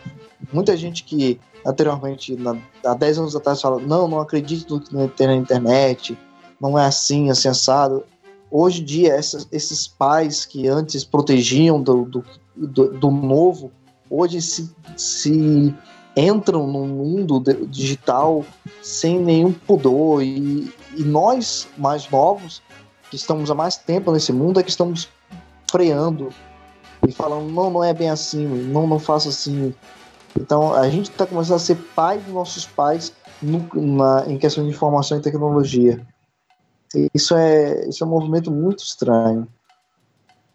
Muita 0.51 0.75
gente 0.77 1.03
que 1.03 1.39
anteriormente, 1.65 2.35
na, 2.35 2.57
há 2.83 2.93
10 2.93 3.19
anos 3.19 3.35
atrás, 3.35 3.61
fala: 3.61 3.79
não, 3.79 4.07
não 4.07 4.19
acredito 4.19 4.81
no 4.91 5.09
que 5.09 5.17
tem 5.17 5.27
na 5.27 5.35
internet, 5.35 6.17
não 6.59 6.77
é 6.77 6.85
assim, 6.85 7.29
assim, 7.29 7.47
assado. 7.47 8.03
Hoje 8.51 8.81
em 8.81 8.85
dia, 8.85 9.13
essas, 9.13 9.47
esses 9.51 9.87
pais 9.87 10.43
que 10.45 10.67
antes 10.67 11.03
protegiam 11.03 11.81
do, 11.81 12.05
do, 12.05 12.25
do, 12.55 12.91
do 12.93 13.11
novo, 13.11 13.71
hoje 14.09 14.41
se, 14.41 14.73
se 14.97 15.73
entram 16.15 16.65
no 16.65 16.87
mundo 16.87 17.41
digital 17.67 18.43
sem 18.81 19.19
nenhum 19.19 19.53
pudor. 19.53 20.23
E, 20.23 20.73
e 20.97 21.03
nós, 21.03 21.67
mais 21.77 22.09
novos, 22.09 22.61
que 23.11 23.15
estamos 23.15 23.51
há 23.51 23.55
mais 23.55 23.77
tempo 23.77 24.11
nesse 24.11 24.33
mundo, 24.33 24.59
é 24.59 24.63
que 24.63 24.69
estamos 24.71 25.07
freando 25.69 26.29
e 27.07 27.11
falando, 27.11 27.49
não, 27.51 27.69
não 27.69 27.83
é 27.83 27.93
bem 27.93 28.09
assim, 28.09 28.45
não, 28.45 28.87
não 28.87 28.99
faça 28.99 29.29
assim. 29.29 29.73
Então 30.39 30.73
a 30.73 30.89
gente 30.89 31.09
está 31.09 31.25
começando 31.25 31.55
a 31.55 31.59
ser 31.59 31.75
pai 31.95 32.17
dos 32.19 32.33
nossos 32.33 32.65
pais 32.65 33.13
no, 33.41 33.67
na, 33.73 34.25
em 34.27 34.37
questão 34.37 34.63
de 34.63 34.69
informação 34.69 35.17
e 35.17 35.21
tecnologia. 35.21 36.05
Isso 37.13 37.35
é, 37.35 37.87
isso 37.87 38.03
é 38.03 38.07
um 38.07 38.09
movimento 38.09 38.51
muito 38.51 38.79
estranho. 38.79 39.47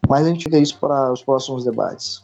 Mas 0.07 0.25
a 0.25 0.29
gente 0.29 0.43
fica 0.43 0.57
isso 0.57 0.77
para 0.77 1.11
os 1.11 1.23
próximos 1.23 1.63
debates. 1.63 2.23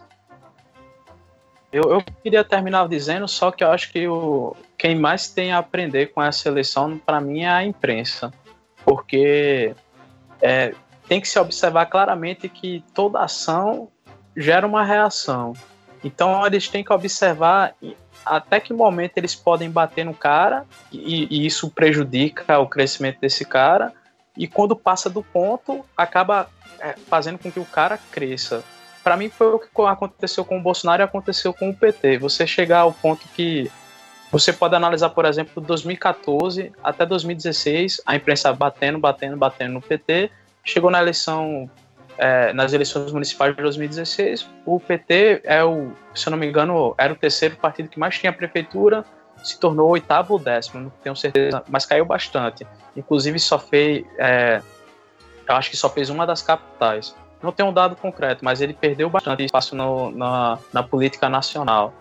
Eu, 1.72 1.84
eu, 1.84 2.04
queria 2.22 2.44
terminar 2.44 2.88
dizendo 2.88 3.28
só 3.28 3.50
que 3.50 3.64
eu 3.64 3.72
acho 3.72 3.92
que 3.92 4.06
o, 4.08 4.56
quem 4.78 4.94
mais 4.94 5.30
tem 5.30 5.54
a 5.54 5.58
aprender 5.58 6.08
com 6.08 6.22
essa 6.22 6.50
eleição, 6.50 6.98
para 6.98 7.22
mim, 7.22 7.42
é 7.42 7.50
a 7.50 7.64
imprensa. 7.64 8.32
Porque 8.84 9.74
é, 10.42 10.76
tem 11.08 11.22
que 11.22 11.28
se 11.28 11.40
observar 11.40 11.86
claramente 11.86 12.50
que 12.50 12.84
toda 12.94 13.20
ação 13.20 13.88
gera 14.36 14.66
uma 14.66 14.84
reação. 14.84 15.54
Então 16.04 16.46
eles 16.46 16.68
têm 16.68 16.84
que 16.84 16.94
observar 16.94 17.76
até 18.26 18.60
que 18.60 18.74
momento 18.74 19.18
eles 19.18 19.36
podem 19.36 19.70
bater 19.70 20.06
no 20.06 20.14
cara 20.14 20.66
e, 20.92 21.28
e, 21.30 21.46
isso 21.46 21.70
prejudica 21.70 22.60
o 22.60 22.68
crescimento 22.68 23.20
desse 23.20 23.46
cara 23.46 23.92
e 24.38 24.48
quando 24.48 24.76
passa 24.76 25.10
do 25.10 25.24
ponto 25.24 25.84
acaba 25.98 26.50
é, 26.80 26.96
fazendo 27.08 27.38
com 27.38 27.52
que 27.52 27.60
o 27.60 27.66
cara 27.66 28.00
cresça. 28.12 28.64
Para 29.04 29.18
mim 29.18 29.30
foi 29.30 29.48
o 29.48 29.60
que 29.60 29.70
aconteceu 29.82 30.46
com 30.46 30.60
o 30.60 30.62
Bolsonaro 30.62 31.02
e 31.02 31.06
aconteceu 31.06 31.54
com 31.54 31.70
o 31.70 31.76
PT. 31.76 32.20
Você 32.20 32.46
chegar 32.46 32.80
ao 32.80 32.94
ponto 32.94 33.28
que 33.30 33.72
você 34.32 34.54
pode 34.54 34.76
analisar, 34.76 35.10
por 35.10 35.26
exemplo, 35.26 35.62
2014 35.62 36.72
até 36.84 37.06
2016, 37.06 38.02
a 38.06 38.16
imprensa 38.16 38.54
batendo, 38.54 38.98
batendo, 39.00 39.36
batendo 39.36 39.74
no 39.74 39.82
PT, 39.82 40.32
chegou 40.64 40.90
na 40.90 41.02
eleição 41.02 41.70
é, 42.22 42.54
nas 42.54 42.72
eleições 42.72 43.12
municipais 43.12 43.56
de 43.56 43.62
2016, 43.64 44.48
o 44.64 44.80
PT 44.80 45.42
é 45.44 45.64
o, 45.64 45.92
se 46.14 46.28
eu 46.28 46.32
não 46.32 46.38
me 46.38 46.46
engano, 46.46 46.94
era 46.96 47.12
o 47.12 47.16
terceiro 47.16 47.56
partido 47.56 47.90
que 47.90 48.00
mais 48.00 48.16
tinha 48.18 48.32
prefeitura, 48.32 49.04
se 49.44 49.60
tornou 49.60 49.90
oitavo 49.90 50.34
ou 50.34 50.40
décimo, 50.40 50.82
não 50.82 50.92
tenho 51.04 51.16
certeza, 51.16 51.64
mas 51.68 51.84
caiu 51.84 52.06
bastante. 52.06 52.66
Inclusive 52.96 53.40
só 53.40 53.58
fez, 53.58 54.06
é, 54.20 54.62
eu 55.50 55.56
acho 55.56 55.72
que 55.72 55.76
só 55.76 55.90
fez 55.90 56.12
uma 56.12 56.28
das 56.28 56.44
capitais. 56.44 57.16
não 57.42 57.52
tem 57.52 57.66
um 57.66 57.74
dado 57.74 57.96
concreto, 57.96 58.46
mas 58.46 58.62
ele 58.62 58.76
perdeu 58.76 59.10
bastante 59.10 59.44
espaço 59.44 59.76
no, 59.76 60.12
na, 60.12 60.60
na 60.72 60.84
política 60.84 61.28
nacional. 61.28 61.92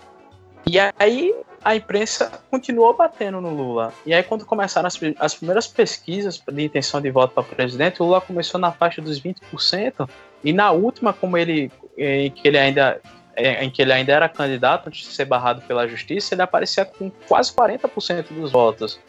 E 0.67 0.79
aí 0.99 1.35
a 1.63 1.77
imprensa 1.77 2.31
continuou 2.51 2.95
batendo 2.95 3.41
no 3.41 3.51
Lula. 3.51 3.93
E 4.07 4.15
aí, 4.15 4.23
quando 4.23 4.47
começaram 4.47 4.87
as, 4.87 4.99
as 5.19 5.35
primeiras 5.35 5.67
pesquisas 5.67 6.43
de 6.51 6.65
intenção 6.65 7.01
de 7.01 7.11
voto 7.11 7.35
para 7.35 7.43
presidente, 7.43 8.01
o 8.01 8.07
Lula 8.07 8.21
começou 8.21 8.59
na 8.59 8.73
faixa 8.73 9.03
dos 9.03 9.21
20%, 9.21 10.09
e 10.43 10.53
na 10.53 10.71
última, 10.71 11.13
como 11.13 11.37
ele, 11.37 11.71
em 11.97 12.31
que 12.31 12.49
ele 12.49 12.59
ainda 12.59 13.01
em 13.37 13.71
que 13.71 13.81
ele 13.81 13.93
ainda 13.93 14.13
era 14.13 14.29
candidato 14.29 14.89
antes 14.89 15.07
de 15.07 15.15
ser 15.15 15.25
barrado 15.25 15.63
pela 15.63 15.89
justiça, 15.89 16.35
ele 16.35 16.43
aparecia 16.43 16.85
com 16.85 17.11
quase 17.27 17.53
40% 17.53 18.33
dos 18.33 18.53
votos. 18.53 19.01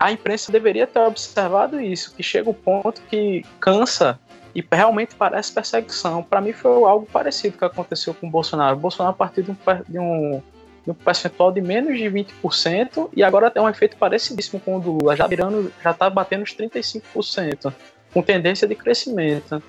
A 0.00 0.10
imprensa 0.10 0.50
deveria 0.50 0.86
ter 0.86 1.00
observado 1.00 1.80
isso, 1.80 2.14
que 2.14 2.22
chega 2.22 2.50
um 2.50 2.54
ponto 2.54 3.00
que 3.02 3.44
cansa 3.60 4.18
e 4.58 4.64
realmente 4.72 5.14
parece 5.14 5.52
perseguição. 5.52 6.22
Para 6.22 6.40
mim 6.40 6.52
foi 6.52 6.70
algo 6.70 7.06
parecido 7.06 7.56
que 7.56 7.64
aconteceu 7.64 8.12
com 8.12 8.26
o 8.26 8.30
Bolsonaro. 8.30 8.76
O 8.76 8.80
Bolsonaro 8.80 9.14
partiu 9.14 9.44
de 9.44 9.50
um, 9.52 9.56
de 9.88 9.98
um 9.98 10.42
um 10.90 10.94
percentual 10.94 11.52
de 11.52 11.60
menos 11.60 11.98
de 11.98 12.04
20% 12.04 13.10
e 13.14 13.22
agora 13.22 13.50
tem 13.50 13.62
um 13.62 13.68
efeito 13.68 13.96
parecidíssimo 13.96 14.58
com 14.58 14.78
o 14.78 14.80
do 14.80 14.92
Lula, 14.92 15.14
já 15.14 15.26
virando, 15.26 15.70
já 15.82 15.90
está 15.90 16.08
batendo 16.08 16.44
os 16.44 16.54
35%, 16.56 17.72
com 18.12 18.22
tendência 18.22 18.66
de 18.66 18.74
crescimento. 18.74 19.62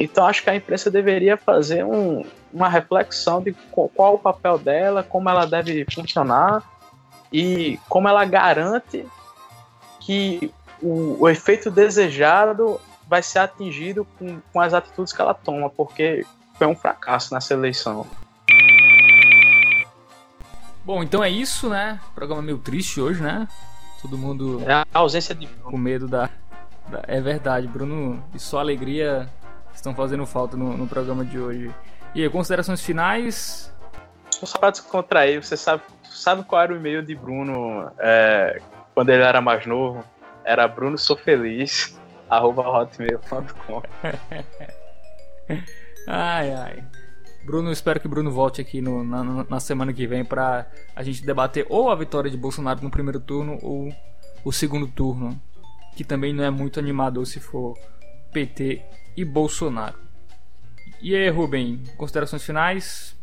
Então 0.00 0.26
acho 0.26 0.42
que 0.42 0.50
a 0.50 0.56
imprensa 0.56 0.90
deveria 0.90 1.36
fazer 1.36 1.84
um, 1.84 2.24
uma 2.52 2.68
reflexão 2.68 3.40
de 3.40 3.52
qual, 3.70 3.88
qual, 3.88 4.14
o 4.14 4.18
papel 4.18 4.58
dela, 4.58 5.02
como 5.02 5.28
ela 5.28 5.44
deve 5.44 5.86
funcionar 5.92 6.62
e 7.32 7.78
como 7.88 8.08
ela 8.08 8.24
garante 8.24 9.06
que 10.00 10.52
o, 10.82 11.18
o 11.20 11.28
efeito 11.28 11.70
desejado 11.70 12.80
vai 13.08 13.22
ser 13.22 13.38
atingido 13.40 14.06
com, 14.18 14.40
com 14.52 14.60
as 14.60 14.74
atitudes 14.74 15.12
que 15.12 15.20
ela 15.20 15.34
toma, 15.34 15.70
porque 15.70 16.24
foi 16.54 16.66
um 16.66 16.76
fracasso 16.76 17.32
nessa 17.32 17.54
eleição. 17.54 18.06
Bom, 20.84 21.02
então 21.02 21.22
é 21.22 21.28
isso, 21.28 21.68
né? 21.68 22.00
Programa 22.14 22.42
meio 22.42 22.58
triste 22.58 23.00
hoje, 23.00 23.22
né? 23.22 23.46
Todo 24.00 24.16
mundo. 24.16 24.62
É 24.66 24.72
a 24.72 24.86
ausência 24.92 25.34
de 25.34 25.46
Com 25.46 25.76
medo 25.76 26.06
da. 26.06 26.30
da... 26.88 27.02
É 27.06 27.20
verdade, 27.20 27.66
Bruno 27.66 28.22
e 28.34 28.38
sua 28.38 28.60
alegria 28.60 29.28
estão 29.74 29.94
fazendo 29.94 30.24
falta 30.24 30.56
no, 30.56 30.76
no 30.76 30.86
programa 30.86 31.24
de 31.24 31.38
hoje. 31.38 31.70
E 32.14 32.22
aí, 32.22 32.30
considerações 32.30 32.80
finais? 32.80 33.72
Só 34.30 34.58
pra 34.58 34.70
descontrair, 34.70 35.42
você 35.42 35.56
sabe, 35.56 35.82
sabe 36.04 36.44
qual 36.44 36.62
era 36.62 36.72
o 36.72 36.76
e-mail 36.76 37.02
de 37.02 37.14
Bruno 37.14 37.90
é, 37.98 38.60
quando 38.94 39.10
ele 39.10 39.22
era 39.22 39.40
mais 39.40 39.66
novo? 39.66 40.04
Era 40.44 40.66
Bruno 40.66 40.96
Sou 40.96 41.16
Feliz, 41.16 41.97
arroba 42.28 42.62
hotmail.com. 42.62 43.82
ai, 46.06 46.52
ai. 46.52 46.84
Bruno, 47.44 47.72
espero 47.72 47.98
que 47.98 48.06
Bruno 48.08 48.30
volte 48.30 48.60
aqui 48.60 48.80
no, 48.80 49.02
na, 49.02 49.44
na, 49.44 49.60
semana 49.60 49.92
que 49.92 50.06
vem 50.06 50.24
para 50.24 50.70
a 50.94 51.02
gente 51.02 51.24
debater 51.24 51.66
ou 51.70 51.90
a 51.90 51.94
vitória 51.94 52.30
de 52.30 52.36
Bolsonaro 52.36 52.82
no 52.82 52.90
primeiro 52.90 53.18
turno 53.18 53.58
ou 53.62 53.90
o 54.44 54.52
segundo 54.52 54.86
turno, 54.86 55.40
que 55.96 56.04
também 56.04 56.34
não 56.34 56.44
é 56.44 56.50
muito 56.50 56.78
animador 56.78 57.26
se 57.26 57.40
for 57.40 57.74
PT 58.32 58.82
e 59.16 59.24
Bolsonaro. 59.24 59.98
E 61.00 61.14
aí, 61.14 61.28
Rubem, 61.30 61.82
considerações 61.96 62.44
finais? 62.44 63.16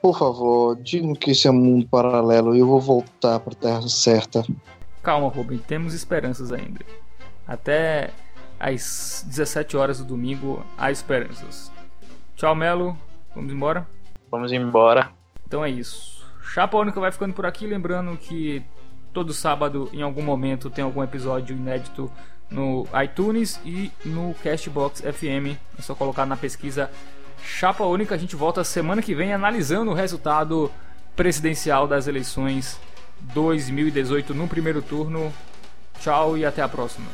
Por 0.00 0.18
favor, 0.18 0.76
digam 0.76 1.14
que 1.14 1.32
isso 1.32 1.46
é 1.46 1.50
um 1.50 1.54
mundo 1.54 1.86
paralelo 1.88 2.56
e 2.56 2.60
eu 2.60 2.66
vou 2.66 2.80
voltar 2.80 3.38
para 3.40 3.52
a 3.52 3.56
terra 3.56 3.88
certa. 3.88 4.44
Calma, 5.02 5.28
Rubem, 5.28 5.58
temos 5.58 5.94
esperanças 5.94 6.52
ainda. 6.52 6.80
Até 7.52 8.08
às 8.58 9.24
17 9.28 9.76
horas 9.76 9.98
do 9.98 10.04
domingo 10.04 10.64
há 10.78 10.90
esperanças. 10.90 11.70
Tchau, 12.34 12.54
Melo. 12.54 12.96
Vamos 13.34 13.52
embora? 13.52 13.86
Vamos 14.30 14.52
embora. 14.52 15.10
Então 15.46 15.62
é 15.62 15.68
isso. 15.68 16.24
Chapa 16.54 16.78
Única 16.78 16.98
vai 16.98 17.12
ficando 17.12 17.34
por 17.34 17.44
aqui. 17.44 17.66
Lembrando 17.66 18.16
que 18.16 18.64
todo 19.12 19.34
sábado, 19.34 19.90
em 19.92 20.00
algum 20.00 20.22
momento, 20.22 20.70
tem 20.70 20.82
algum 20.82 21.02
episódio 21.02 21.54
inédito 21.54 22.10
no 22.50 22.86
iTunes 23.04 23.60
e 23.66 23.92
no 24.02 24.34
Castbox 24.42 25.02
FM. 25.02 25.58
É 25.78 25.82
só 25.82 25.94
colocar 25.94 26.24
na 26.24 26.38
pesquisa 26.38 26.90
Chapa 27.44 27.84
Única. 27.84 28.14
A 28.14 28.18
gente 28.18 28.34
volta 28.34 28.64
semana 28.64 29.02
que 29.02 29.14
vem 29.14 29.34
analisando 29.34 29.90
o 29.90 29.94
resultado 29.94 30.70
presidencial 31.14 31.86
das 31.86 32.06
eleições 32.06 32.80
2018 33.20 34.32
no 34.32 34.48
primeiro 34.48 34.80
turno. 34.80 35.30
Tchau 36.00 36.38
e 36.38 36.46
até 36.46 36.62
a 36.62 36.68
próxima. 36.68 37.06